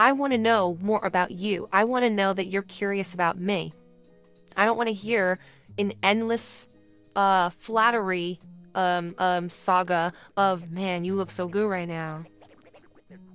I 0.00 0.10
want 0.10 0.32
to 0.32 0.38
know 0.38 0.76
more 0.82 1.04
about 1.04 1.30
you. 1.30 1.68
I 1.72 1.84
want 1.84 2.04
to 2.04 2.10
know 2.10 2.32
that 2.32 2.46
you're 2.46 2.62
curious 2.62 3.14
about 3.14 3.38
me. 3.38 3.72
I 4.56 4.64
don't 4.64 4.76
want 4.76 4.88
to 4.88 4.92
hear 4.92 5.38
an 5.78 5.92
endless 6.02 6.68
uh, 7.14 7.50
flattery 7.50 8.40
um, 8.74 9.14
um, 9.18 9.48
saga 9.48 10.12
of, 10.36 10.72
man, 10.72 11.04
you 11.04 11.14
look 11.14 11.30
so 11.30 11.46
good 11.46 11.68
right 11.68 11.88
now. 11.88 12.24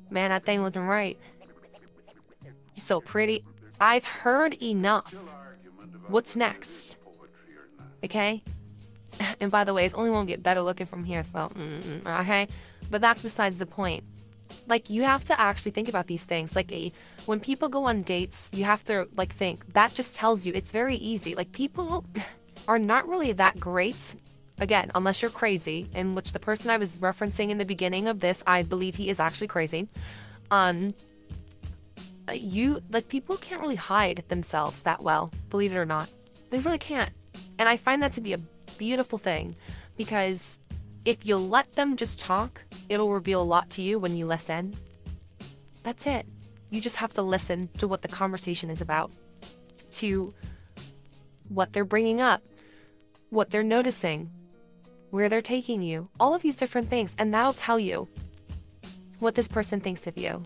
Man, 0.09 0.31
that 0.31 0.45
thing 0.45 0.61
looking 0.61 0.81
right. 0.81 1.17
You're 2.43 2.53
so 2.75 2.99
pretty. 2.99 3.45
I've 3.79 4.05
heard 4.05 4.61
enough. 4.61 5.15
What's 6.07 6.35
next? 6.35 6.97
Okay? 8.03 8.43
And 9.39 9.51
by 9.51 9.63
the 9.63 9.73
way, 9.73 9.85
it's 9.85 9.93
only 9.93 10.09
won't 10.09 10.27
get 10.27 10.43
better 10.43 10.61
looking 10.61 10.85
from 10.85 11.03
here, 11.03 11.23
so, 11.23 11.51
okay? 12.05 12.47
But 12.89 13.01
that's 13.01 13.21
besides 13.21 13.59
the 13.59 13.65
point. 13.65 14.03
Like, 14.67 14.89
you 14.89 15.03
have 15.03 15.23
to 15.25 15.39
actually 15.39 15.71
think 15.71 15.89
about 15.89 16.07
these 16.07 16.25
things. 16.25 16.55
Like, 16.55 16.71
when 17.25 17.39
people 17.39 17.69
go 17.69 17.85
on 17.85 18.03
dates, 18.03 18.51
you 18.53 18.63
have 18.63 18.83
to, 18.85 19.07
like, 19.15 19.33
think. 19.33 19.73
That 19.73 19.93
just 19.93 20.15
tells 20.15 20.45
you 20.45 20.53
it's 20.53 20.71
very 20.71 20.95
easy. 20.95 21.35
Like, 21.35 21.51
people 21.51 22.05
are 22.67 22.79
not 22.79 23.07
really 23.07 23.31
that 23.33 23.59
great. 23.59 24.15
Again, 24.59 24.91
unless 24.93 25.21
you're 25.21 25.31
crazy, 25.31 25.89
in 25.95 26.13
which 26.13 26.33
the 26.33 26.39
person 26.39 26.69
I 26.69 26.77
was 26.77 26.99
referencing 26.99 27.49
in 27.49 27.57
the 27.57 27.65
beginning 27.65 28.07
of 28.07 28.19
this, 28.19 28.43
I 28.45 28.61
believe 28.61 28.95
he 28.95 29.09
is 29.09 29.19
actually 29.19 29.47
crazy. 29.47 29.87
Um, 30.51 30.93
you, 32.31 32.81
like, 32.91 33.07
people 33.07 33.37
can't 33.37 33.61
really 33.61 33.75
hide 33.75 34.23
themselves 34.27 34.83
that 34.83 35.01
well, 35.01 35.31
believe 35.49 35.73
it 35.73 35.77
or 35.77 35.85
not. 35.85 36.09
They 36.49 36.59
really 36.59 36.77
can't. 36.77 37.11
And 37.59 37.67
I 37.69 37.77
find 37.77 38.01
that 38.01 38.13
to 38.13 38.21
be 38.21 38.33
a 38.33 38.39
beautiful 38.77 39.17
thing 39.17 39.55
because 39.97 40.59
if 41.05 41.25
you 41.25 41.37
let 41.37 41.73
them 41.73 41.95
just 41.95 42.19
talk, 42.19 42.61
it'll 42.89 43.11
reveal 43.11 43.41
a 43.41 43.43
lot 43.43 43.69
to 43.71 43.81
you 43.81 43.99
when 43.99 44.15
you 44.15 44.25
listen. 44.25 44.75
That's 45.83 46.05
it. 46.05 46.25
You 46.69 46.79
just 46.79 46.95
have 46.97 47.13
to 47.13 47.21
listen 47.21 47.69
to 47.77 47.87
what 47.87 48.01
the 48.01 48.07
conversation 48.07 48.69
is 48.69 48.81
about, 48.81 49.11
to 49.93 50.33
what 51.49 51.73
they're 51.73 51.85
bringing 51.85 52.21
up, 52.21 52.41
what 53.29 53.49
they're 53.49 53.63
noticing, 53.63 54.29
where 55.09 55.27
they're 55.27 55.41
taking 55.41 55.81
you, 55.81 56.07
all 56.19 56.33
of 56.33 56.41
these 56.41 56.55
different 56.55 56.89
things. 56.89 57.15
And 57.17 57.33
that'll 57.33 57.53
tell 57.53 57.79
you 57.79 58.07
what 59.19 59.35
this 59.35 59.47
person 59.47 59.79
thinks 59.79 60.07
of 60.07 60.17
you. 60.17 60.45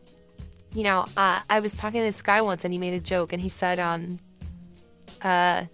You 0.73 0.83
know, 0.83 1.05
uh, 1.15 1.41
I 1.49 1.59
was 1.59 1.77
talking 1.77 2.01
to 2.01 2.05
this 2.05 2.21
guy 2.21 2.41
once 2.41 2.65
and 2.65 2.73
he 2.73 2.79
made 2.79 2.93
a 2.93 2.99
joke 2.99 3.31
and 3.31 3.41
he 3.41 3.49
said, 3.49 3.79
um, 3.79 4.19
uh, 5.21 5.65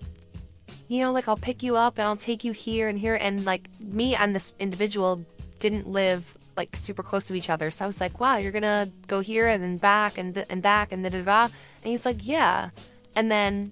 you 0.91 0.99
know, 0.99 1.13
like 1.13 1.29
I'll 1.29 1.37
pick 1.37 1.63
you 1.63 1.77
up 1.77 1.97
and 1.97 2.05
I'll 2.05 2.17
take 2.17 2.43
you 2.43 2.51
here 2.51 2.89
and 2.89 2.99
here. 2.99 3.15
And 3.15 3.45
like 3.45 3.69
me 3.79 4.13
and 4.13 4.35
this 4.35 4.51
individual 4.59 5.23
didn't 5.59 5.87
live 5.87 6.37
like 6.57 6.75
super 6.75 7.01
close 7.01 7.27
to 7.27 7.33
each 7.33 7.49
other. 7.49 7.71
So 7.71 7.85
I 7.85 7.87
was 7.87 8.01
like, 8.01 8.19
wow, 8.19 8.35
you're 8.35 8.51
gonna 8.51 8.91
go 9.07 9.21
here 9.21 9.47
and 9.47 9.63
then 9.63 9.77
back 9.77 10.17
and, 10.17 10.33
th- 10.33 10.47
and 10.49 10.61
back 10.61 10.91
and 10.91 11.01
da 11.01 11.09
da 11.09 11.21
da. 11.21 11.43
And 11.45 11.51
he's 11.85 12.05
like, 12.05 12.27
yeah. 12.27 12.71
And 13.15 13.31
then 13.31 13.71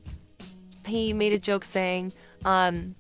he 0.86 1.12
made 1.12 1.34
a 1.34 1.38
joke 1.38 1.66
saying, 1.66 2.14
um, 2.46 2.96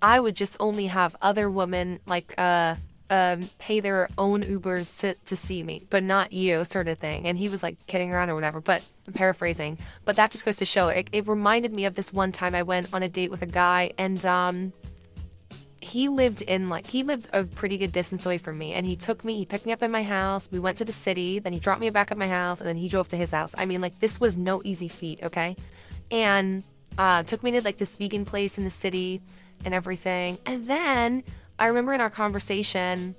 I 0.00 0.20
would 0.20 0.36
just 0.36 0.56
only 0.60 0.86
have 0.86 1.16
other 1.20 1.50
women 1.50 1.98
like 2.06 2.32
uh 2.38 2.76
um 3.10 3.50
pay 3.58 3.80
their 3.80 4.08
own 4.16 4.42
Ubers 4.42 5.00
to, 5.00 5.14
to 5.14 5.36
see 5.36 5.62
me, 5.62 5.86
but 5.90 6.02
not 6.02 6.32
you, 6.32 6.64
sort 6.64 6.88
of 6.88 6.98
thing. 6.98 7.26
And 7.26 7.36
he 7.36 7.48
was 7.48 7.62
like 7.62 7.84
kidding 7.86 8.12
around 8.12 8.30
or 8.30 8.36
whatever, 8.36 8.60
but 8.60 8.82
I'm 9.06 9.12
paraphrasing. 9.12 9.78
But 10.04 10.16
that 10.16 10.30
just 10.30 10.44
goes 10.44 10.56
to 10.58 10.64
show 10.64 10.88
it, 10.88 11.08
it 11.12 11.26
reminded 11.26 11.72
me 11.72 11.84
of 11.84 11.96
this 11.96 12.12
one 12.12 12.30
time 12.30 12.54
I 12.54 12.62
went 12.62 12.94
on 12.94 13.02
a 13.02 13.08
date 13.08 13.30
with 13.30 13.42
a 13.42 13.46
guy 13.46 13.92
and 13.98 14.24
um 14.24 14.72
he 15.82 16.08
lived 16.08 16.42
in 16.42 16.68
like 16.68 16.86
he 16.86 17.02
lived 17.02 17.28
a 17.32 17.42
pretty 17.44 17.78
good 17.78 17.90
distance 17.90 18.24
away 18.26 18.38
from 18.38 18.56
me. 18.58 18.74
And 18.74 18.86
he 18.86 18.94
took 18.96 19.24
me 19.24 19.36
he 19.38 19.44
picked 19.44 19.66
me 19.66 19.72
up 19.72 19.82
in 19.82 19.90
my 19.90 20.04
house. 20.04 20.48
We 20.50 20.60
went 20.60 20.78
to 20.78 20.84
the 20.84 20.92
city. 20.92 21.40
Then 21.40 21.52
he 21.52 21.58
dropped 21.58 21.80
me 21.80 21.90
back 21.90 22.12
at 22.12 22.18
my 22.18 22.28
house. 22.28 22.60
And 22.60 22.68
then 22.68 22.76
he 22.76 22.88
drove 22.88 23.08
to 23.08 23.16
his 23.16 23.32
house. 23.32 23.54
I 23.58 23.64
mean 23.64 23.80
like 23.80 23.98
this 23.98 24.20
was 24.20 24.38
no 24.38 24.62
easy 24.64 24.88
feat 24.88 25.20
okay? 25.22 25.56
And 26.10 26.62
uh 26.96 27.24
took 27.24 27.42
me 27.42 27.50
to 27.52 27.62
like 27.62 27.78
this 27.78 27.96
vegan 27.96 28.24
place 28.24 28.56
in 28.56 28.64
the 28.64 28.70
city 28.70 29.20
and 29.64 29.74
everything. 29.74 30.38
And 30.46 30.66
then 30.68 31.24
i 31.60 31.66
remember 31.66 31.92
in 31.92 32.00
our 32.00 32.10
conversation 32.10 33.14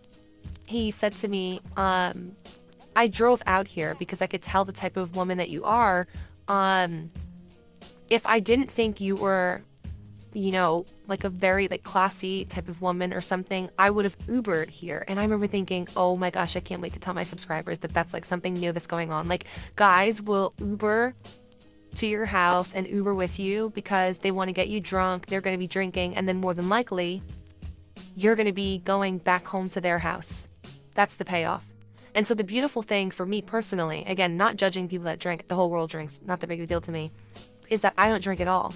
he 0.66 0.92
said 0.92 1.16
to 1.16 1.28
me 1.28 1.62
um 1.78 2.36
i 2.96 3.08
drove 3.08 3.42
out 3.46 3.68
here 3.68 3.96
because 4.00 4.22
i 4.22 4.28
could 4.28 4.42
tell 4.42 4.66
the 4.66 4.74
type 4.74 4.98
of 4.98 5.16
woman 5.16 5.38
that 5.38 5.50
you 5.50 5.64
are 5.64 6.08
um 6.48 7.10
if 8.10 8.26
i 8.26 8.40
didn't 8.40 8.70
think 8.70 9.00
you 9.00 9.16
were 9.16 9.62
you 10.34 10.52
know, 10.52 10.86
like 11.08 11.24
a 11.24 11.30
very 11.30 11.68
like 11.68 11.84
classy 11.84 12.46
type 12.46 12.70
of 12.70 12.82
woman 12.82 13.14
or 13.14 13.22
something, 13.22 13.70
I 13.78 13.90
would 13.90 14.06
have 14.06 14.18
Ubered 14.28 14.70
here. 14.70 15.04
And 15.08 15.20
I 15.20 15.24
remember 15.24 15.48
thinking, 15.48 15.88
oh 15.96 16.16
my 16.16 16.30
gosh, 16.30 16.56
I 16.56 16.62
can't 16.62 16.82
wait 16.82 16.94
to 16.94 17.00
tell 17.00 17.14
my 17.14 17.24
subscribers 17.24 17.80
that 17.80 17.94
that's 17.94 18.14
like 18.14 18.26
something 18.26 18.54
new 18.54 18.72
that's 18.72 18.88
going 18.88 19.12
on. 19.12 19.28
Like 19.28 19.46
guys 19.76 20.22
will 20.22 20.54
Uber 20.60 21.14
to 21.96 22.08
your 22.08 22.26
house 22.26 22.74
and 22.74 22.88
Uber 22.88 23.14
with 23.14 23.40
you 23.40 23.72
because 23.76 24.20
they 24.20 24.32
want 24.32 24.48
to 24.48 24.54
get 24.54 24.70
you 24.70 24.80
drunk. 24.80 25.26
They're 25.26 25.42
going 25.42 25.56
to 25.56 25.60
be 25.60 25.68
drinking, 25.68 26.16
and 26.16 26.28
then 26.28 26.38
more 26.38 26.54
than 26.54 26.70
likely, 26.70 27.22
you're 28.16 28.36
going 28.36 28.48
to 28.48 28.54
be 28.54 28.80
going 28.80 29.18
back 29.18 29.46
home 29.48 29.70
to 29.70 29.82
their 29.82 30.00
house. 30.00 30.50
That's 30.94 31.16
the 31.16 31.26
payoff. 31.26 31.66
And 32.14 32.28
so 32.28 32.34
the 32.34 32.44
beautiful 32.44 32.82
thing 32.82 33.12
for 33.12 33.26
me 33.26 33.42
personally, 33.42 34.04
again, 34.06 34.36
not 34.36 34.58
judging 34.58 34.90
people 34.90 35.06
that 35.06 35.20
drink, 35.20 35.48
the 35.48 35.56
whole 35.56 35.70
world 35.70 35.90
drinks, 35.90 36.22
not 36.26 36.40
that 36.42 36.48
big 36.48 36.60
of 36.60 36.66
a 36.66 36.68
deal 36.68 36.82
to 36.82 36.92
me, 36.92 37.12
is 37.70 37.82
that 37.82 37.94
I 37.98 38.10
don't 38.10 38.22
drink 38.22 38.42
at 38.42 38.48
all. 38.48 38.74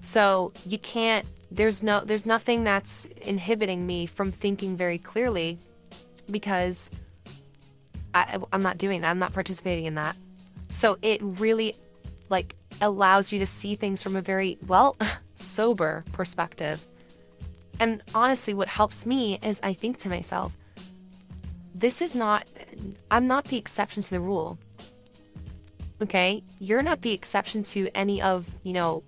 So 0.00 0.52
you 0.64 0.78
can't 0.78 1.26
there's 1.54 1.82
no 1.82 2.00
there's 2.00 2.24
nothing 2.24 2.64
that's 2.64 3.06
inhibiting 3.20 3.86
me 3.86 4.06
from 4.06 4.32
thinking 4.32 4.76
very 4.76 4.98
clearly 4.98 5.58
because 6.30 6.90
I 8.14 8.38
I'm 8.52 8.62
not 8.62 8.78
doing 8.78 9.02
that. 9.02 9.10
I'm 9.10 9.18
not 9.18 9.32
participating 9.32 9.84
in 9.84 9.94
that. 9.96 10.16
So 10.68 10.98
it 11.02 11.20
really 11.22 11.76
like 12.30 12.56
allows 12.80 13.32
you 13.32 13.38
to 13.38 13.46
see 13.46 13.74
things 13.74 14.02
from 14.02 14.16
a 14.16 14.22
very 14.22 14.58
well 14.66 14.96
sober 15.34 16.04
perspective. 16.12 16.84
And 17.82 18.00
honestly 18.14 18.54
what 18.54 18.68
helps 18.68 19.04
me 19.04 19.40
is 19.42 19.58
I 19.60 19.72
think 19.74 19.98
to 19.98 20.08
myself 20.08 20.52
this 21.74 22.00
is 22.00 22.14
not 22.14 22.46
I'm 23.10 23.26
not 23.26 23.46
the 23.46 23.56
exception 23.56 24.04
to 24.04 24.10
the 24.10 24.20
rule. 24.20 24.56
Okay? 26.00 26.44
You're 26.60 26.82
not 26.82 27.00
the 27.00 27.10
exception 27.10 27.64
to 27.74 27.90
any 27.92 28.22
of, 28.22 28.48
you 28.62 28.72
know, 28.72 29.02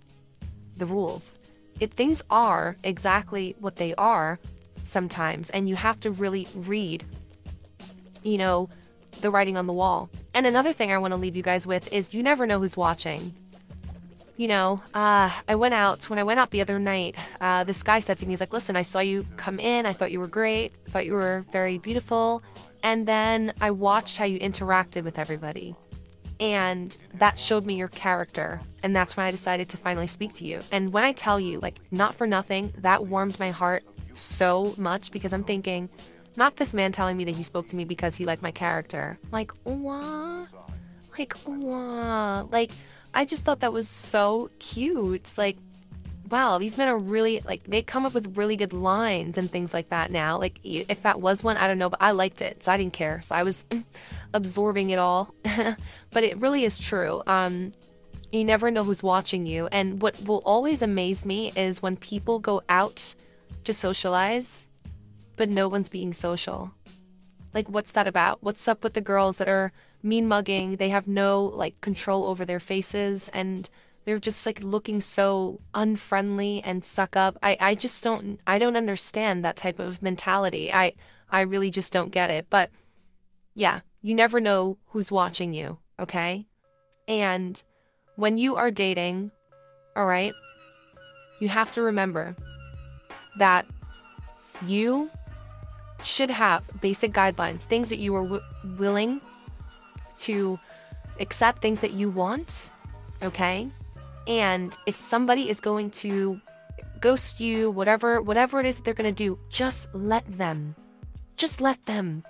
the 0.76 0.86
rules. 0.86 1.38
It 1.78 1.94
things 1.94 2.20
are 2.30 2.76
exactly 2.82 3.54
what 3.60 3.76
they 3.76 3.94
are 3.94 4.40
sometimes, 4.82 5.50
and 5.50 5.68
you 5.68 5.76
have 5.76 6.00
to 6.00 6.10
really 6.10 6.48
read, 6.54 7.04
you 8.24 8.38
know, 8.38 8.68
the 9.20 9.30
writing 9.30 9.56
on 9.56 9.68
the 9.68 9.72
wall. 9.72 10.10
And 10.34 10.46
another 10.46 10.72
thing 10.72 10.90
I 10.90 10.98
want 10.98 11.12
to 11.12 11.16
leave 11.16 11.36
you 11.36 11.44
guys 11.44 11.64
with 11.64 11.86
is 11.92 12.12
you 12.12 12.24
never 12.24 12.44
know 12.44 12.58
who's 12.58 12.76
watching. 12.76 13.34
You 14.36 14.48
know, 14.48 14.82
uh, 14.94 15.30
I 15.48 15.54
went 15.54 15.74
out 15.74 16.10
when 16.10 16.18
I 16.18 16.24
went 16.24 16.40
out 16.40 16.50
the 16.50 16.60
other 16.60 16.78
night. 16.78 17.14
Uh, 17.40 17.62
this 17.62 17.82
guy 17.82 18.00
said 18.00 18.18
to 18.18 18.26
me, 18.26 18.32
he's 18.32 18.40
like, 18.40 18.52
"Listen, 18.52 18.74
I 18.74 18.82
saw 18.82 18.98
you 18.98 19.24
come 19.36 19.60
in. 19.60 19.86
I 19.86 19.92
thought 19.92 20.10
you 20.10 20.18
were 20.18 20.26
great. 20.26 20.72
I 20.86 20.90
thought 20.90 21.06
you 21.06 21.12
were 21.12 21.44
very 21.52 21.78
beautiful." 21.78 22.42
And 22.82 23.06
then 23.06 23.54
I 23.60 23.70
watched 23.70 24.18
how 24.18 24.24
you 24.24 24.38
interacted 24.40 25.04
with 25.04 25.18
everybody 25.18 25.76
and 26.40 26.96
that 27.14 27.38
showed 27.38 27.64
me 27.64 27.74
your 27.74 27.88
character 27.88 28.60
and 28.82 28.94
that's 28.94 29.16
when 29.16 29.26
i 29.26 29.30
decided 29.30 29.68
to 29.68 29.76
finally 29.76 30.06
speak 30.06 30.32
to 30.32 30.44
you 30.44 30.60
and 30.72 30.92
when 30.92 31.04
i 31.04 31.12
tell 31.12 31.38
you 31.38 31.60
like 31.60 31.78
not 31.90 32.14
for 32.14 32.26
nothing 32.26 32.72
that 32.78 33.06
warmed 33.06 33.38
my 33.38 33.50
heart 33.50 33.84
so 34.14 34.74
much 34.76 35.12
because 35.12 35.32
i'm 35.32 35.44
thinking 35.44 35.88
not 36.36 36.56
this 36.56 36.74
man 36.74 36.90
telling 36.90 37.16
me 37.16 37.24
that 37.24 37.36
he 37.36 37.42
spoke 37.42 37.68
to 37.68 37.76
me 37.76 37.84
because 37.84 38.16
he 38.16 38.24
liked 38.24 38.42
my 38.42 38.50
character 38.50 39.18
like 39.30 39.52
what 39.62 40.48
like 41.16 41.32
what 41.44 42.50
like 42.50 42.72
i 43.14 43.24
just 43.24 43.44
thought 43.44 43.60
that 43.60 43.72
was 43.72 43.88
so 43.88 44.50
cute 44.58 45.34
like 45.36 45.56
wow 46.30 46.58
these 46.58 46.76
men 46.76 46.88
are 46.88 46.98
really 46.98 47.40
like 47.44 47.62
they 47.64 47.82
come 47.82 48.04
up 48.04 48.14
with 48.14 48.36
really 48.36 48.56
good 48.56 48.72
lines 48.72 49.38
and 49.38 49.50
things 49.50 49.72
like 49.72 49.88
that 49.90 50.10
now 50.10 50.38
like 50.38 50.58
if 50.62 51.02
that 51.02 51.20
was 51.20 51.44
one 51.44 51.56
i 51.56 51.66
don't 51.66 51.78
know 51.78 51.90
but 51.90 52.02
i 52.02 52.10
liked 52.10 52.40
it 52.42 52.62
so 52.62 52.72
i 52.72 52.76
didn't 52.76 52.92
care 52.92 53.20
so 53.22 53.34
i 53.34 53.42
was 53.42 53.64
absorbing 54.34 54.90
it 54.90 54.98
all. 54.98 55.34
but 56.10 56.24
it 56.24 56.36
really 56.38 56.64
is 56.64 56.78
true. 56.78 57.22
Um, 57.26 57.72
you 58.32 58.44
never 58.44 58.70
know 58.70 58.84
who's 58.84 59.02
watching 59.02 59.46
you. 59.46 59.68
And 59.68 60.02
what 60.02 60.20
will 60.24 60.42
always 60.44 60.82
amaze 60.82 61.24
me 61.24 61.52
is 61.56 61.80
when 61.80 61.96
people 61.96 62.40
go 62.40 62.60
out 62.68 63.14
to 63.62 63.72
socialize, 63.72 64.66
but 65.36 65.48
no 65.48 65.68
one's 65.68 65.88
being 65.88 66.12
social. 66.12 66.72
Like, 67.54 67.68
what's 67.68 67.92
that 67.92 68.08
about? 68.08 68.42
What's 68.42 68.66
up 68.66 68.82
with 68.82 68.94
the 68.94 69.00
girls 69.00 69.38
that 69.38 69.48
are 69.48 69.72
mean 70.04 70.28
mugging? 70.28 70.76
They 70.76 70.90
have 70.90 71.08
no 71.08 71.44
like 71.44 71.80
control 71.80 72.24
over 72.24 72.44
their 72.44 72.60
faces 72.60 73.28
and 73.30 73.68
they're 74.04 74.18
just 74.18 74.44
like 74.44 74.62
looking 74.62 75.00
so 75.00 75.60
unfriendly 75.74 76.62
and 76.62 76.84
suck 76.84 77.16
up. 77.16 77.38
I, 77.42 77.56
I 77.58 77.74
just 77.74 78.04
don't 78.04 78.38
I 78.46 78.58
don't 78.58 78.76
understand 78.76 79.44
that 79.44 79.56
type 79.56 79.78
of 79.78 80.02
mentality. 80.02 80.72
I 80.72 80.92
I 81.30 81.40
really 81.40 81.70
just 81.70 81.92
don't 81.92 82.12
get 82.12 82.30
it. 82.30 82.46
But 82.50 82.70
yeah, 83.54 83.80
you 84.02 84.14
never 84.14 84.40
know 84.40 84.78
who's 84.88 85.10
watching 85.10 85.54
you, 85.54 85.78
okay? 85.98 86.46
And 87.08 87.62
when 88.16 88.38
you 88.38 88.56
are 88.56 88.70
dating, 88.70 89.30
all 89.96 90.06
right, 90.06 90.34
you 91.40 91.48
have 91.48 91.72
to 91.72 91.82
remember 91.82 92.36
that 93.38 93.66
you 94.66 95.10
should 96.02 96.30
have 96.30 96.62
basic 96.80 97.12
guidelines, 97.12 97.62
things 97.62 97.88
that 97.88 97.98
you 97.98 98.14
are 98.14 98.22
w- 98.22 98.42
willing 98.78 99.20
to 100.20 100.58
accept, 101.20 101.60
things 101.60 101.80
that 101.80 101.92
you 101.92 102.10
want, 102.10 102.72
okay? 103.22 103.68
And 104.26 104.76
if 104.86 104.96
somebody 104.96 105.50
is 105.50 105.60
going 105.60 105.90
to 105.90 106.40
ghost 107.00 107.40
you, 107.40 107.70
whatever 107.70 108.22
whatever 108.22 108.60
it 108.60 108.66
is 108.66 108.76
that 108.76 108.84
they're 108.84 108.94
going 108.94 109.14
to 109.14 109.24
do, 109.24 109.38
just 109.50 109.94
let 109.94 110.24
them. 110.26 110.74
Just 111.36 111.60
let 111.60 111.84
them 111.86 112.24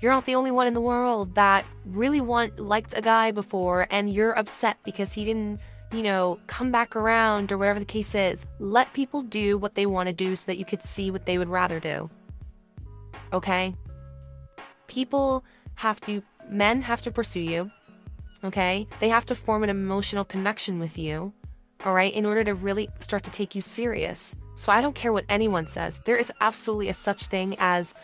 you're 0.00 0.12
not 0.12 0.26
the 0.26 0.34
only 0.34 0.50
one 0.50 0.66
in 0.66 0.74
the 0.74 0.80
world 0.80 1.34
that 1.34 1.64
really 1.84 2.20
want 2.20 2.58
liked 2.58 2.94
a 2.96 3.02
guy 3.02 3.30
before 3.30 3.86
and 3.90 4.12
you're 4.12 4.38
upset 4.38 4.76
because 4.84 5.12
he 5.12 5.24
didn't 5.24 5.60
you 5.92 6.02
know 6.02 6.38
come 6.46 6.70
back 6.70 6.96
around 6.96 7.50
or 7.50 7.58
whatever 7.58 7.78
the 7.78 7.84
case 7.84 8.14
is 8.14 8.44
let 8.58 8.92
people 8.92 9.22
do 9.22 9.56
what 9.56 9.74
they 9.74 9.86
want 9.86 10.08
to 10.08 10.12
do 10.12 10.36
so 10.36 10.46
that 10.46 10.58
you 10.58 10.64
could 10.64 10.82
see 10.82 11.10
what 11.10 11.24
they 11.26 11.38
would 11.38 11.48
rather 11.48 11.80
do 11.80 12.10
okay 13.32 13.74
people 14.86 15.44
have 15.76 16.00
to 16.00 16.22
men 16.48 16.82
have 16.82 17.02
to 17.02 17.10
pursue 17.10 17.40
you 17.40 17.70
okay 18.44 18.86
they 19.00 19.08
have 19.08 19.26
to 19.26 19.34
form 19.34 19.62
an 19.62 19.70
emotional 19.70 20.24
connection 20.24 20.78
with 20.78 20.98
you 20.98 21.32
all 21.84 21.94
right 21.94 22.14
in 22.14 22.26
order 22.26 22.44
to 22.44 22.54
really 22.54 22.88
start 23.00 23.22
to 23.22 23.30
take 23.30 23.54
you 23.54 23.60
serious 23.60 24.36
so 24.54 24.72
i 24.72 24.80
don't 24.80 24.94
care 24.94 25.12
what 25.12 25.24
anyone 25.28 25.66
says 25.66 26.00
there 26.04 26.16
is 26.16 26.32
absolutely 26.40 26.88
a 26.88 26.94
such 26.94 27.26
thing 27.26 27.56
as 27.58 27.94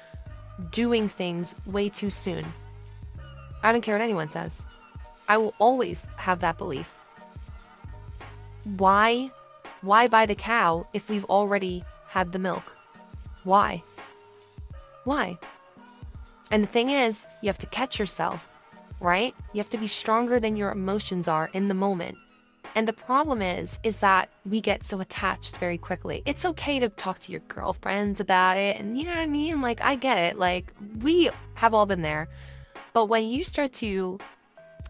doing 0.70 1.09
things 1.09 1.55
way 1.66 1.88
too 1.88 2.11
soon. 2.11 2.45
I 3.62 3.72
don't 3.72 3.80
care 3.80 3.95
what 3.95 4.05
anyone 4.05 4.28
says. 4.28 4.66
I 5.28 5.38
will 5.38 5.55
always 5.59 6.07
have 6.16 6.40
that 6.40 6.59
belief. 6.59 6.88
Why 8.64 9.30
why 9.80 10.07
buy 10.07 10.26
the 10.26 10.34
cow 10.36 10.86
if 10.93 11.09
we've 11.09 11.24
already 11.24 11.84
had 12.09 12.30
the 12.30 12.38
milk? 12.38 12.76
Why? 13.43 13.82
Why? 15.05 15.38
And 16.53 16.62
the 16.62 16.68
thing 16.68 16.90
is, 16.90 17.26
you 17.40 17.48
have 17.48 17.59
to 17.59 17.66
catch 17.66 17.98
yourself, 17.98 18.46
right? 19.00 19.34
You 19.53 19.59
have 19.59 19.70
to 19.70 19.78
be 19.78 19.86
stronger 19.86 20.38
than 20.38 20.55
your 20.55 20.70
emotions 20.70 21.26
are 21.26 21.50
in 21.55 21.66
the 21.66 21.74
moment. 21.74 22.16
And 22.74 22.86
the 22.86 22.92
problem 22.92 23.42
is, 23.42 23.78
is 23.82 23.98
that 23.98 24.28
we 24.44 24.61
get 24.61 24.84
so 24.84 25.00
attached 25.00 25.57
very 25.57 25.78
quickly. 25.78 26.22
It's 26.24 26.44
okay 26.44 26.78
to 26.78 26.88
talk 26.90 27.18
to 27.20 27.32
your 27.32 27.40
girlfriends 27.48 28.20
about 28.20 28.59
it. 28.59 28.78
And 28.78 28.98
you 28.98 29.05
know 29.05 29.11
what 29.11 29.18
I 29.18 29.26
mean? 29.26 29.61
Like, 29.61 29.82
I 29.82 29.94
get 29.94 30.18
it. 30.18 30.38
Like, 30.38 30.72
we 31.00 31.30
have 31.55 31.74
all 31.74 31.86
been 31.86 32.03
there. 32.03 32.28
But 32.92 33.07
when 33.07 33.28
you 33.28 33.44
start 33.44 33.72
to 33.74 34.18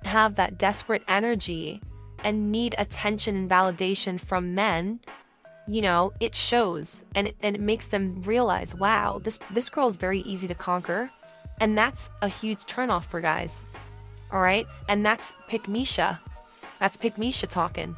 have 0.04 0.34
that 0.34 0.58
desperate 0.58 1.02
energy 1.06 1.80
and 2.24 2.50
need 2.50 2.74
attention 2.76 3.36
and 3.36 3.50
validation 3.50 4.20
from 4.20 4.54
men, 4.54 5.00
you 5.68 5.80
know, 5.80 6.12
it 6.18 6.34
shows 6.34 7.04
and 7.14 7.28
it, 7.28 7.36
and 7.40 7.54
it 7.54 7.62
makes 7.62 7.86
them 7.86 8.20
realize, 8.22 8.74
wow, 8.74 9.20
this 9.22 9.38
this 9.50 9.70
girl 9.70 9.86
is 9.86 9.96
very 9.96 10.20
easy 10.20 10.48
to 10.48 10.54
conquer, 10.54 11.10
and 11.62 11.78
that's 11.78 12.10
a 12.22 12.28
huge 12.28 12.64
turnoff 12.64 13.04
for 13.04 13.20
guys. 13.20 13.66
All 14.32 14.40
right, 14.42 14.66
and 14.88 15.06
that's 15.06 15.32
pick 15.46 15.68
Misha, 15.68 16.20
that's 16.80 16.96
pick 16.96 17.16
Misha 17.16 17.46
talking, 17.46 17.96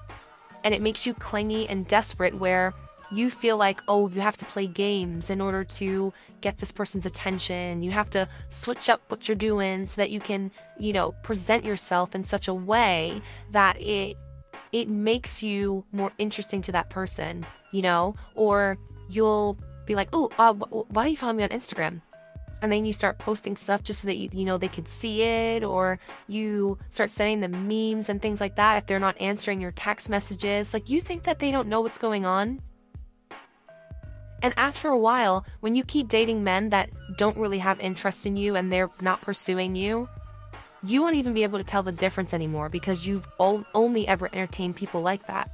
and 0.63 0.75
it 0.75 0.83
makes 0.83 1.07
you 1.07 1.15
clingy 1.15 1.67
and 1.69 1.87
desperate 1.87 2.35
where 2.35 2.75
you 3.11 3.31
feel 3.31 3.57
like, 3.57 3.81
oh, 3.89 4.09
you 4.09 4.21
have 4.21 4.37
to 4.37 4.45
play 4.45 4.67
games 4.67 5.31
in 5.31 5.41
order 5.41 5.65
to 5.65 6.13
get 6.41 6.59
this 6.59 6.73
person's 6.73 7.07
attention. 7.07 7.83
You 7.83 7.91
have 7.93 8.11
to 8.11 8.29
switch 8.49 8.91
up 8.91 9.01
what 9.09 9.29
you're 9.29 9.37
doing 9.37 9.87
so 9.87 10.01
that 10.01 10.11
you 10.11 10.21
can, 10.21 10.51
you 10.79 10.93
know, 10.93 11.13
present 11.23 11.65
yourself 11.65 12.15
in 12.15 12.25
such 12.25 12.49
a 12.49 12.55
way 12.55 13.23
that 13.53 13.81
it 13.81 14.17
it 14.73 14.89
makes 14.89 15.43
you 15.43 15.85
more 15.93 16.13
interesting 16.19 16.61
to 16.63 16.73
that 16.73 16.91
person, 16.91 17.47
you 17.71 17.81
know? 17.81 18.17
Or 18.35 18.77
you'll 19.09 19.57
be 19.87 19.95
like, 19.95 20.09
oh, 20.13 20.31
uh, 20.37 20.53
wh- 20.53 20.91
why 20.91 21.05
do 21.05 21.11
you 21.11 21.17
follow 21.17 21.33
me 21.33 21.45
on 21.45 21.51
Instagram? 21.51 22.01
And 22.65 22.73
then 22.73 22.87
you 22.87 22.95
start 22.95 23.19
posting 23.19 23.57
stuff 23.57 23.83
just 23.83 24.01
so 24.01 24.07
that 24.07 24.17
you, 24.17 24.31
you 24.33 24.47
know 24.47 24.57
they 24.57 24.69
can 24.69 24.87
see 24.87 25.21
it, 25.21 25.63
or 25.63 25.99
you 26.27 26.79
start 26.89 27.11
sending 27.11 27.41
them 27.41 27.69
memes 27.69 28.09
and 28.09 28.23
things 28.23 28.41
like 28.41 28.57
that 28.57 28.79
if 28.79 28.87
they're 28.87 28.99
not 28.99 29.21
answering 29.21 29.61
your 29.61 29.73
text 29.73 30.09
messages. 30.09 30.73
Like, 30.73 30.89
you 30.89 31.03
think 31.03 31.25
that 31.25 31.41
they 31.41 31.51
don't 31.51 31.69
know 31.69 31.83
what's 31.83 31.99
going 31.99 32.25
on? 32.25 32.63
And 34.43 34.55
after 34.57 34.89
a 34.89 34.99
while, 34.99 35.45
when 35.61 35.75
you 35.75 35.85
keep 35.85 36.09
dating 36.09 36.43
men 36.43 36.71
that 36.71 36.89
don't 37.19 37.37
really 37.37 37.59
have 37.59 37.81
interest 37.81 38.25
in 38.25 38.35
you 38.37 38.57
and 38.57 38.73
they're 38.73 38.91
not 39.03 39.21
pursuing 39.21 39.77
you, 39.77 40.09
you 40.83 41.03
won't 41.03 41.17
even 41.17 41.35
be 41.35 41.43
able 41.43 41.59
to 41.59 41.65
tell 41.65 41.83
the 41.83 41.93
difference 41.93 42.33
anymore 42.33 42.71
because 42.71 43.07
you've 43.07 43.29
only 43.39 44.09
ever 44.09 44.31
entertained 44.33 44.77
people 44.77 45.03
like 45.03 45.27
that. 45.27 45.51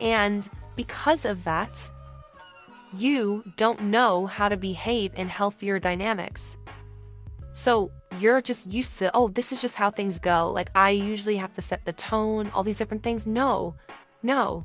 And 0.00 0.48
because 0.74 1.24
of 1.24 1.44
that, 1.44 1.88
you 2.92 3.44
don't 3.56 3.82
know 3.82 4.26
how 4.26 4.48
to 4.48 4.56
behave 4.56 5.12
in 5.14 5.28
healthier 5.28 5.78
dynamics. 5.78 6.56
So 7.52 7.90
you're 8.18 8.40
just 8.40 8.72
used 8.72 8.98
to, 8.98 9.10
oh, 9.14 9.28
this 9.28 9.52
is 9.52 9.60
just 9.60 9.74
how 9.74 9.90
things 9.90 10.18
go. 10.18 10.50
Like, 10.50 10.70
I 10.74 10.90
usually 10.90 11.36
have 11.36 11.52
to 11.54 11.62
set 11.62 11.84
the 11.84 11.92
tone, 11.92 12.50
all 12.54 12.62
these 12.62 12.78
different 12.78 13.02
things. 13.02 13.26
No, 13.26 13.74
no. 14.22 14.64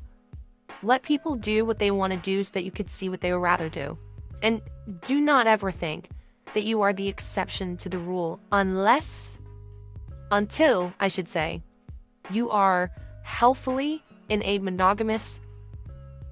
Let 0.82 1.02
people 1.02 1.34
do 1.34 1.64
what 1.64 1.78
they 1.78 1.90
want 1.90 2.12
to 2.12 2.18
do 2.18 2.42
so 2.44 2.52
that 2.54 2.64
you 2.64 2.70
could 2.70 2.90
see 2.90 3.08
what 3.08 3.20
they 3.20 3.32
would 3.32 3.40
rather 3.40 3.68
do. 3.68 3.98
And 4.42 4.62
do 5.02 5.20
not 5.20 5.46
ever 5.46 5.70
think 5.70 6.10
that 6.52 6.64
you 6.64 6.82
are 6.82 6.92
the 6.92 7.08
exception 7.08 7.76
to 7.78 7.88
the 7.88 7.98
rule 7.98 8.40
unless, 8.52 9.38
until, 10.30 10.92
I 11.00 11.08
should 11.08 11.28
say, 11.28 11.62
you 12.30 12.50
are 12.50 12.90
healthfully 13.22 14.02
in 14.28 14.42
a 14.44 14.58
monogamous 14.58 15.40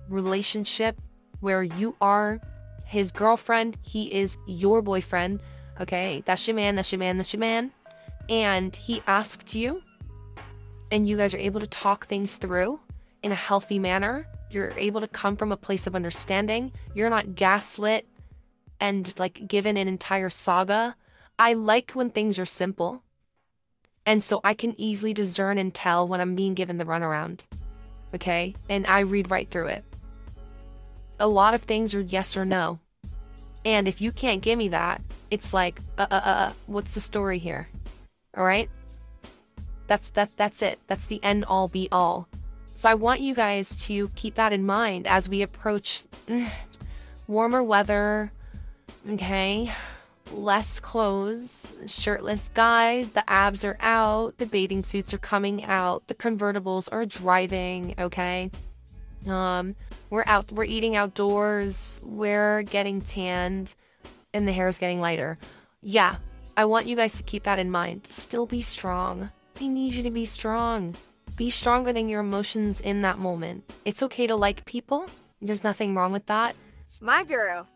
relationship 0.09 1.01
where 1.43 1.62
you 1.62 1.95
are 2.01 2.40
his 2.84 3.11
girlfriend, 3.11 3.76
he 3.82 4.12
is 4.12 4.38
your 4.47 4.82
boyfriend. 4.82 5.40
Okay, 5.80 6.22
that's 6.26 6.47
your 6.47 6.55
man, 6.55 6.74
that's 6.76 6.93
your 6.93 6.99
man, 6.99 7.16
that's 7.16 7.32
your 7.32 7.40
man. 7.40 7.72
And 8.28 8.74
he 8.76 9.03
asked 9.07 9.55
you, 9.55 9.82
and 10.90 11.09
you 11.09 11.16
guys 11.16 11.32
are 11.34 11.38
able 11.38 11.61
to 11.61 11.66
talk 11.66 12.07
things 12.07 12.36
through 12.36 12.78
in 13.22 13.32
a 13.32 13.36
healthy 13.36 13.78
manner. 13.78 14.26
You're 14.51 14.72
able 14.76 15.01
to 15.01 15.09
come 15.09 15.36
from 15.36 15.53
a 15.53 15.57
place 15.57 15.86
of 15.86 15.97
understanding. 15.97 16.72
You're 16.95 17.09
not 17.09 17.34
gaslit 17.34 18.07
and 18.78 19.12
like 19.18 19.49
given 19.49 19.76
an 19.78 19.88
entire 19.88 20.28
saga. 20.28 20.95
I 21.38 21.55
like 21.55 21.93
when 21.93 22.11
things 22.11 22.38
are 22.38 22.45
simple. 22.47 23.03
And 24.05 24.22
so 24.22 24.40
I 24.45 24.53
can 24.53 24.78
easily 24.78 25.14
discern 25.14 25.57
and 25.57 25.72
tell 25.72 26.07
when 26.07 26.20
I'm 26.20 26.34
being 26.34 26.55
given 26.55 26.76
the 26.76 26.84
runaround. 26.84 27.47
Okay? 28.14 28.55
And 28.68 28.86
I 28.86 29.01
read 29.01 29.30
right 29.30 29.49
through 29.49 29.68
it. 29.68 29.84
A 31.23 31.29
lot 31.29 31.55
of 31.55 31.62
things 31.62 31.95
are 31.95 32.01
yes 32.01 32.37
or 32.37 32.45
no. 32.45 32.81
And 33.64 33.87
if 33.87 34.01
you 34.01 34.11
can't 34.11 34.43
give 34.43 34.59
me 34.59 34.66
that, 34.68 35.01
it's 35.31 35.55
like, 35.55 35.81
uh, 35.97 36.09
uh, 36.11 36.14
uh, 36.14 36.53
what's 36.66 36.95
the 36.95 37.01
story 37.01 37.39
here? 37.39 37.68
All 38.37 38.45
right? 38.45 38.68
That's 39.87 40.11
that 40.11 40.37
that's 40.37 40.62
it. 40.62 40.81
That's 40.89 41.07
the 41.07 41.23
end 41.23 41.45
all 41.45 41.68
be 41.68 41.89
all. 41.93 42.29
So 42.75 42.91
I 42.91 42.95
want 42.95 43.20
you 43.20 43.37
guys 43.37 43.77
to 43.87 44.09
keep 44.16 44.35
that 44.35 44.53
in 44.53 44.66
mind 44.66 45.07
as 45.07 45.29
we 45.29 45.43
approach 45.43 46.07
mm, 46.27 46.49
warmer 47.29 47.62
weather, 47.62 48.33
okay? 49.09 49.70
Less 50.33 50.81
clothes, 50.81 51.73
shirtless 51.87 52.51
guys, 52.53 53.12
the 53.12 53.29
abs 53.31 53.64
are 53.64 53.77
out, 53.79 54.39
the 54.39 54.47
bathing 54.47 54.83
suits 54.83 55.14
are 55.14 55.18
coming 55.18 55.62
out, 55.62 56.09
the 56.09 56.14
convertibles 56.14 56.89
are 56.91 57.07
driving, 57.07 57.95
okay? 57.97 58.51
Um, 59.29 59.77
we're 60.11 60.25
out, 60.27 60.51
we're 60.53 60.64
eating 60.64 60.97
outdoors, 60.97 62.01
we're 62.05 62.62
getting 62.62 63.01
tanned, 63.01 63.75
and 64.35 64.47
the 64.47 64.53
hair 64.53 64.68
is 64.68 64.79
getting 64.79 65.01
lighter. 65.01 65.39
Yeah, 65.83 66.16
I 66.57 66.64
want 66.64 66.87
you 66.87 66.97
guys 66.97 67.16
to 67.16 67.23
keep 67.23 67.45
that 67.45 67.59
in 67.59 67.70
mind. 67.70 68.07
Still 68.07 68.47
be 68.47 68.62
strong. 68.62 69.31
I 69.61 69.68
need 69.68 69.95
you 69.95 70.03
to 70.03 70.11
be 70.11 70.27
strong. 70.27 70.95
Be 71.37 71.51
stronger 71.51 71.93
than 71.93 72.09
your 72.09 72.20
emotions 72.20 72.81
in 72.81 73.03
that 73.03 73.18
moment. 73.18 73.73
It's 73.85 74.03
okay 74.03 74.27
to 74.27 74.37
like 74.37 74.64
people. 74.64 75.07
There's 75.41 75.64
nothing 75.64 75.95
wrong 75.95 76.12
with 76.12 76.27
that. 76.27 76.55
My 77.01 77.25
girl. 77.25 77.66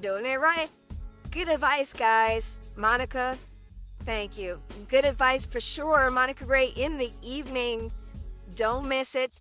Doing 0.00 0.26
it 0.26 0.38
right. 0.38 0.68
Good 1.30 1.48
advice, 1.48 1.92
guys. 1.92 2.58
Monica, 2.76 3.36
thank 4.02 4.38
you. 4.38 4.58
Good 4.88 5.04
advice 5.04 5.44
for 5.44 5.60
sure. 5.60 6.10
Monica 6.10 6.44
Gray 6.44 6.68
in 6.76 6.98
the 6.98 7.10
evening. 7.22 7.90
Don't 8.54 8.86
miss 8.86 9.14
it. 9.14 9.32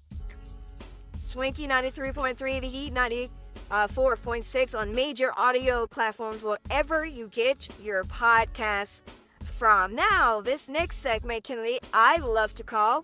Swanky 1.28 1.68
93.3, 1.68 2.62
The 2.62 2.68
Heat 2.70 2.94
94.6 2.94 4.80
on 4.80 4.96
major 4.96 5.32
audio 5.36 5.86
platforms, 5.86 6.42
wherever 6.42 7.04
you 7.04 7.28
get 7.28 7.68
your 7.84 8.06
podcasts 8.06 9.02
from. 9.44 9.94
Now, 9.94 10.40
this 10.40 10.70
next 10.70 11.00
segment, 11.00 11.44
Kennedy, 11.44 11.80
I 11.94 12.16
love 12.16 12.56
to 12.56 12.64
call 12.64 13.04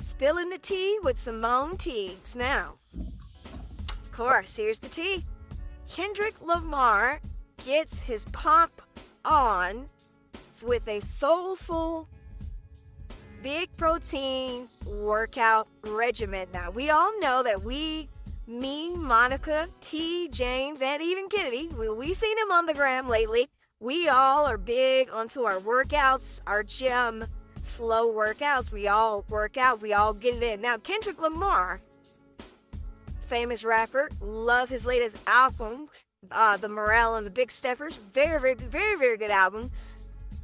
Spilling 0.00 0.50
the 0.50 0.58
Tea 0.58 0.98
with 1.04 1.16
Simone 1.16 1.76
Teags. 1.76 2.34
Now, 2.34 2.74
of 2.98 4.10
course, 4.10 4.56
here's 4.56 4.80
the 4.80 4.88
tea. 4.88 5.24
Kendrick 5.88 6.34
Lamar 6.44 7.20
gets 7.64 8.00
his 8.00 8.24
pump 8.32 8.82
on 9.24 9.88
with 10.60 10.88
a 10.88 10.98
soulful, 10.98 12.08
big 13.42 13.74
protein 13.76 14.68
workout 14.86 15.68
regimen. 15.84 16.48
Now, 16.52 16.70
we 16.70 16.90
all 16.90 17.18
know 17.20 17.42
that 17.42 17.62
we, 17.62 18.08
me, 18.46 18.94
Monica, 18.94 19.68
T, 19.80 20.28
James, 20.28 20.82
and 20.82 21.02
even 21.02 21.28
Kennedy, 21.28 21.68
we, 21.78 21.88
we've 21.88 22.16
seen 22.16 22.36
him 22.38 22.50
on 22.50 22.66
the 22.66 22.74
gram 22.74 23.08
lately. 23.08 23.48
We 23.80 24.08
all 24.08 24.46
are 24.46 24.58
big 24.58 25.10
onto 25.10 25.42
our 25.42 25.58
workouts, 25.60 26.40
our 26.46 26.62
gym 26.62 27.26
flow 27.62 28.12
workouts. 28.12 28.72
We 28.72 28.88
all 28.88 29.24
work 29.28 29.56
out, 29.56 29.80
we 29.80 29.92
all 29.92 30.12
get 30.14 30.36
it 30.36 30.42
in. 30.42 30.60
Now, 30.60 30.78
Kendrick 30.78 31.20
Lamar, 31.20 31.80
famous 33.26 33.62
rapper, 33.62 34.10
love 34.20 34.68
his 34.68 34.84
latest 34.84 35.18
album, 35.26 35.88
uh, 36.32 36.56
The 36.56 36.68
Morale 36.68 37.16
and 37.16 37.26
the 37.26 37.30
Big 37.30 37.52
Steppers. 37.52 37.96
Very, 38.12 38.40
very, 38.40 38.54
very, 38.54 38.96
very 38.96 39.16
good 39.16 39.30
album. 39.30 39.70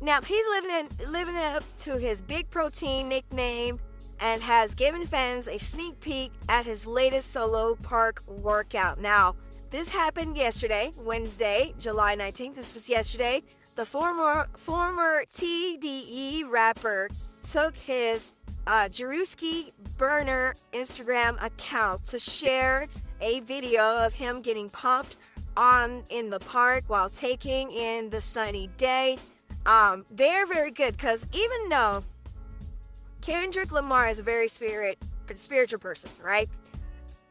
Now, 0.05 0.21
he's 0.21 0.45
living 0.51 0.71
in 0.71 1.11
living 1.11 1.37
up 1.39 1.65
to 1.79 1.97
his 1.97 2.21
big 2.21 2.51
protein 2.51 3.09
nickname 3.09 3.81
and 4.21 4.43
has 4.43 4.75
given 4.75 5.07
fans 5.07 5.49
a 5.49 5.57
sneak 5.57 5.99
peek 6.01 6.31
at 6.47 6.67
his 6.67 6.85
latest 6.85 7.31
solo 7.31 7.77
park 7.77 8.23
workout. 8.29 9.01
Now, 9.01 9.35
this 9.71 9.89
happened 9.89 10.37
yesterday, 10.37 10.93
Wednesday, 10.99 11.73
July 11.79 12.17
19th. 12.17 12.55
This 12.55 12.75
was 12.75 12.87
yesterday. 12.87 13.43
The 13.77 13.87
former 13.87 14.47
former 14.59 15.25
TDE 15.33 16.51
rapper 16.51 17.09
took 17.43 17.75
his 17.75 18.35
uh, 18.67 18.91
Drewski 18.93 19.73
Burner 19.97 20.55
Instagram 20.75 21.43
account 21.43 22.05
to 22.09 22.19
share 22.19 22.89
a 23.23 23.41
video 23.41 24.05
of 24.05 24.13
him 24.13 24.43
getting 24.43 24.69
pumped 24.69 25.17
on 25.57 26.05
in 26.11 26.29
the 26.29 26.41
park 26.41 26.85
while 26.89 27.09
taking 27.09 27.71
in 27.71 28.11
the 28.11 28.21
sunny 28.21 28.69
day. 28.77 29.17
Um, 29.67 30.05
very 30.11 30.47
very 30.47 30.71
good 30.71 30.97
because 30.97 31.27
even 31.33 31.69
though 31.69 32.05
Kendrick 33.21 33.73
Lamar 33.73 34.09
is 34.09 34.19
a 34.19 34.23
very 34.23 34.49
spirit 34.49 34.99
spiritual 35.35 35.79
person, 35.79 36.11
right? 36.23 36.49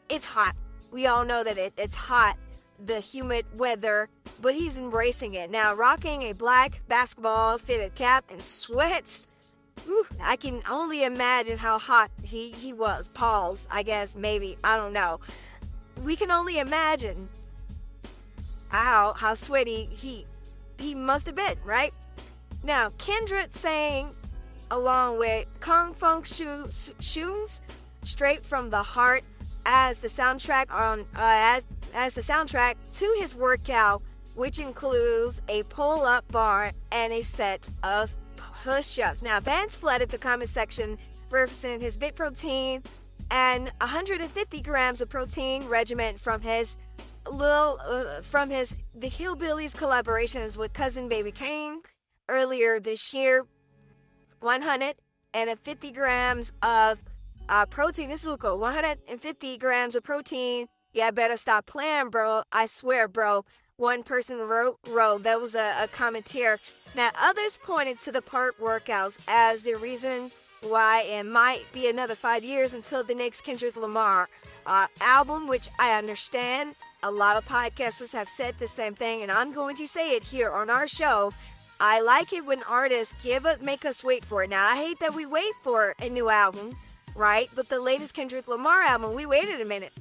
It's 0.10 0.26
hot 0.26 0.56
we 0.94 1.08
all 1.08 1.26
know 1.26 1.44
that 1.44 1.58
it, 1.58 1.74
it's 1.76 1.96
hot, 1.96 2.38
the 2.86 3.00
humid 3.00 3.46
weather, 3.58 4.10
but 4.42 4.54
he's 4.54 4.78
embracing 4.78 5.34
it. 5.34 5.50
Now, 5.50 5.74
rocking 5.74 6.22
a 6.22 6.34
black 6.34 6.82
basketball 6.88 7.58
fitted 7.58 7.96
cap 7.96 8.26
and 8.30 8.42
sweats. 8.42 9.28
I 10.22 10.36
can 10.36 10.62
only 10.70 11.04
imagine 11.04 11.58
how 11.58 11.80
hot 11.80 12.12
he, 12.22 12.52
he 12.52 12.72
was. 12.72 13.10
Paul's, 13.10 13.68
I 13.72 13.82
guess, 13.82 14.16
maybe. 14.16 14.56
I 14.64 14.78
don't 14.78 14.94
know. 14.94 15.20
We 16.04 16.16
can 16.16 16.30
only 16.32 16.60
imagine 16.60 17.28
how 18.70 19.14
how 19.14 19.36
sweaty 19.36 19.90
he 19.92 20.26
he 20.80 20.96
must 20.96 21.26
have 21.26 21.36
been, 21.36 21.58
right? 21.66 21.94
Now, 22.64 22.92
Kendrick 22.98 23.50
sang 23.52 24.14
along 24.72 25.20
with 25.20 25.46
Kung 25.60 25.94
Fung 25.94 26.24
Shu- 26.24 26.70
Shoons, 27.00 27.62
straight 28.04 28.44
from 28.44 28.70
the 28.70 28.82
heart, 28.82 29.24
as 29.66 30.00
the 30.00 30.08
soundtrack 30.08 30.74
on 30.74 31.02
uh, 31.02 31.06
as 31.16 31.66
as 31.94 32.14
the 32.14 32.22
soundtrack 32.22 32.76
to 32.94 33.16
his 33.20 33.36
workout, 33.36 34.02
which 34.36 34.60
includes 34.60 35.42
a 35.48 35.64
pull-up 35.64 36.30
bar 36.32 36.72
and 36.92 37.14
a 37.14 37.22
set 37.22 37.70
of 37.84 38.12
push-ups. 38.36 39.22
Now, 39.22 39.40
Vance 39.40 39.76
flooded 39.76 40.10
the 40.10 40.18
comment 40.18 40.50
section 40.50 40.98
referencing 41.30 41.82
his 41.82 41.98
bit 41.98 42.16
protein 42.16 42.84
and 43.32 43.72
150 43.80 44.62
grams 44.62 45.02
of 45.02 45.10
protein 45.10 45.68
regimen 45.68 46.18
from 46.18 46.42
his 46.42 46.78
little 47.30 47.80
uh, 47.86 48.22
from 48.22 48.50
his 48.50 48.76
the 48.96 49.10
Hillbillies 49.10 49.76
collaborations 49.76 50.58
with 50.58 50.74
cousin 50.74 51.08
Baby 51.08 51.32
Keem 51.32 51.78
earlier 52.30 52.80
this 52.80 53.14
year. 53.14 53.46
150 54.40 55.92
grams 55.92 56.54
of 56.62 57.00
uh, 57.50 57.66
protein. 57.66 58.10
This 58.10 58.26
is 58.26 58.36
cool. 58.40 58.58
150 58.58 59.58
grams 59.58 59.96
of 59.96 60.04
protein. 60.04 60.68
Yeah, 60.94 61.12
better 61.12 61.38
stop 61.38 61.66
playing, 61.66 62.10
bro. 62.10 62.44
I 62.52 62.66
swear, 62.66 63.08
bro. 63.08 63.46
One 63.78 64.04
person 64.04 64.38
wrote, 64.40 64.78
wrote 64.88 65.24
that 65.24 65.42
was 65.42 65.56
a, 65.56 65.74
a 65.84 65.88
comment 65.88 66.30
here. 66.30 66.60
Now, 66.96 67.10
others 67.20 67.58
pointed 67.64 68.00
to 68.02 68.12
the 68.12 68.22
part 68.22 68.60
workouts 68.60 69.20
as 69.28 69.64
the 69.64 69.76
reason 69.76 70.32
why 70.62 71.02
it 71.02 71.26
might 71.26 71.64
be 71.74 71.90
another 71.90 72.16
five 72.16 72.44
years 72.44 72.74
until 72.74 73.04
the 73.04 73.16
next 73.16 73.42
Kendrick 73.42 73.76
Lamar 73.76 74.30
uh, 74.66 74.88
album, 75.02 75.48
which 75.48 75.70
I 75.80 75.98
understand. 75.98 76.76
A 77.02 77.12
lot 77.12 77.36
of 77.36 77.46
podcasters 77.46 78.14
have 78.14 78.30
said 78.30 78.56
the 78.60 78.68
same 78.68 78.94
thing, 78.94 79.24
and 79.24 79.32
I'm 79.32 79.52
going 79.52 79.76
to 79.76 79.88
say 79.88 80.12
it 80.16 80.24
here 80.24 80.52
on 80.52 80.70
our 80.70 80.88
show. 80.88 81.34
I 81.86 82.00
like 82.00 82.32
it 82.32 82.46
when 82.46 82.64
artists 82.64 83.14
give 83.22 83.46
it, 83.46 83.62
make 83.62 83.84
us 83.84 84.06
wait 84.06 84.24
for 84.24 84.42
it. 84.42 84.50
Now, 84.50 84.70
I 84.70 84.78
hate 84.78 85.02
that 85.02 85.14
we 85.14 85.26
wait 85.26 85.52
for 85.64 85.96
a 86.00 86.08
new 86.08 86.30
album, 86.30 86.78
right? 87.14 87.50
But 87.54 87.68
the 87.68 87.82
latest 87.82 88.14
Kendrick 88.14 88.48
Lamar 88.48 88.84
album, 88.84 89.14
we 89.14 89.26
waited 89.26 89.60
a 89.60 89.66
minute. 89.66 89.92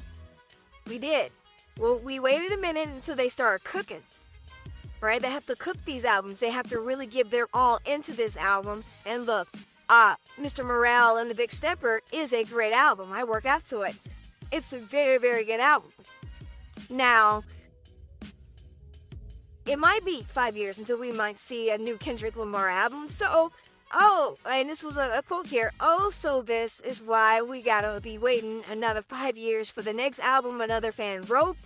We 0.87 0.99
did. 0.99 1.33
Well, 1.77 1.99
we 1.99 2.21
waited 2.21 2.53
a 2.53 2.57
minute 2.57 2.87
until 2.87 3.17
they 3.17 3.29
started 3.29 3.65
cooking, 3.65 4.03
right? 5.01 5.21
They 5.21 5.33
have 5.33 5.45
to 5.47 5.57
cook 5.57 5.77
these 5.85 6.05
albums. 6.05 6.39
They 6.39 6.51
have 6.51 6.69
to 6.69 6.79
really 6.79 7.09
give 7.09 7.31
their 7.31 7.49
all 7.53 7.81
into 7.85 8.13
this 8.13 8.37
album. 8.37 8.85
And 9.05 9.27
look, 9.27 9.49
uh, 9.89 10.15
Mr. 10.41 10.65
Morale 10.65 11.17
and 11.17 11.29
the 11.29 11.35
Big 11.35 11.51
Stepper 11.51 12.01
is 12.13 12.33
a 12.33 12.45
great 12.45 12.73
album. 12.73 13.11
I 13.13 13.25
work 13.25 13.45
out 13.45 13.67
to 13.67 13.81
it. 13.81 13.97
It's 14.53 14.73
a 14.73 14.79
very, 14.79 15.19
very 15.19 15.43
good 15.43 15.59
album. 15.59 15.91
Now, 16.89 17.43
it 19.67 19.79
might 19.79 20.05
be 20.05 20.23
five 20.23 20.57
years 20.57 20.79
until 20.79 20.99
we 20.99 21.13
might 21.13 21.39
see 21.39 21.71
a 21.71 21.79
new 21.79 21.97
Kendrick 21.97 22.37
Lamar 22.37 22.69
album. 22.69 23.09
So, 23.09 23.53
oh, 23.93 24.37
and 24.49 24.69
this 24.69 24.83
was 24.83 24.97
a, 24.97 25.19
a, 25.19 25.23
quote 25.23 25.47
here. 25.47 25.73
Oh, 25.81 26.11
so 26.11 26.43
this 26.43 26.81
is 26.81 27.01
why 27.01 27.43
we 27.43 27.63
gotta 27.63 28.01
be 28.01 28.19
waiting 28.19 28.63
another 28.71 29.03
five 29.03 29.37
years 29.37 29.71
for 29.71 29.83
the 29.83 29.93
next 29.93 30.21
album. 30.21 30.61
Another 30.61 30.93
fan 30.93 31.23
wrote. 31.23 31.57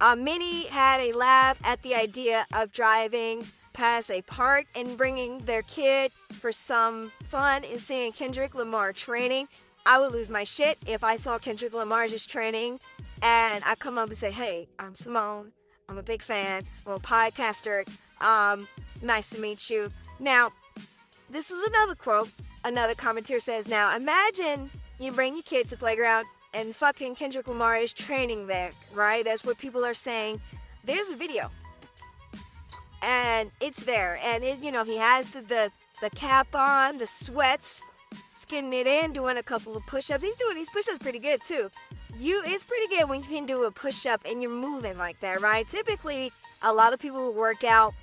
Uh, 0.00 0.16
many 0.16 0.66
had 0.66 1.00
a 1.00 1.12
laugh 1.12 1.58
at 1.64 1.82
the 1.82 1.94
idea 1.94 2.46
of 2.52 2.72
driving 2.72 3.46
past 3.72 4.10
a 4.10 4.22
park 4.22 4.66
and 4.74 4.96
bringing 4.96 5.38
their 5.40 5.62
kid 5.62 6.10
for 6.32 6.50
some 6.50 7.12
fun 7.24 7.62
and 7.64 7.80
seeing 7.80 8.12
Kendrick 8.12 8.54
Lamar 8.54 8.92
training. 8.92 9.48
I 9.84 10.00
would 10.00 10.12
lose 10.12 10.28
my 10.28 10.44
shit 10.44 10.78
if 10.86 11.04
I 11.04 11.16
saw 11.16 11.38
Kendrick 11.38 11.72
Lamar 11.72 12.08
just 12.08 12.28
training 12.28 12.80
and 13.22 13.62
I 13.64 13.74
come 13.76 13.98
up 13.98 14.08
and 14.08 14.16
say, 14.16 14.30
Hey, 14.30 14.68
I'm 14.78 14.94
Simone. 14.94 15.52
I'm 15.88 15.98
a 15.98 16.02
big 16.02 16.22
fan. 16.22 16.64
I'm 16.86 16.94
a 16.94 16.98
podcaster. 16.98 17.86
Um, 18.20 18.66
nice 19.02 19.30
to 19.30 19.40
meet 19.40 19.70
you. 19.70 19.90
Now, 20.18 20.52
this 21.30 21.50
was 21.50 21.66
another 21.68 21.94
quote. 21.94 22.30
Another 22.64 22.94
commentator 22.94 23.40
says, 23.40 23.68
Now 23.68 23.94
imagine 23.94 24.70
you 24.98 25.12
bring 25.12 25.34
your 25.34 25.42
kids 25.42 25.70
to 25.70 25.76
the 25.76 25.80
playground 25.80 26.26
and 26.54 26.74
fucking 26.74 27.14
Kendrick 27.14 27.46
Lamar 27.46 27.76
is 27.76 27.92
training 27.92 28.46
there, 28.46 28.70
right? 28.94 29.24
That's 29.24 29.44
what 29.44 29.58
people 29.58 29.84
are 29.84 29.94
saying. 29.94 30.40
There's 30.84 31.08
a 31.08 31.16
video. 31.16 31.50
And 33.02 33.50
it's 33.60 33.84
there. 33.84 34.18
And 34.24 34.42
it, 34.42 34.58
you 34.60 34.72
know, 34.72 34.82
he 34.82 34.96
has 34.96 35.30
the, 35.30 35.42
the 35.42 35.70
the 36.02 36.10
cap 36.10 36.48
on, 36.54 36.98
the 36.98 37.06
sweats, 37.06 37.82
skinning 38.36 38.72
it 38.74 38.86
in, 38.86 39.12
doing 39.12 39.38
a 39.38 39.42
couple 39.42 39.74
of 39.76 39.86
push-ups. 39.86 40.22
He's 40.22 40.36
doing 40.36 40.54
these 40.54 40.68
push-ups 40.68 40.98
pretty 40.98 41.18
good 41.18 41.40
too 41.42 41.70
you 42.20 42.42
it's 42.44 42.64
pretty 42.64 42.86
good 42.88 43.08
when 43.08 43.20
you 43.20 43.28
can 43.28 43.46
do 43.46 43.64
a 43.64 43.70
push 43.70 44.06
up 44.06 44.22
and 44.26 44.42
you're 44.42 44.50
moving 44.50 44.96
like 44.98 45.20
that, 45.20 45.40
right? 45.40 45.66
Typically, 45.66 46.32
a 46.62 46.72
lot 46.72 46.92
of 46.92 46.98
people 46.98 47.20
will 47.20 47.32
work 47.32 47.64
out. 47.64 47.94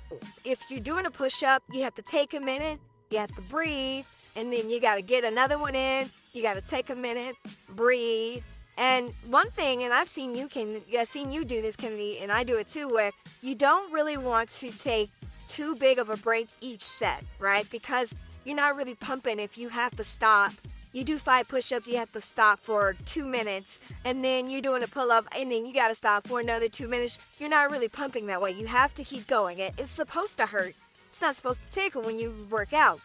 If 0.44 0.70
you're 0.70 0.80
doing 0.80 1.06
a 1.06 1.10
push 1.10 1.42
up, 1.42 1.62
you 1.72 1.82
have 1.82 1.94
to 1.96 2.02
take 2.02 2.34
a 2.34 2.40
minute, 2.40 2.78
you 3.10 3.18
have 3.18 3.34
to 3.34 3.42
breathe, 3.42 4.04
and 4.36 4.52
then 4.52 4.70
you 4.70 4.80
got 4.80 4.96
to 4.96 5.02
get 5.02 5.24
another 5.24 5.58
one 5.58 5.74
in. 5.74 6.10
You 6.32 6.42
got 6.42 6.54
to 6.54 6.60
take 6.60 6.90
a 6.90 6.96
minute, 6.96 7.36
breathe. 7.70 8.42
And 8.76 9.12
one 9.28 9.50
thing, 9.50 9.84
and 9.84 9.92
I've 9.92 10.08
seen 10.08 10.34
you 10.34 10.48
can, 10.48 10.82
I've 10.98 11.08
seen 11.08 11.30
you 11.30 11.44
do 11.44 11.62
this, 11.62 11.76
Kennedy, 11.76 12.18
and 12.20 12.32
I 12.32 12.42
do 12.42 12.56
it 12.56 12.66
too, 12.66 12.88
where 12.88 13.12
you 13.40 13.54
don't 13.54 13.92
really 13.92 14.16
want 14.16 14.48
to 14.50 14.70
take 14.70 15.10
too 15.46 15.76
big 15.76 15.98
of 15.98 16.10
a 16.10 16.16
break 16.16 16.48
each 16.60 16.82
set, 16.82 17.22
right? 17.38 17.70
Because 17.70 18.16
you're 18.44 18.56
not 18.56 18.74
really 18.74 18.96
pumping 18.96 19.38
if 19.38 19.56
you 19.56 19.68
have 19.68 19.94
to 19.96 20.04
stop 20.04 20.52
you 20.94 21.02
do 21.02 21.18
five 21.18 21.48
push-ups 21.48 21.88
you 21.88 21.96
have 21.96 22.12
to 22.12 22.20
stop 22.20 22.60
for 22.60 22.94
two 23.04 23.26
minutes 23.26 23.80
and 24.04 24.24
then 24.24 24.48
you're 24.48 24.62
doing 24.62 24.82
a 24.82 24.86
pull-up 24.86 25.26
and 25.36 25.50
then 25.50 25.66
you 25.66 25.74
got 25.74 25.88
to 25.88 25.94
stop 25.94 26.26
for 26.26 26.40
another 26.40 26.68
two 26.68 26.88
minutes. 26.88 27.18
You're 27.38 27.50
not 27.50 27.70
really 27.70 27.88
pumping 27.88 28.26
that 28.26 28.40
way. 28.40 28.52
You 28.52 28.68
have 28.68 28.94
to 28.94 29.04
keep 29.04 29.26
going. 29.26 29.58
It, 29.58 29.74
it's 29.76 29.90
supposed 29.90 30.36
to 30.38 30.46
hurt. 30.46 30.74
It's 31.10 31.20
not 31.20 31.34
supposed 31.34 31.66
to 31.66 31.72
tickle 31.72 32.02
when 32.02 32.18
you 32.18 32.32
work 32.48 32.72
out. 32.72 33.00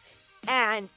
And 0.47 0.87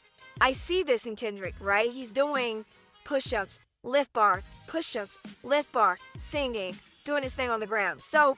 i 0.40 0.52
see 0.52 0.82
this 0.82 1.06
in 1.06 1.16
kendrick 1.16 1.54
right? 1.60 1.90
He's 1.90 2.12
doing 2.12 2.64
push-ups 3.04 3.60
lift 3.82 4.12
bar 4.12 4.42
push-ups 4.68 5.18
lift 5.42 5.72
bar 5.72 5.96
singing 6.16 6.76
doing 7.04 7.22
his 7.22 7.34
thing 7.34 7.50
on 7.50 7.58
the 7.58 7.66
ground. 7.66 8.02
So 8.02 8.36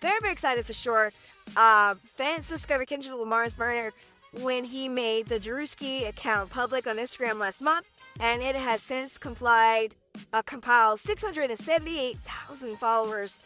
very 0.00 0.18
very 0.20 0.32
excited 0.32 0.64
for 0.64 0.72
sure. 0.72 1.12
Uh, 1.54 1.94
fans 2.16 2.48
discovered 2.48 2.88
kendrick 2.88 3.14
lamar's 3.14 3.52
burner 3.52 3.92
when 4.40 4.64
he 4.64 4.88
made 4.88 5.26
the 5.26 5.38
Drewski 5.38 6.08
account 6.08 6.50
public 6.50 6.86
on 6.86 6.96
Instagram 6.96 7.38
last 7.38 7.62
month, 7.62 7.86
and 8.20 8.42
it 8.42 8.56
has 8.56 8.82
since 8.82 9.18
complied, 9.18 9.94
uh, 10.32 10.42
compiled 10.42 11.00
678,000 11.00 12.76
followers 12.78 13.40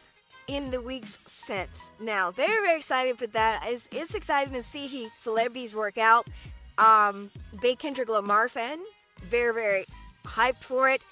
in 0.49 0.71
the 0.71 0.81
weeks 0.81 1.19
since. 1.27 1.91
Now, 2.01 2.31
very, 2.31 2.65
very 2.65 2.77
excited 2.77 3.19
for 3.19 3.27
that. 3.29 3.65
It's, 3.67 3.89
it's 3.93 4.15
exciting 4.15 4.53
to 4.55 4.63
see 4.63 4.87
he 4.87 5.11
celebrities 5.15 5.75
work 5.75 5.99
out. 5.99 6.27
Um, 6.79 7.31
big 7.61 7.79
Kendrick 7.79 8.09
Lamar 8.09 8.49
fan, 8.49 8.81
very, 9.23 9.53
very 9.53 9.85
hyped 10.25 10.63
for 10.63 10.89
it. 10.89 11.03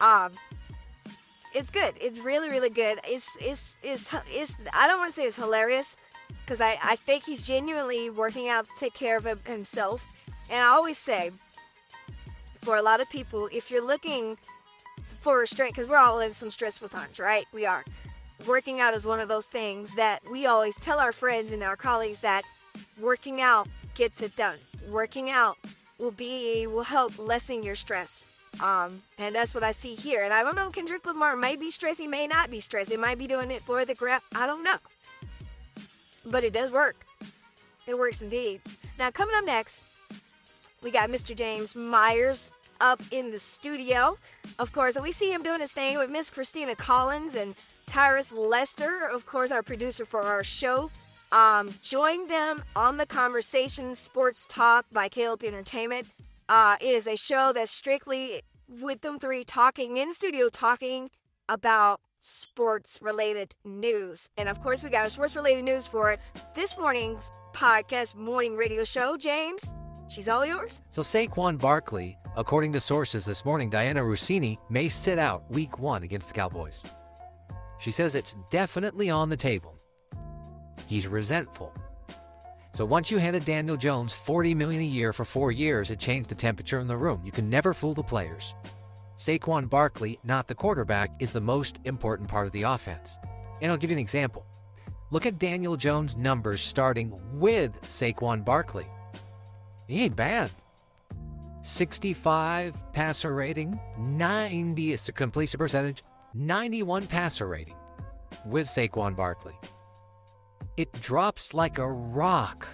Um, 0.00 0.32
it's 1.52 1.70
good. 1.70 1.94
It's 2.00 2.18
really, 2.18 2.48
really 2.48 2.70
good. 2.70 3.00
It's, 3.04 3.36
it's, 3.40 3.76
it's, 3.82 4.14
it's. 4.30 4.56
I 4.72 4.86
don't 4.86 4.98
want 4.98 5.14
to 5.14 5.20
say 5.20 5.26
it's 5.26 5.36
hilarious 5.36 5.96
because 6.46 6.60
I, 6.60 6.78
I 6.82 6.96
think 6.96 7.24
he's 7.24 7.44
genuinely 7.44 8.08
working 8.08 8.48
out 8.48 8.66
to 8.66 8.70
take 8.76 8.94
care 8.94 9.16
of 9.16 9.46
himself. 9.46 10.04
And 10.48 10.62
I 10.62 10.66
always 10.66 10.96
say, 10.96 11.32
for 12.60 12.76
a 12.76 12.82
lot 12.82 13.00
of 13.00 13.10
people, 13.10 13.48
if 13.52 13.70
you're 13.70 13.84
looking 13.84 14.38
for 15.02 15.44
strength, 15.46 15.74
because 15.74 15.88
we're 15.88 15.98
all 15.98 16.20
in 16.20 16.32
some 16.32 16.52
stressful 16.52 16.88
times, 16.88 17.18
right? 17.18 17.46
We 17.52 17.66
are. 17.66 17.84
Working 18.46 18.80
out 18.80 18.94
is 18.94 19.04
one 19.04 19.18
of 19.18 19.28
those 19.28 19.46
things 19.46 19.94
that 19.96 20.20
we 20.30 20.46
always 20.46 20.76
tell 20.76 21.00
our 21.00 21.12
friends 21.12 21.50
and 21.50 21.62
our 21.64 21.76
colleagues 21.76 22.20
that 22.20 22.42
working 23.00 23.40
out 23.40 23.66
gets 23.94 24.22
it 24.22 24.36
done. 24.36 24.58
Working 24.88 25.30
out 25.30 25.58
will 25.98 26.12
be 26.12 26.66
will 26.66 26.84
help 26.84 27.18
lessen 27.18 27.62
your 27.62 27.74
stress. 27.74 28.26
Um, 28.60 29.02
and 29.18 29.34
that's 29.34 29.52
what 29.52 29.64
I 29.64 29.72
see 29.72 29.96
here. 29.96 30.22
And 30.22 30.32
I 30.32 30.42
don't 30.42 30.56
know, 30.56 30.70
Kendrick 30.70 31.04
Lamar 31.04 31.34
may 31.34 31.56
be 31.56 31.70
stressed, 31.70 32.00
he 32.00 32.06
may 32.06 32.26
not 32.26 32.50
be 32.50 32.60
stressed. 32.60 32.90
He 32.90 32.96
might 32.96 33.18
be 33.18 33.26
doing 33.26 33.50
it 33.50 33.62
for 33.62 33.84
the 33.84 33.94
grab. 33.94 34.22
I 34.34 34.46
don't 34.46 34.62
know 34.62 34.76
but 36.26 36.44
it 36.44 36.52
does 36.52 36.70
work. 36.70 37.06
It 37.86 37.98
works 37.98 38.20
indeed. 38.20 38.60
Now, 38.98 39.10
coming 39.10 39.34
up 39.36 39.44
next, 39.44 39.82
we 40.82 40.90
got 40.90 41.10
Mr. 41.10 41.36
James 41.36 41.74
Myers 41.74 42.52
up 42.80 43.00
in 43.10 43.30
the 43.30 43.38
studio. 43.38 44.18
Of 44.58 44.72
course, 44.72 44.98
we 45.00 45.12
see 45.12 45.32
him 45.32 45.42
doing 45.42 45.60
his 45.60 45.72
thing 45.72 45.98
with 45.98 46.10
Miss 46.10 46.30
Christina 46.30 46.74
Collins 46.74 47.34
and 47.34 47.54
Tyrus 47.86 48.32
Lester, 48.32 49.08
of 49.12 49.26
course, 49.26 49.50
our 49.50 49.62
producer 49.62 50.04
for 50.04 50.22
our 50.22 50.42
show. 50.42 50.90
Um, 51.32 51.74
join 51.82 52.28
them 52.28 52.62
on 52.74 52.96
the 52.96 53.06
conversation 53.06 53.94
Sports 53.94 54.46
Talk 54.46 54.86
by 54.92 55.08
KLP 55.08 55.44
Entertainment. 55.44 56.06
Uh, 56.48 56.76
it 56.80 56.88
is 56.88 57.06
a 57.06 57.16
show 57.16 57.52
that's 57.52 57.72
strictly 57.72 58.42
with 58.68 59.00
them 59.00 59.18
three 59.18 59.44
talking 59.44 59.96
in 59.96 60.14
studio, 60.14 60.48
talking 60.48 61.10
about 61.48 62.00
sports 62.26 62.98
related 63.00 63.54
news. 63.64 64.30
And 64.36 64.48
of 64.48 64.60
course, 64.60 64.82
we 64.82 64.90
got 64.90 65.06
a 65.06 65.10
sports 65.10 65.36
related 65.36 65.64
news 65.64 65.86
for 65.86 66.10
it. 66.10 66.20
this 66.54 66.76
morning's 66.76 67.30
podcast 67.52 68.16
morning 68.16 68.56
radio 68.56 68.82
show. 68.82 69.16
James, 69.16 69.72
she's 70.08 70.28
all 70.28 70.44
yours. 70.44 70.82
So 70.90 71.02
Saquon 71.02 71.56
Barkley, 71.56 72.18
according 72.36 72.72
to 72.72 72.80
sources 72.80 73.24
this 73.24 73.44
morning, 73.44 73.70
Dianna 73.70 74.02
Russini 74.02 74.58
may 74.68 74.88
sit 74.88 75.20
out 75.20 75.48
week 75.50 75.78
one 75.78 76.02
against 76.02 76.28
the 76.28 76.34
Cowboys. 76.34 76.82
She 77.78 77.92
says 77.92 78.14
it's 78.14 78.34
definitely 78.50 79.08
on 79.08 79.28
the 79.28 79.36
table. 79.36 79.78
He's 80.86 81.06
resentful. 81.06 81.72
So 82.74 82.84
once 82.84 83.10
you 83.10 83.18
handed 83.18 83.44
Daniel 83.44 83.76
Jones 83.76 84.12
40 84.12 84.54
million 84.54 84.82
a 84.82 84.84
year 84.84 85.12
for 85.12 85.24
4 85.24 85.52
years, 85.52 85.90
it 85.90 86.00
changed 86.00 86.28
the 86.28 86.34
temperature 86.34 86.80
in 86.80 86.88
the 86.88 86.96
room. 86.96 87.22
You 87.24 87.32
can 87.32 87.48
never 87.48 87.72
fool 87.72 87.94
the 87.94 88.02
players. 88.02 88.54
Saquon 89.16 89.68
Barkley, 89.68 90.18
not 90.24 90.46
the 90.46 90.54
quarterback, 90.54 91.10
is 91.20 91.32
the 91.32 91.40
most 91.40 91.78
important 91.84 92.28
part 92.28 92.46
of 92.46 92.52
the 92.52 92.62
offense. 92.62 93.16
And 93.62 93.72
I'll 93.72 93.78
give 93.78 93.90
you 93.90 93.96
an 93.96 94.00
example. 94.00 94.44
Look 95.10 95.24
at 95.24 95.38
Daniel 95.38 95.76
Jones' 95.76 96.16
numbers 96.16 96.60
starting 96.60 97.18
with 97.32 97.72
Saquon 97.82 98.44
Barkley. 98.44 98.86
He 99.86 100.02
ain't 100.02 100.16
bad. 100.16 100.50
65 101.62 102.74
passer 102.92 103.34
rating, 103.34 103.80
90 103.98 104.92
is 104.92 105.06
the 105.06 105.12
completion 105.12 105.58
percentage, 105.58 106.04
91 106.34 107.06
passer 107.06 107.46
rating 107.46 107.76
with 108.44 108.66
Saquon 108.66 109.16
Barkley. 109.16 109.54
It 110.76 110.92
drops 111.00 111.54
like 111.54 111.78
a 111.78 111.90
rock 111.90 112.68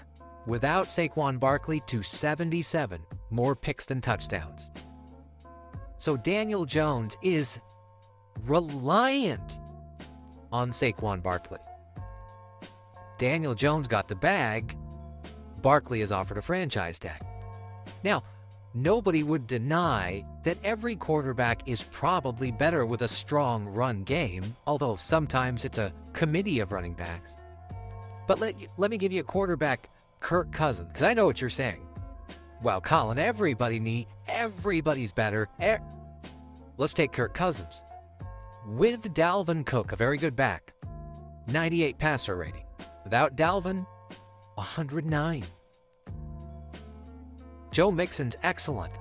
without 0.47 0.88
Saquon 0.88 1.38
Barkley 1.38 1.80
to 1.86 2.03
77, 2.03 3.01
more 3.30 3.55
picks 3.55 3.84
than 3.84 4.01
touchdowns. 4.01 4.70
So 6.03 6.16
Daniel 6.16 6.66
Jones 6.66 7.16
is 7.22 7.61
reliant 8.44 9.61
on 10.50 10.72
Saquon 10.72 11.22
Barkley. 11.22 11.61
Daniel 13.18 13.55
Jones 13.55 13.86
got 13.86 14.09
the 14.09 14.16
bag. 14.16 14.76
Barkley 15.59 16.00
is 16.00 16.11
offered 16.11 16.38
a 16.38 16.42
franchise 16.42 16.98
tag. 16.98 17.24
Now, 18.03 18.24
nobody 18.74 19.22
would 19.22 19.46
deny 19.46 20.24
that 20.42 20.59
every 20.64 20.96
quarterback 20.96 21.68
is 21.68 21.84
probably 21.92 22.50
better 22.50 22.84
with 22.84 23.03
a 23.03 23.09
strong 23.09 23.66
run 23.66 24.03
game, 24.03 24.57
although 24.66 24.96
sometimes 24.96 25.64
it's 25.64 25.78
a 25.78 25.92
committee 26.14 26.59
of 26.59 26.72
running 26.72 26.94
backs. 26.94 27.36
But 28.26 28.40
let, 28.40 28.57
let 28.76 28.90
me 28.90 28.98
give 28.98 29.12
you 29.12 29.20
a 29.20 29.24
quarterback, 29.24 29.88
Kirk 30.18 30.50
Cousins, 30.50 30.88
because 30.88 31.05
I 31.05 31.14
know 31.14 31.26
what 31.26 31.40
you're 31.40 31.48
saying. 31.48 31.86
Well, 32.62 32.80
Colin, 32.80 33.18
everybody 33.18 33.80
need, 33.80 34.06
everybody's 34.28 35.10
better. 35.10 35.48
Let's 36.76 36.92
take 36.92 37.12
Kirk 37.12 37.34
Cousins. 37.34 37.82
With 38.66 39.12
Dalvin 39.14 39.66
Cook, 39.66 39.90
a 39.90 39.96
very 39.96 40.16
good 40.16 40.36
back, 40.36 40.72
98 41.48 41.98
passer 41.98 42.36
rating. 42.36 42.64
Without 43.02 43.34
Dalvin, 43.34 43.84
109. 44.54 45.44
Joe 47.72 47.90
Mixon's 47.90 48.36
excellent. 48.44 48.92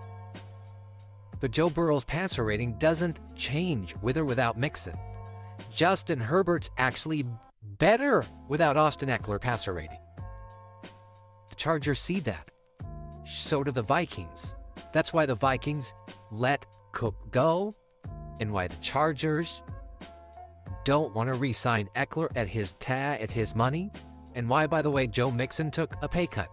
But 1.40 1.52
Joe 1.52 1.70
Burrow's 1.70 2.06
passer 2.06 2.44
rating 2.44 2.80
doesn't 2.80 3.20
change 3.36 3.96
with 4.02 4.18
or 4.18 4.26
without 4.26 4.58
Mixon. 4.58 4.98
Justin 5.72 6.20
Herbert's 6.20 6.72
actually 6.80 7.26
better 7.78 8.26
without 8.48 8.78
Austin 8.78 9.10
Ekeler 9.10 9.40
passer 9.40 9.74
rating. 9.74 10.00
The 11.50 11.56
Chargers 11.56 12.00
see 12.00 12.20
that. 12.22 12.50
So 13.26 13.64
do 13.64 13.72
the 13.72 13.82
Vikings. 13.82 14.56
That's 14.94 15.14
why 15.14 15.26
the 15.26 15.36
Vikings 15.36 15.94
let 16.32 16.66
Cook 16.92 17.16
go 17.32 17.76
and 18.40 18.52
why 18.52 18.68
the 18.68 18.76
Chargers 18.76 19.64
don't 20.84 21.14
want 21.14 21.28
to 21.28 21.36
re-sign 21.36 21.90
Ekeler 21.96 22.30
at 22.36 22.48
his 22.48 22.74
ta 22.80 23.14
at 23.14 23.32
his 23.32 23.56
money 23.56 23.92
and 24.36 24.50
why 24.50 24.66
by 24.68 24.82
the 24.82 24.90
way 24.90 25.08
Joe 25.08 25.30
Mixon 25.30 25.70
took 25.70 25.96
a 26.02 26.08
pay 26.08 26.26
cut. 26.26 26.50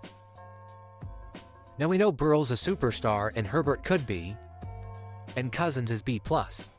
Now 1.78 1.88
we 1.88 1.98
know 1.98 2.12
Burrow's 2.12 2.50
a 2.50 2.54
superstar 2.54 3.30
and 3.34 3.46
Herbert 3.46 3.84
could 3.84 4.06
be 4.06 4.36
and 5.36 5.52
Cousins 5.52 5.90
is 5.90 6.02
B+. 6.02 6.18
plus. 6.18 6.70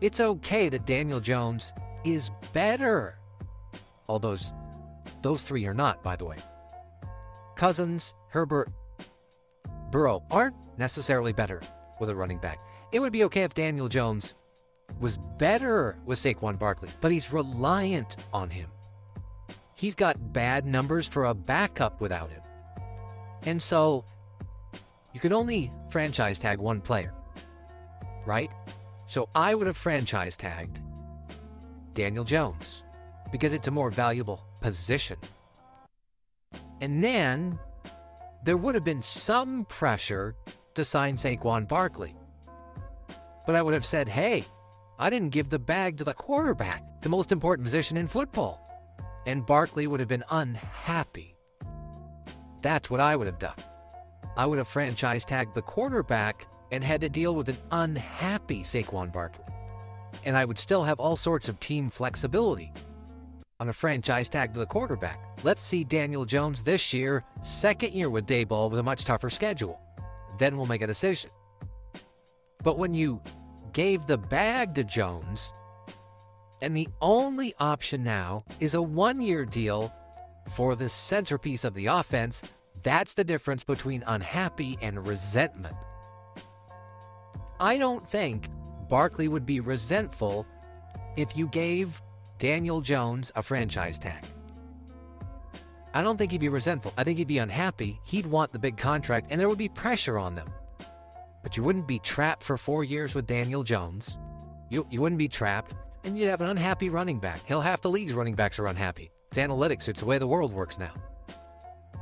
It's 0.00 0.20
okay 0.20 0.68
that 0.68 0.86
Daniel 0.86 1.20
Jones 1.20 1.72
is 2.04 2.30
better. 2.52 3.18
All 4.06 4.18
those 4.18 4.52
those 5.22 5.42
three 5.42 5.66
are 5.66 5.74
not, 5.74 6.02
by 6.02 6.16
the 6.16 6.24
way. 6.24 6.36
Cousins, 7.56 8.14
Herbert, 8.28 8.70
Burrow 9.90 10.22
aren't 10.30 10.56
necessarily 10.76 11.32
better 11.32 11.60
with 12.00 12.10
a 12.10 12.14
running 12.14 12.38
back. 12.38 12.58
It 12.92 13.00
would 13.00 13.12
be 13.12 13.24
okay 13.24 13.42
if 13.42 13.54
Daniel 13.54 13.88
Jones 13.88 14.34
was 15.00 15.18
better 15.38 15.98
with 16.04 16.18
Saquon 16.18 16.58
Barkley, 16.58 16.90
but 17.00 17.12
he's 17.12 17.32
reliant 17.32 18.16
on 18.32 18.50
him. 18.50 18.70
He's 19.74 19.94
got 19.94 20.32
bad 20.32 20.66
numbers 20.66 21.06
for 21.06 21.26
a 21.26 21.34
backup 21.34 22.00
without 22.00 22.30
him. 22.30 22.42
And 23.42 23.62
so 23.62 24.04
you 25.12 25.20
can 25.20 25.32
only 25.32 25.72
franchise 25.88 26.38
tag 26.38 26.58
one 26.58 26.80
player, 26.80 27.14
right? 28.26 28.50
So 29.06 29.28
I 29.34 29.54
would 29.54 29.66
have 29.66 29.76
franchise 29.76 30.36
tagged 30.36 30.80
Daniel 31.94 32.24
Jones 32.24 32.82
because 33.30 33.54
it's 33.54 33.68
a 33.68 33.70
more 33.70 33.90
valuable 33.90 34.44
position. 34.60 35.16
And 36.80 37.02
then 37.02 37.58
there 38.44 38.56
would 38.56 38.74
have 38.74 38.84
been 38.84 39.02
some 39.02 39.64
pressure 39.64 40.34
to 40.74 40.84
sign 40.84 41.16
Saquon 41.16 41.66
Barkley. 41.66 42.14
But 43.46 43.56
I 43.56 43.62
would 43.62 43.74
have 43.74 43.84
said, 43.84 44.08
hey, 44.08 44.44
I 44.98 45.10
didn't 45.10 45.30
give 45.30 45.48
the 45.48 45.58
bag 45.58 45.98
to 45.98 46.04
the 46.04 46.14
quarterback, 46.14 46.82
the 47.02 47.08
most 47.08 47.32
important 47.32 47.64
position 47.64 47.96
in 47.96 48.08
football. 48.08 48.64
And 49.26 49.46
Barkley 49.46 49.86
would 49.86 50.00
have 50.00 50.08
been 50.08 50.24
unhappy. 50.30 51.36
That's 52.62 52.90
what 52.90 53.00
I 53.00 53.16
would 53.16 53.26
have 53.26 53.38
done. 53.38 53.54
I 54.36 54.46
would 54.46 54.58
have 54.58 54.68
franchise 54.68 55.24
tagged 55.24 55.54
the 55.54 55.62
quarterback 55.62 56.46
and 56.70 56.84
had 56.84 57.00
to 57.00 57.08
deal 57.08 57.34
with 57.34 57.48
an 57.48 57.58
unhappy 57.70 58.62
Saquon 58.62 59.12
Barkley. 59.12 59.44
And 60.24 60.36
I 60.36 60.44
would 60.44 60.58
still 60.58 60.84
have 60.84 61.00
all 61.00 61.16
sorts 61.16 61.48
of 61.48 61.60
team 61.60 61.90
flexibility 61.90 62.72
on 63.60 63.68
a 63.68 63.72
franchise 63.72 64.28
tag 64.28 64.52
to 64.52 64.60
the 64.60 64.66
quarterback. 64.66 65.18
Let's 65.42 65.64
see 65.64 65.82
Daniel 65.82 66.24
Jones 66.24 66.62
this 66.62 66.92
year, 66.92 67.24
second 67.42 67.92
year 67.92 68.08
with 68.08 68.24
Daboll 68.24 68.70
with 68.70 68.78
a 68.78 68.84
much 68.84 69.04
tougher 69.04 69.28
schedule. 69.28 69.80
Then 70.38 70.56
we'll 70.56 70.66
make 70.66 70.82
a 70.82 70.86
decision. 70.86 71.30
But 72.62 72.78
when 72.78 72.94
you 72.94 73.20
gave 73.72 74.06
the 74.06 74.18
bag 74.18 74.76
to 74.76 74.84
Jones, 74.84 75.52
and 76.62 76.76
the 76.76 76.88
only 77.00 77.52
option 77.58 78.04
now 78.04 78.44
is 78.60 78.74
a 78.74 78.82
one 78.82 79.20
year 79.20 79.44
deal 79.44 79.92
for 80.54 80.76
the 80.76 80.88
centerpiece 80.88 81.64
of 81.64 81.74
the 81.74 81.86
offense, 81.86 82.42
that's 82.84 83.12
the 83.12 83.24
difference 83.24 83.64
between 83.64 84.04
unhappy 84.06 84.78
and 84.80 85.04
resentment. 85.04 85.74
I 87.58 87.76
don't 87.76 88.08
think 88.08 88.50
Barkley 88.88 89.26
would 89.26 89.44
be 89.44 89.58
resentful 89.58 90.46
if 91.16 91.36
you 91.36 91.48
gave 91.48 92.00
Daniel 92.38 92.80
Jones 92.80 93.32
a 93.34 93.42
franchise 93.42 93.98
tag. 93.98 94.24
I 95.92 96.02
don't 96.02 96.16
think 96.16 96.30
he'd 96.30 96.40
be 96.40 96.48
resentful. 96.48 96.92
I 96.96 97.02
think 97.02 97.18
he'd 97.18 97.26
be 97.26 97.38
unhappy. 97.38 98.00
He'd 98.04 98.26
want 98.26 98.52
the 98.52 98.58
big 98.58 98.76
contract, 98.76 99.28
and 99.30 99.40
there 99.40 99.48
would 99.48 99.58
be 99.58 99.68
pressure 99.68 100.18
on 100.18 100.34
them. 100.34 100.48
But 101.42 101.56
you 101.56 101.62
wouldn't 101.62 101.88
be 101.88 101.98
trapped 101.98 102.42
for 102.42 102.56
four 102.56 102.84
years 102.84 103.14
with 103.14 103.26
Daniel 103.26 103.64
Jones. 103.64 104.18
You, 104.70 104.86
you 104.90 105.00
wouldn't 105.00 105.18
be 105.18 105.28
trapped, 105.28 105.74
and 106.04 106.18
you'd 106.18 106.28
have 106.28 106.40
an 106.40 106.50
unhappy 106.50 106.90
running 106.90 107.18
back. 107.18 107.44
Hell, 107.46 107.60
half 107.60 107.80
the 107.80 107.90
league's 107.90 108.14
running 108.14 108.34
backs 108.34 108.58
are 108.58 108.66
unhappy. 108.66 109.10
It's 109.30 109.38
analytics, 109.38 109.88
it's 109.88 110.00
the 110.00 110.06
way 110.06 110.18
the 110.18 110.26
world 110.26 110.52
works 110.52 110.78
now. 110.78 110.92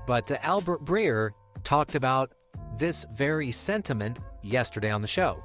But 0.06 0.30
uh, 0.30 0.38
Albert 0.42 0.84
Breer 0.84 1.30
talked 1.64 1.94
about 1.94 2.32
this 2.76 3.06
very 3.12 3.50
sentiment 3.50 4.18
yesterday 4.42 4.90
on 4.90 5.00
the 5.00 5.08
show. 5.08 5.42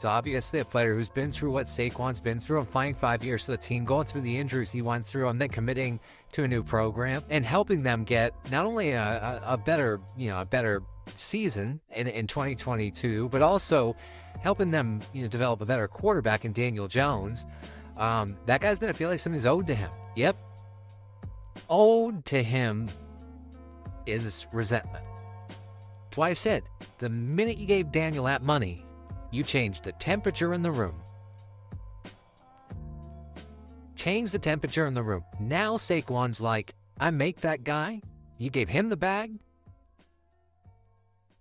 It's 0.00 0.06
obviously 0.06 0.60
a 0.60 0.64
player 0.64 0.94
who's 0.94 1.10
been 1.10 1.30
through 1.30 1.50
what 1.50 1.66
Saquon's 1.66 2.20
been 2.20 2.40
through. 2.40 2.60
I'm 2.60 2.64
playing 2.64 2.94
five 2.94 3.22
years 3.22 3.44
for 3.44 3.50
the 3.50 3.58
team, 3.58 3.84
going 3.84 4.06
through 4.06 4.22
the 4.22 4.34
injuries 4.34 4.72
he 4.72 4.80
went 4.80 5.04
through, 5.04 5.28
and 5.28 5.38
then 5.38 5.50
committing 5.50 6.00
to 6.32 6.44
a 6.44 6.48
new 6.48 6.62
program 6.62 7.22
and 7.28 7.44
helping 7.44 7.82
them 7.82 8.04
get 8.04 8.32
not 8.50 8.64
only 8.64 8.92
a, 8.92 9.02
a, 9.02 9.42
a 9.52 9.56
better, 9.58 10.00
you 10.16 10.30
know, 10.30 10.40
a 10.40 10.46
better 10.46 10.82
season 11.16 11.82
in, 11.90 12.06
in 12.06 12.26
2022, 12.26 13.28
but 13.28 13.42
also 13.42 13.94
helping 14.40 14.70
them, 14.70 15.02
you 15.12 15.20
know, 15.20 15.28
develop 15.28 15.60
a 15.60 15.66
better 15.66 15.86
quarterback 15.86 16.46
in 16.46 16.54
Daniel 16.54 16.88
Jones. 16.88 17.44
Um, 17.98 18.38
that 18.46 18.62
guy's 18.62 18.78
gonna 18.78 18.94
feel 18.94 19.10
like 19.10 19.20
something's 19.20 19.44
owed 19.44 19.66
to 19.66 19.74
him. 19.74 19.90
Yep, 20.16 20.34
owed 21.68 22.24
to 22.24 22.42
him 22.42 22.88
is 24.06 24.46
resentment. 24.50 25.04
That's 26.04 26.16
why 26.16 26.30
I 26.30 26.32
said 26.32 26.62
the 27.00 27.10
minute 27.10 27.58
you 27.58 27.66
gave 27.66 27.92
Daniel 27.92 28.24
that 28.24 28.42
money, 28.42 28.86
you 29.30 29.42
changed 29.42 29.84
the 29.84 29.92
temperature 29.92 30.52
in 30.54 30.62
the 30.62 30.70
room. 30.70 31.02
Change 33.96 34.30
the 34.30 34.38
temperature 34.38 34.86
in 34.86 34.94
the 34.94 35.02
room. 35.02 35.24
Now 35.38 35.76
Saquon's 35.76 36.40
like, 36.40 36.74
I 36.98 37.10
make 37.10 37.40
that 37.42 37.64
guy. 37.64 38.02
You 38.38 38.50
gave 38.50 38.68
him 38.68 38.88
the 38.88 38.96
bag. 38.96 39.38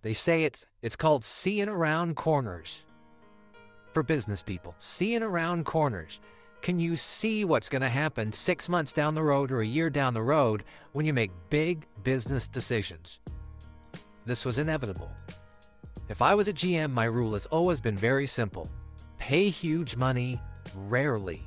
They 0.02 0.14
say 0.14 0.44
it's 0.44 0.66
it's 0.82 0.96
called 0.96 1.24
seeing 1.24 1.70
around 1.70 2.16
corners 2.16 2.84
for 3.94 4.04
business 4.04 4.42
people. 4.42 4.76
Seeing 4.78 5.24
around 5.24 5.66
corners. 5.66 6.20
Can 6.62 6.80
you 6.80 6.98
see 6.98 7.46
what's 7.46 7.70
going 7.70 7.82
to 7.82 7.90
happen 7.90 8.34
six 8.34 8.68
months 8.68 8.92
down 8.92 9.16
the 9.16 9.24
road 9.24 9.52
or 9.52 9.62
a 9.62 9.66
year 9.66 9.90
down 9.90 10.14
the 10.14 10.22
road 10.22 10.64
when 10.92 11.06
you 11.06 11.14
make 11.14 11.32
big 11.50 11.86
business 12.04 12.48
decisions? 12.48 13.22
This 14.26 14.44
was 14.44 14.60
inevitable. 14.60 15.10
If 16.10 16.24
I 16.24 16.34
was 16.34 16.48
a 16.48 16.54
GM, 16.54 16.92
my 16.92 17.06
rule 17.06 17.34
has 17.34 17.46
always 17.46 17.80
been 17.80 17.96
very 17.96 18.26
simple 18.26 18.68
pay 19.20 19.50
huge 19.50 19.96
money 19.96 20.40
rarely, 20.88 21.44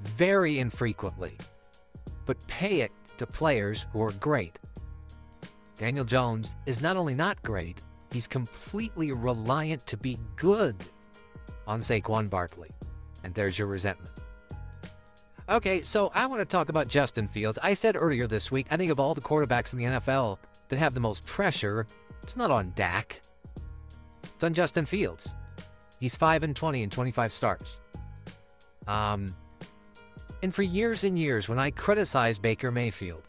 very 0.00 0.60
infrequently, 0.60 1.36
but 2.24 2.46
pay 2.46 2.82
it 2.82 2.92
to 3.18 3.26
players 3.26 3.86
who 3.92 4.00
are 4.02 4.12
great. 4.12 4.56
Daniel 5.78 6.04
Jones 6.04 6.54
is 6.66 6.80
not 6.80 6.96
only 6.96 7.14
not 7.14 7.42
great, 7.42 7.80
he's 8.12 8.28
completely 8.28 9.10
reliant 9.10 9.84
to 9.88 9.96
be 9.96 10.16
good 10.36 10.76
on 11.66 11.80
Saquon 11.80 12.30
Barkley. 12.30 12.70
And 13.24 13.34
there's 13.34 13.58
your 13.58 13.66
resentment. 13.66 14.12
Okay, 15.48 15.82
so 15.82 16.12
I 16.14 16.26
want 16.26 16.40
to 16.40 16.46
talk 16.46 16.68
about 16.68 16.86
Justin 16.86 17.26
Fields. 17.26 17.58
I 17.62 17.74
said 17.74 17.96
earlier 17.96 18.28
this 18.28 18.52
week, 18.52 18.66
I 18.70 18.76
think 18.76 18.92
of 18.92 19.00
all 19.00 19.14
the 19.14 19.20
quarterbacks 19.20 19.72
in 19.72 19.78
the 19.78 19.84
NFL 19.86 20.38
that 20.68 20.78
have 20.78 20.94
the 20.94 21.00
most 21.00 21.26
pressure, 21.26 21.86
it's 22.22 22.36
not 22.36 22.52
on 22.52 22.72
Dak. 22.76 23.20
It's 24.34 24.44
on 24.44 24.54
Justin 24.54 24.86
Fields. 24.86 25.34
He's 26.00 26.16
5 26.16 26.42
and 26.42 26.56
20 26.56 26.82
in 26.82 26.90
25 26.90 27.32
starts. 27.32 27.80
Um, 28.86 29.34
and 30.42 30.54
for 30.54 30.62
years 30.62 31.04
and 31.04 31.18
years, 31.18 31.48
when 31.48 31.58
I 31.58 31.70
criticized 31.70 32.42
Baker 32.42 32.70
Mayfield, 32.70 33.22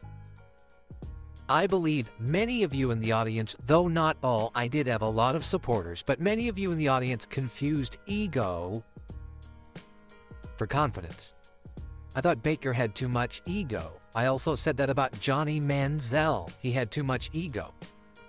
I 1.47 1.68
believe 1.68 2.10
many 2.20 2.64
of 2.64 2.74
you 2.74 2.89
in 2.89 2.99
the 2.99 3.12
audience, 3.12 3.56
though 3.68 3.88
not 3.88 4.18
all, 4.24 4.51
I 4.56 4.68
did 4.68 4.88
have 4.88 5.03
a 5.03 5.08
lot 5.08 5.36
of 5.36 5.45
supporters, 5.45 6.01
but 6.01 6.20
many 6.20 6.47
of 6.47 6.58
you 6.58 6.72
in 6.72 6.78
the 6.78 6.88
audience 6.88 7.26
confused 7.26 7.97
ego 8.08 8.84
for 10.58 10.66
confidence. 10.66 11.34
I 12.16 12.22
thought 12.22 12.41
Baker 12.41 12.74
had 12.74 12.95
too 12.95 13.08
much 13.08 13.43
ego. 13.45 13.91
I 14.16 14.26
also 14.26 14.56
said 14.56 14.78
that 14.78 14.89
about 14.89 15.20
Johnny 15.20 15.60
Manziel. 15.62 16.49
He 16.62 16.72
had 16.72 16.89
too 16.89 17.03
much 17.03 17.30
ego. 17.32 17.74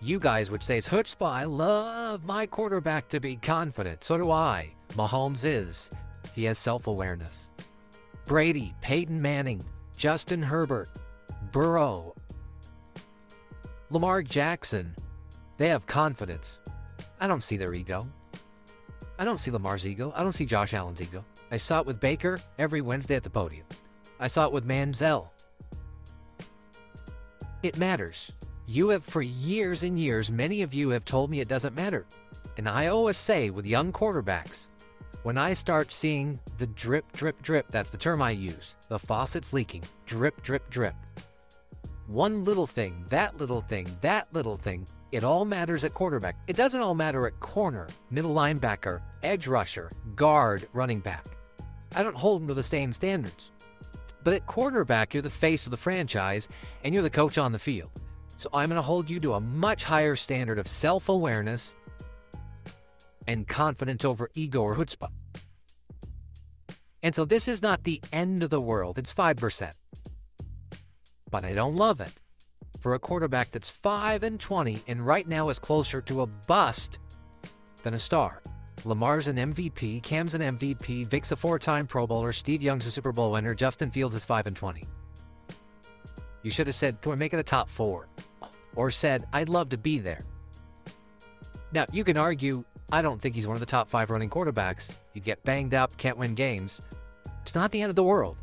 You 0.00 0.18
guys 0.18 0.50
would 0.50 0.62
say 0.62 0.78
it's 0.78 0.88
chutzpah. 0.88 1.30
I 1.30 1.44
love 1.44 2.24
my 2.24 2.46
quarterback 2.46 3.08
to 3.08 3.20
be 3.20 3.36
confident. 3.36 4.04
So 4.04 4.18
do 4.18 4.30
I. 4.30 4.70
Mahomes 4.94 5.44
is. 5.44 5.90
He 6.34 6.44
has 6.44 6.58
self-awareness. 6.58 7.50
Brady, 8.26 8.74
Peyton 8.82 9.20
Manning, 9.20 9.64
Justin 9.96 10.42
Herbert, 10.42 10.88
Burrow, 11.52 12.14
Lamar 13.90 14.22
Jackson, 14.22 14.94
they 15.58 15.68
have 15.68 15.86
confidence. 15.86 16.60
I 17.20 17.26
don't 17.26 17.42
see 17.42 17.56
their 17.56 17.72
ego. 17.72 18.06
I 19.18 19.24
don't 19.24 19.38
see 19.38 19.50
Lamar's 19.50 19.86
ego. 19.86 20.12
I 20.14 20.22
don't 20.22 20.32
see 20.32 20.44
Josh 20.44 20.74
Allen's 20.74 21.00
ego. 21.00 21.24
I 21.50 21.56
saw 21.56 21.80
it 21.80 21.86
with 21.86 22.00
Baker 22.00 22.40
every 22.58 22.80
Wednesday 22.80 23.14
at 23.14 23.22
the 23.22 23.30
podium. 23.30 23.64
I 24.18 24.26
saw 24.26 24.46
it 24.46 24.52
with 24.52 24.66
Manziel. 24.66 25.28
It 27.62 27.78
matters. 27.78 28.32
You 28.68 28.88
have, 28.88 29.04
for 29.04 29.22
years 29.22 29.84
and 29.84 29.96
years, 29.96 30.30
many 30.30 30.62
of 30.62 30.74
you 30.74 30.88
have 30.88 31.04
told 31.04 31.30
me 31.30 31.38
it 31.38 31.48
doesn't 31.48 31.76
matter. 31.76 32.04
And 32.58 32.68
I 32.68 32.88
always 32.88 33.16
say 33.16 33.50
with 33.50 33.64
young 33.64 33.92
quarterbacks, 33.92 34.66
when 35.22 35.38
I 35.38 35.54
start 35.54 35.92
seeing 35.92 36.40
the 36.58 36.66
drip, 36.66 37.04
drip, 37.12 37.40
drip, 37.42 37.66
that's 37.68 37.90
the 37.90 37.96
term 37.96 38.20
I 38.20 38.30
use, 38.30 38.76
the 38.88 38.98
faucet's 38.98 39.52
leaking, 39.52 39.84
drip, 40.04 40.42
drip, 40.42 40.68
drip. 40.68 40.94
One 42.08 42.44
little 42.44 42.66
thing, 42.66 43.04
that 43.08 43.36
little 43.38 43.60
thing, 43.60 43.88
that 44.00 44.26
little 44.32 44.56
thing, 44.56 44.86
it 45.12 45.22
all 45.22 45.44
matters 45.44 45.84
at 45.84 45.94
quarterback. 45.94 46.36
It 46.48 46.56
doesn't 46.56 46.80
all 46.80 46.94
matter 46.94 47.26
at 47.26 47.38
corner, 47.38 47.86
middle 48.10 48.34
linebacker, 48.34 49.00
edge 49.22 49.46
rusher, 49.46 49.92
guard, 50.16 50.66
running 50.72 50.98
back. 50.98 51.24
I 51.94 52.02
don't 52.02 52.16
hold 52.16 52.42
them 52.42 52.48
to 52.48 52.54
the 52.54 52.62
same 52.64 52.92
standards. 52.92 53.52
But 54.24 54.34
at 54.34 54.46
quarterback, 54.46 55.14
you're 55.14 55.22
the 55.22 55.30
face 55.30 55.66
of 55.66 55.70
the 55.70 55.76
franchise 55.76 56.48
and 56.82 56.92
you're 56.92 57.04
the 57.04 57.10
coach 57.10 57.38
on 57.38 57.52
the 57.52 57.60
field. 57.60 57.90
So 58.38 58.50
I'm 58.52 58.68
going 58.68 58.76
to 58.76 58.82
hold 58.82 59.08
you 59.08 59.20
to 59.20 59.34
a 59.34 59.40
much 59.40 59.84
higher 59.84 60.16
standard 60.16 60.58
of 60.58 60.68
self 60.68 61.08
awareness 61.08 61.74
and 63.26 63.46
confidence 63.48 64.04
over 64.04 64.30
ego 64.34 64.62
or 64.62 64.76
chutzpah. 64.76 65.10
And 67.02 67.14
so 67.14 67.24
this 67.24 67.48
is 67.48 67.62
not 67.62 67.84
the 67.84 68.00
end 68.12 68.42
of 68.42 68.50
the 68.50 68.60
world. 68.60 68.98
It's 68.98 69.14
5%. 69.14 69.72
But 71.30 71.44
I 71.44 71.52
don't 71.52 71.76
love 71.76 72.00
it. 72.00 72.12
For 72.80 72.94
a 72.94 72.98
quarterback 72.98 73.50
that's 73.50 73.68
5 73.68 74.22
and 74.22 74.38
20 74.38 74.82
and 74.86 75.04
right 75.04 75.26
now 75.26 75.48
is 75.48 75.58
closer 75.58 76.00
to 76.02 76.22
a 76.22 76.26
bust 76.26 76.98
than 77.82 77.94
a 77.94 77.98
star. 77.98 78.42
Lamar's 78.84 79.26
an 79.26 79.36
MVP, 79.36 80.02
Cam's 80.02 80.34
an 80.34 80.56
MVP, 80.56 81.06
Vic's 81.06 81.32
a 81.32 81.36
four-time 81.36 81.86
Pro 81.86 82.06
Bowler, 82.06 82.32
Steve 82.32 82.62
Young's 82.62 82.86
a 82.86 82.90
Super 82.90 83.10
Bowl 83.10 83.32
winner, 83.32 83.54
Justin 83.54 83.90
Fields 83.90 84.14
is 84.14 84.24
5 84.24 84.46
and 84.46 84.56
20. 84.56 84.84
You 86.46 86.52
should 86.52 86.68
have 86.68 86.76
said, 86.76 87.04
make 87.04 87.34
it 87.34 87.40
a 87.40 87.42
top 87.42 87.68
four? 87.68 88.06
Or 88.76 88.88
said, 88.92 89.26
I'd 89.32 89.48
love 89.48 89.70
to 89.70 89.76
be 89.76 89.98
there. 89.98 90.22
Now, 91.72 91.86
you 91.90 92.04
can 92.04 92.16
argue, 92.16 92.62
I 92.92 93.02
don't 93.02 93.20
think 93.20 93.34
he's 93.34 93.48
one 93.48 93.56
of 93.56 93.60
the 93.60 93.66
top 93.66 93.88
five 93.88 94.10
running 94.10 94.30
quarterbacks. 94.30 94.94
He'd 95.12 95.24
get 95.24 95.42
banged 95.42 95.74
up, 95.74 95.96
can't 95.96 96.16
win 96.16 96.36
games. 96.36 96.80
It's 97.42 97.56
not 97.56 97.72
the 97.72 97.82
end 97.82 97.90
of 97.90 97.96
the 97.96 98.04
world. 98.04 98.36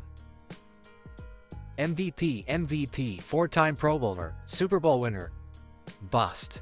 MVP, 1.78 2.44
MVP, 2.44 3.22
four 3.22 3.48
time 3.48 3.74
Pro 3.74 3.98
Bowler, 3.98 4.34
Super 4.44 4.78
Bowl 4.78 5.00
winner, 5.00 5.30
bust. 6.10 6.60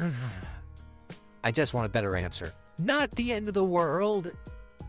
I 1.44 1.52
just 1.52 1.72
want 1.72 1.86
a 1.86 1.88
better 1.88 2.16
answer. 2.16 2.52
Not 2.80 3.12
the 3.12 3.32
end 3.32 3.46
of 3.46 3.54
the 3.54 3.62
world. 3.62 4.32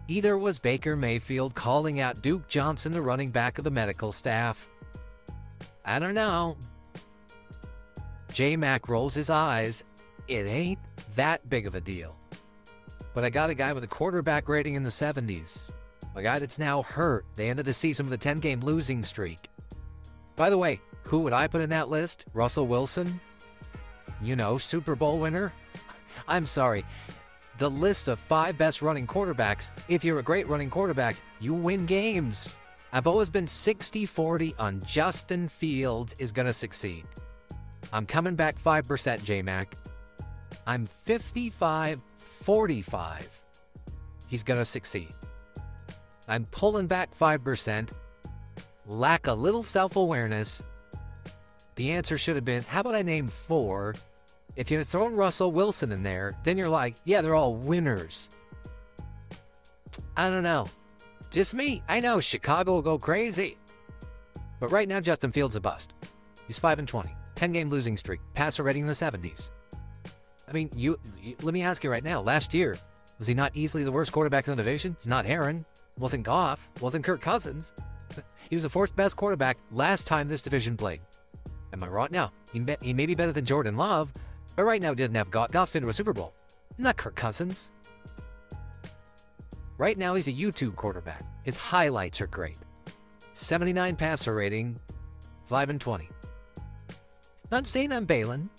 Either 0.07 0.35
was 0.35 0.57
Baker 0.57 0.95
Mayfield 0.95 1.53
calling 1.53 1.99
out 1.99 2.23
Duke 2.23 2.47
Johnson, 2.47 2.91
the 2.91 3.03
running 3.03 3.29
back 3.29 3.59
of 3.59 3.63
the 3.63 3.69
medical 3.69 4.11
staff. 4.11 4.67
I 5.85 5.99
don't 5.99 6.13
know. 6.13 6.57
J 8.33 8.55
Mac 8.55 8.87
rolls 8.87 9.13
his 9.13 9.29
eyes. 9.29 9.83
It 10.27 10.45
ain't 10.45 10.79
that 11.15 11.49
big 11.49 11.65
of 11.65 11.75
a 11.75 11.81
deal. 11.81 12.15
But 13.13 13.23
I 13.23 13.29
got 13.29 13.49
a 13.49 13.55
guy 13.55 13.73
with 13.73 13.83
a 13.83 13.87
quarterback 13.87 14.47
rating 14.47 14.75
in 14.75 14.83
the 14.83 14.89
70s. 14.89 15.71
A 16.15 16.21
guy 16.21 16.39
that's 16.39 16.59
now 16.59 16.81
hurt. 16.81 17.25
They 17.35 17.49
ended 17.49 17.65
the 17.65 17.73
season 17.73 18.05
with 18.05 18.13
a 18.13 18.21
10 18.21 18.39
game 18.39 18.61
losing 18.61 19.03
streak. 19.03 19.49
By 20.35 20.49
the 20.49 20.57
way, 20.57 20.79
who 21.03 21.19
would 21.19 21.33
I 21.33 21.47
put 21.47 21.61
in 21.61 21.69
that 21.71 21.89
list? 21.89 22.25
Russell 22.33 22.67
Wilson? 22.67 23.19
You 24.21 24.35
know, 24.35 24.57
Super 24.57 24.95
Bowl 24.95 25.19
winner? 25.19 25.51
I'm 26.27 26.45
sorry. 26.45 26.85
The 27.57 27.69
list 27.69 28.07
of 28.07 28.19
five 28.19 28.57
best 28.57 28.81
running 28.81 29.07
quarterbacks, 29.07 29.71
if 29.87 30.03
you're 30.03 30.19
a 30.19 30.23
great 30.23 30.47
running 30.47 30.69
quarterback, 30.69 31.15
you 31.41 31.53
win 31.53 31.85
games. 31.85 32.55
I've 32.91 33.07
always 33.07 33.29
been 33.29 33.47
60 33.47 34.05
40 34.05 34.55
on 34.57 34.81
Justin 34.83 35.47
Fields 35.47 36.15
is 36.17 36.31
going 36.31 36.47
to 36.47 36.53
succeed. 36.53 37.05
I'm 37.93 38.05
coming 38.05 38.35
back 38.35 38.61
5%, 38.63 39.23
J 39.23 39.41
Mac. 39.41 39.75
I'm 40.65 40.85
55 40.85 41.99
45. 42.41 43.41
He's 44.27 44.43
going 44.43 44.59
to 44.59 44.65
succeed. 44.65 45.09
I'm 46.27 46.45
pulling 46.45 46.87
back 46.87 47.09
5%, 47.17 47.89
lack 48.87 49.27
a 49.27 49.33
little 49.33 49.63
self 49.63 49.95
awareness. 49.95 50.61
The 51.75 51.91
answer 51.91 52.17
should 52.17 52.35
have 52.35 52.45
been 52.45 52.63
how 52.63 52.81
about 52.81 52.95
I 52.95 53.01
name 53.01 53.27
four? 53.27 53.95
If 54.55 54.69
you're 54.69 54.83
throwing 54.83 55.15
Russell 55.15 55.51
Wilson 55.51 55.91
in 55.91 56.03
there, 56.03 56.35
then 56.43 56.57
you're 56.57 56.69
like, 56.69 56.95
yeah, 57.05 57.21
they're 57.21 57.35
all 57.35 57.55
winners. 57.55 58.29
I 60.17 60.29
don't 60.29 60.43
know. 60.43 60.67
Just 61.29 61.53
me. 61.53 61.83
I 61.87 61.99
know 61.99 62.19
Chicago 62.19 62.73
will 62.73 62.81
go 62.81 62.97
crazy. 62.97 63.57
But 64.59 64.71
right 64.71 64.87
now, 64.87 64.99
Justin 64.99 65.31
Fields 65.31 65.55
a 65.55 65.61
bust. 65.61 65.93
He's 66.47 66.57
5 66.59 66.79
and 66.79 66.87
20, 66.87 67.09
10 67.35 67.51
game 67.51 67.69
losing 67.69 67.95
streak, 67.95 68.19
passer 68.33 68.63
rating 68.63 68.81
in 68.81 68.87
the 68.87 68.93
70s. 68.93 69.49
I 70.47 70.51
mean, 70.51 70.71
you, 70.75 70.97
you 71.21 71.35
let 71.43 71.53
me 71.53 71.61
ask 71.61 71.83
you 71.83 71.91
right 71.91 72.03
now. 72.03 72.21
Last 72.21 72.53
year, 72.53 72.77
was 73.19 73.27
he 73.27 73.35
not 73.35 73.51
easily 73.53 73.83
the 73.83 73.91
worst 73.91 74.11
quarterback 74.11 74.47
in 74.47 74.51
the 74.51 74.63
division? 74.63 74.93
It's 74.93 75.05
not 75.05 75.27
Aaron. 75.27 75.63
Wasn't 75.99 76.23
Goff. 76.23 76.67
Wasn't 76.81 77.05
Kirk 77.05 77.21
Cousins. 77.21 77.71
He 78.49 78.55
was 78.55 78.63
the 78.63 78.69
fourth 78.69 78.95
best 78.95 79.15
quarterback 79.15 79.59
last 79.71 80.07
time 80.07 80.27
this 80.27 80.41
division 80.41 80.75
played. 80.75 81.01
Am 81.71 81.83
I 81.83 81.87
wrong? 81.87 82.07
Now, 82.09 82.31
he 82.51 82.59
may, 82.59 82.77
he 82.81 82.95
may 82.95 83.05
be 83.05 83.13
better 83.13 83.31
than 83.31 83.45
Jordan 83.45 83.77
Love, 83.77 84.11
but 84.55 84.63
right 84.63 84.81
now 84.81 84.89
he 84.89 84.95
doesn't 84.95 85.13
have 85.13 85.29
Goff. 85.29 85.51
Goff's 85.51 85.75
a 85.75 85.93
Super 85.93 86.13
Bowl. 86.13 86.33
Not 86.79 86.97
Kirk 86.97 87.13
Cousins. 87.13 87.69
Right 89.79 89.97
now 89.97 90.15
he's 90.15 90.27
a 90.27 90.33
YouTube 90.33 90.75
quarterback. 90.75 91.23
His 91.43 91.55
highlights 91.55 92.19
are 92.19 92.27
great. 92.27 92.57
79 93.31 93.95
passer 93.95 94.35
rating, 94.35 94.77
5 95.45 95.69
and 95.69 95.79
20. 95.79 96.09
Not 97.49 97.65
saying 97.65 97.93
I'm 97.93 98.03
bailing. 98.03 98.49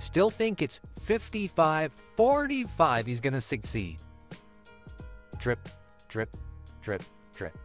Still 0.00 0.28
think 0.28 0.60
it's 0.60 0.80
55 1.02 1.92
45 2.16 3.06
he's 3.06 3.20
going 3.20 3.32
to 3.32 3.40
succeed. 3.40 3.98
Drip, 5.38 5.60
drip, 6.08 6.30
drip, 6.82 7.04
drip. 7.36 7.56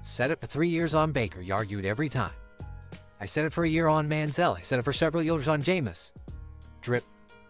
Said 0.00 0.30
it 0.30 0.40
for 0.40 0.46
three 0.46 0.70
years 0.70 0.94
on 0.94 1.12
Baker. 1.12 1.42
You 1.42 1.52
argued 1.52 1.84
every 1.84 2.08
time. 2.08 2.32
I 3.20 3.26
said 3.26 3.44
it 3.44 3.52
for 3.52 3.64
a 3.64 3.68
year 3.68 3.86
on 3.86 4.08
Manziel. 4.08 4.56
I 4.56 4.62
said 4.62 4.78
it 4.78 4.82
for 4.86 4.94
several 4.94 5.22
years 5.22 5.46
on 5.46 5.62
Jameis. 5.62 6.12
Drip, 6.80 7.04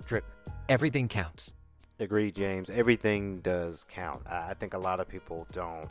drip. 0.05 0.25
Everything 0.69 1.07
counts. 1.07 1.53
Agreed, 2.01 2.35
James. 2.35 2.71
Everything 2.71 3.41
does 3.41 3.85
count. 3.89 4.23
I 4.27 4.51
I 4.51 4.55
think 4.55 4.75
a 4.75 4.79
lot 4.79 5.01
of 5.01 5.09
people 5.09 5.47
don't. 5.53 5.89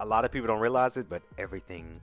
A 0.00 0.06
lot 0.06 0.24
of 0.24 0.32
people 0.32 0.46
don't 0.46 0.60
realize 0.60 0.96
it, 0.96 1.08
but 1.08 1.22
everything 1.38 2.00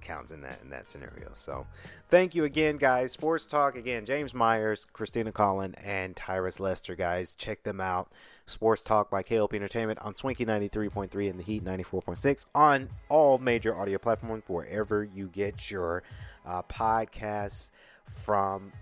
counts 0.00 0.32
in 0.32 0.40
that 0.42 0.60
in 0.62 0.70
that 0.70 0.86
scenario. 0.86 1.30
So, 1.34 1.66
thank 2.10 2.34
you 2.34 2.44
again, 2.44 2.76
guys. 2.76 3.12
Sports 3.12 3.44
Talk 3.44 3.76
again. 3.76 4.04
James 4.06 4.34
Myers, 4.34 4.86
Christina 4.92 5.32
Collin, 5.32 5.74
and 5.82 6.14
Tyrus 6.16 6.60
Lester, 6.60 6.94
guys. 6.94 7.34
Check 7.34 7.62
them 7.62 7.80
out. 7.80 8.10
Sports 8.46 8.82
Talk 8.82 9.10
by 9.10 9.22
KLP 9.22 9.54
Entertainment 9.54 9.98
on 10.00 10.14
Swanky 10.14 10.44
93.3 10.44 11.30
and 11.30 11.38
the 11.38 11.44
Heat 11.44 11.64
94.6 11.64 12.46
on 12.54 12.88
all 13.08 13.38
major 13.38 13.76
audio 13.76 13.98
platforms 13.98 14.42
wherever 14.46 15.04
you 15.04 15.28
get 15.28 15.70
your 15.70 16.02
uh, 16.44 16.62
podcasts 16.62 17.70
from 18.06 18.72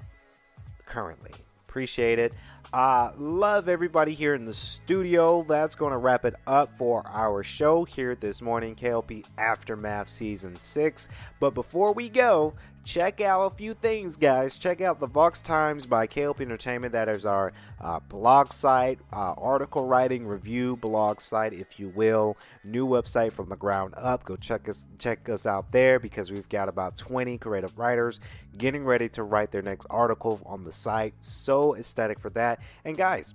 currently. 0.86 1.32
Appreciate 1.70 2.18
it. 2.18 2.34
Uh, 2.72 3.12
love 3.16 3.68
everybody 3.68 4.12
here 4.12 4.34
in 4.34 4.44
the 4.44 4.52
studio. 4.52 5.44
That's 5.48 5.76
going 5.76 5.92
to 5.92 5.98
wrap 5.98 6.24
it 6.24 6.34
up 6.44 6.76
for 6.76 7.06
our 7.06 7.44
show 7.44 7.84
here 7.84 8.16
this 8.16 8.42
morning, 8.42 8.74
KLP 8.74 9.24
Aftermath 9.38 10.10
Season 10.10 10.56
6. 10.56 11.08
But 11.38 11.54
before 11.54 11.92
we 11.92 12.08
go, 12.08 12.54
check 12.90 13.20
out 13.20 13.52
a 13.52 13.54
few 13.54 13.72
things, 13.72 14.16
guys. 14.16 14.58
Check 14.58 14.80
out 14.80 14.98
the 14.98 15.06
Vox 15.06 15.40
Times 15.40 15.86
by 15.86 16.08
KLP 16.08 16.40
Entertainment. 16.40 16.92
That 16.92 17.08
is 17.08 17.24
our 17.24 17.52
uh, 17.80 18.00
blog 18.00 18.52
site, 18.52 18.98
uh, 19.12 19.34
article 19.38 19.86
writing, 19.86 20.26
review 20.26 20.74
blog 20.74 21.20
site, 21.20 21.52
if 21.52 21.78
you 21.78 21.88
will. 21.90 22.36
New 22.64 22.88
website 22.88 23.32
from 23.32 23.48
the 23.48 23.54
ground 23.54 23.94
up. 23.96 24.24
Go 24.24 24.34
check 24.34 24.68
us 24.68 24.86
check 24.98 25.28
us 25.28 25.46
out 25.46 25.70
there 25.70 26.00
because 26.00 26.32
we've 26.32 26.48
got 26.48 26.68
about 26.68 26.96
20 26.96 27.38
creative 27.38 27.78
writers 27.78 28.18
getting 28.58 28.84
ready 28.84 29.08
to 29.10 29.22
write 29.22 29.52
their 29.52 29.62
next 29.62 29.86
article 29.88 30.40
on 30.44 30.64
the 30.64 30.72
site. 30.72 31.14
So 31.20 31.76
ecstatic 31.76 32.18
for 32.18 32.30
that. 32.30 32.58
And 32.84 32.96
guys, 32.96 33.34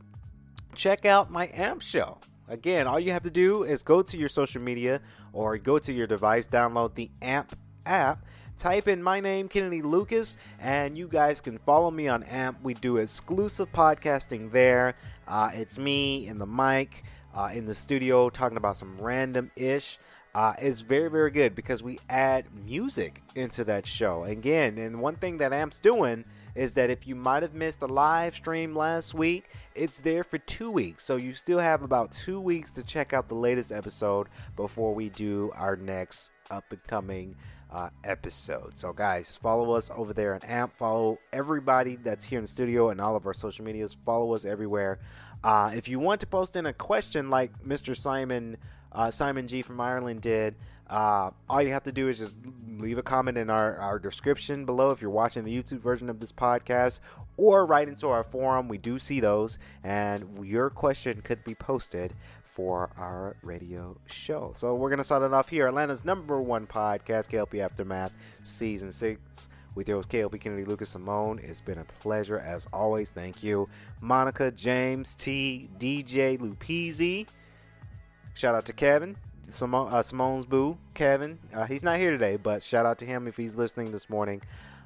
check 0.75 1.05
out 1.05 1.31
my 1.31 1.47
AMP 1.53 1.81
show. 1.81 2.17
Again, 2.49 2.87
all 2.87 2.99
you 2.99 3.13
have 3.13 3.23
to 3.23 3.31
do 3.31 3.63
is 3.63 3.83
go 3.83 4.01
to 4.01 4.17
your 4.17 4.29
social 4.29 4.61
media 4.61 4.99
or 5.31 5.57
go 5.57 5.79
to 5.79 5.93
your 5.93 6.07
device, 6.07 6.45
download 6.45 6.95
the 6.95 7.09
AMP 7.21 7.57
app 7.85 8.19
type 8.57 8.87
in 8.87 9.03
my 9.03 9.19
name, 9.19 9.47
Kennedy 9.47 9.81
Lucas, 9.81 10.37
and 10.59 10.97
you 10.97 11.07
guys 11.07 11.41
can 11.41 11.57
follow 11.59 11.91
me 11.91 12.07
on 12.07 12.23
AMP. 12.23 12.63
We 12.63 12.73
do 12.73 12.97
exclusive 12.97 13.71
podcasting 13.71 14.51
there. 14.51 14.95
Uh, 15.27 15.51
it's 15.53 15.77
me 15.77 16.27
in 16.27 16.37
the 16.37 16.45
mic 16.45 17.03
uh, 17.35 17.49
in 17.53 17.65
the 17.65 17.75
studio 17.75 18.29
talking 18.29 18.57
about 18.57 18.77
some 18.77 18.97
random 18.99 19.51
ish. 19.55 19.99
Uh, 20.33 20.53
it's 20.59 20.81
very, 20.81 21.09
very 21.09 21.31
good 21.31 21.55
because 21.55 21.81
we 21.81 21.97
add 22.09 22.45
music 22.65 23.21
into 23.35 23.63
that 23.63 23.87
show. 23.87 24.25
Again, 24.25 24.77
and 24.77 24.99
one 24.99 25.15
thing 25.15 25.37
that 25.37 25.53
AMP's 25.53 25.79
doing 25.79 26.25
is 26.55 26.73
that 26.73 26.89
if 26.89 27.07
you 27.07 27.15
might 27.15 27.41
have 27.41 27.53
missed 27.53 27.81
a 27.81 27.85
live 27.85 28.35
stream 28.35 28.75
last 28.75 29.13
week, 29.13 29.45
it's 29.75 30.01
there 30.01 30.23
for 30.23 30.37
two 30.37 30.69
weeks. 30.69 31.05
So 31.05 31.15
you 31.15 31.33
still 31.33 31.59
have 31.59 31.83
about 31.83 32.11
two 32.11 32.39
weeks 32.39 32.71
to 32.71 32.83
check 32.83 33.13
out 33.13 33.29
the 33.29 33.35
latest 33.35 33.71
episode 33.71 34.27
before 34.55 34.93
we 34.93 35.09
do 35.09 35.51
our 35.55 35.77
next 35.77 36.31
up 36.49 36.65
and 36.69 36.83
coming 36.83 37.35
uh, 37.76 37.89
episode. 38.05 38.78
So, 38.78 38.93
guys, 38.93 39.38
follow 39.41 39.73
us 39.73 39.91
over 39.93 40.13
there 40.13 40.34
on 40.34 40.41
AMP. 40.43 40.78
Follow 40.78 41.19
everybody 41.34 41.97
that's 41.97 42.23
here 42.23 42.39
in 42.39 42.45
the 42.45 42.47
studio 42.47 42.89
and 42.89 43.01
all 43.01 43.17
of 43.17 43.26
our 43.26 43.34
social 43.34 43.65
medias. 43.65 43.97
Follow 44.05 44.34
us 44.34 44.45
everywhere. 44.45 44.99
Uh, 45.43 45.71
if 45.76 45.89
you 45.89 45.99
want 45.99 46.21
to 46.21 46.28
post 46.28 46.55
in 46.55 46.65
a 46.65 46.71
question 46.71 47.30
like 47.30 47.51
Mr. 47.63 47.95
Simon 47.95 48.55
uh, 48.93 49.11
Simon 49.11 49.49
G 49.49 49.61
from 49.61 49.82
Ireland 49.82 50.21
did, 50.21 50.55
uh, 50.89 51.32
all 51.49 51.61
you 51.61 51.73
have 51.73 51.84
to 51.84 51.91
do 51.91 52.07
is 52.07 52.17
just 52.17 52.38
leave 52.65 52.97
a 52.97 53.03
comment 53.03 53.38
in 53.38 53.49
our, 53.49 53.76
our 53.76 53.99
description 53.99 54.65
below 54.65 54.91
if 54.91 55.01
you're 55.01 55.11
watching 55.11 55.43
the 55.43 55.61
YouTube 55.61 55.82
version 55.82 56.09
of 56.09 56.21
this 56.21 56.32
podcast 56.32 57.01
or 57.36 57.65
write 57.65 57.89
into 57.89 58.07
our 58.07 58.23
forum. 58.23 58.69
We 58.69 58.78
do 58.78 58.99
see 58.99 59.19
those, 59.19 59.59
and 59.84 60.47
your 60.47 60.69
question 60.69 61.21
could 61.21 61.43
be 61.43 61.55
posted 61.55 62.13
for 62.55 62.89
our 62.97 63.35
radio 63.43 63.97
show. 64.07 64.53
So 64.55 64.73
we're 64.75 64.89
going 64.89 64.99
to 64.99 65.03
start 65.03 65.23
it 65.23 65.33
off 65.33 65.49
here. 65.49 65.67
Atlanta's 65.67 66.05
number 66.05 66.41
one 66.41 66.65
podcast, 66.65 67.29
KLP 67.29 67.59
Aftermath, 67.59 68.13
Season 68.43 68.93
6 68.93 69.49
with 69.75 69.89
your 69.89 69.97
host 69.97 70.09
KLP 70.09 70.39
Kennedy 70.39 70.63
Lucas 70.63 70.89
Simone. 70.89 71.39
It's 71.43 71.59
been 71.59 71.77
a 71.77 71.83
pleasure 71.83 72.39
as 72.39 72.65
always. 72.71 73.11
Thank 73.11 73.43
you. 73.43 73.67
Monica, 73.99 74.51
James, 74.51 75.13
T, 75.13 75.69
DJ, 75.77 76.39
Lupizzi. 76.39 77.27
Shout 78.33 78.55
out 78.55 78.65
to 78.65 78.73
Kevin. 78.73 79.17
Simone, 79.49 79.93
uh, 79.93 80.01
Simone's 80.01 80.45
boo, 80.45 80.77
Kevin. 80.93 81.37
Uh, 81.53 81.65
he's 81.65 81.83
not 81.83 81.99
here 81.99 82.11
today, 82.11 82.37
but 82.37 82.63
shout 82.63 82.85
out 82.85 82.97
to 82.99 83.05
him 83.05 83.27
if 83.27 83.35
he's 83.35 83.55
listening 83.55 83.91
this 83.91 84.09
morning. 84.09 84.41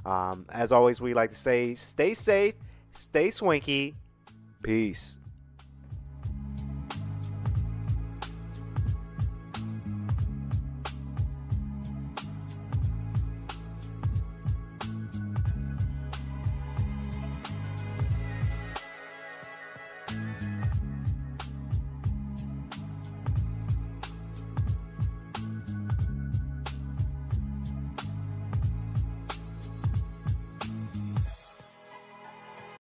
Um, 0.06 0.48
as 0.50 0.72
always, 0.72 1.00
we 1.00 1.14
like 1.14 1.30
to 1.32 1.38
say 1.38 1.76
stay 1.76 2.16
safe, 2.16 2.56
stay 2.92 3.30
swanky. 3.30 3.96
Peace. 4.64 5.20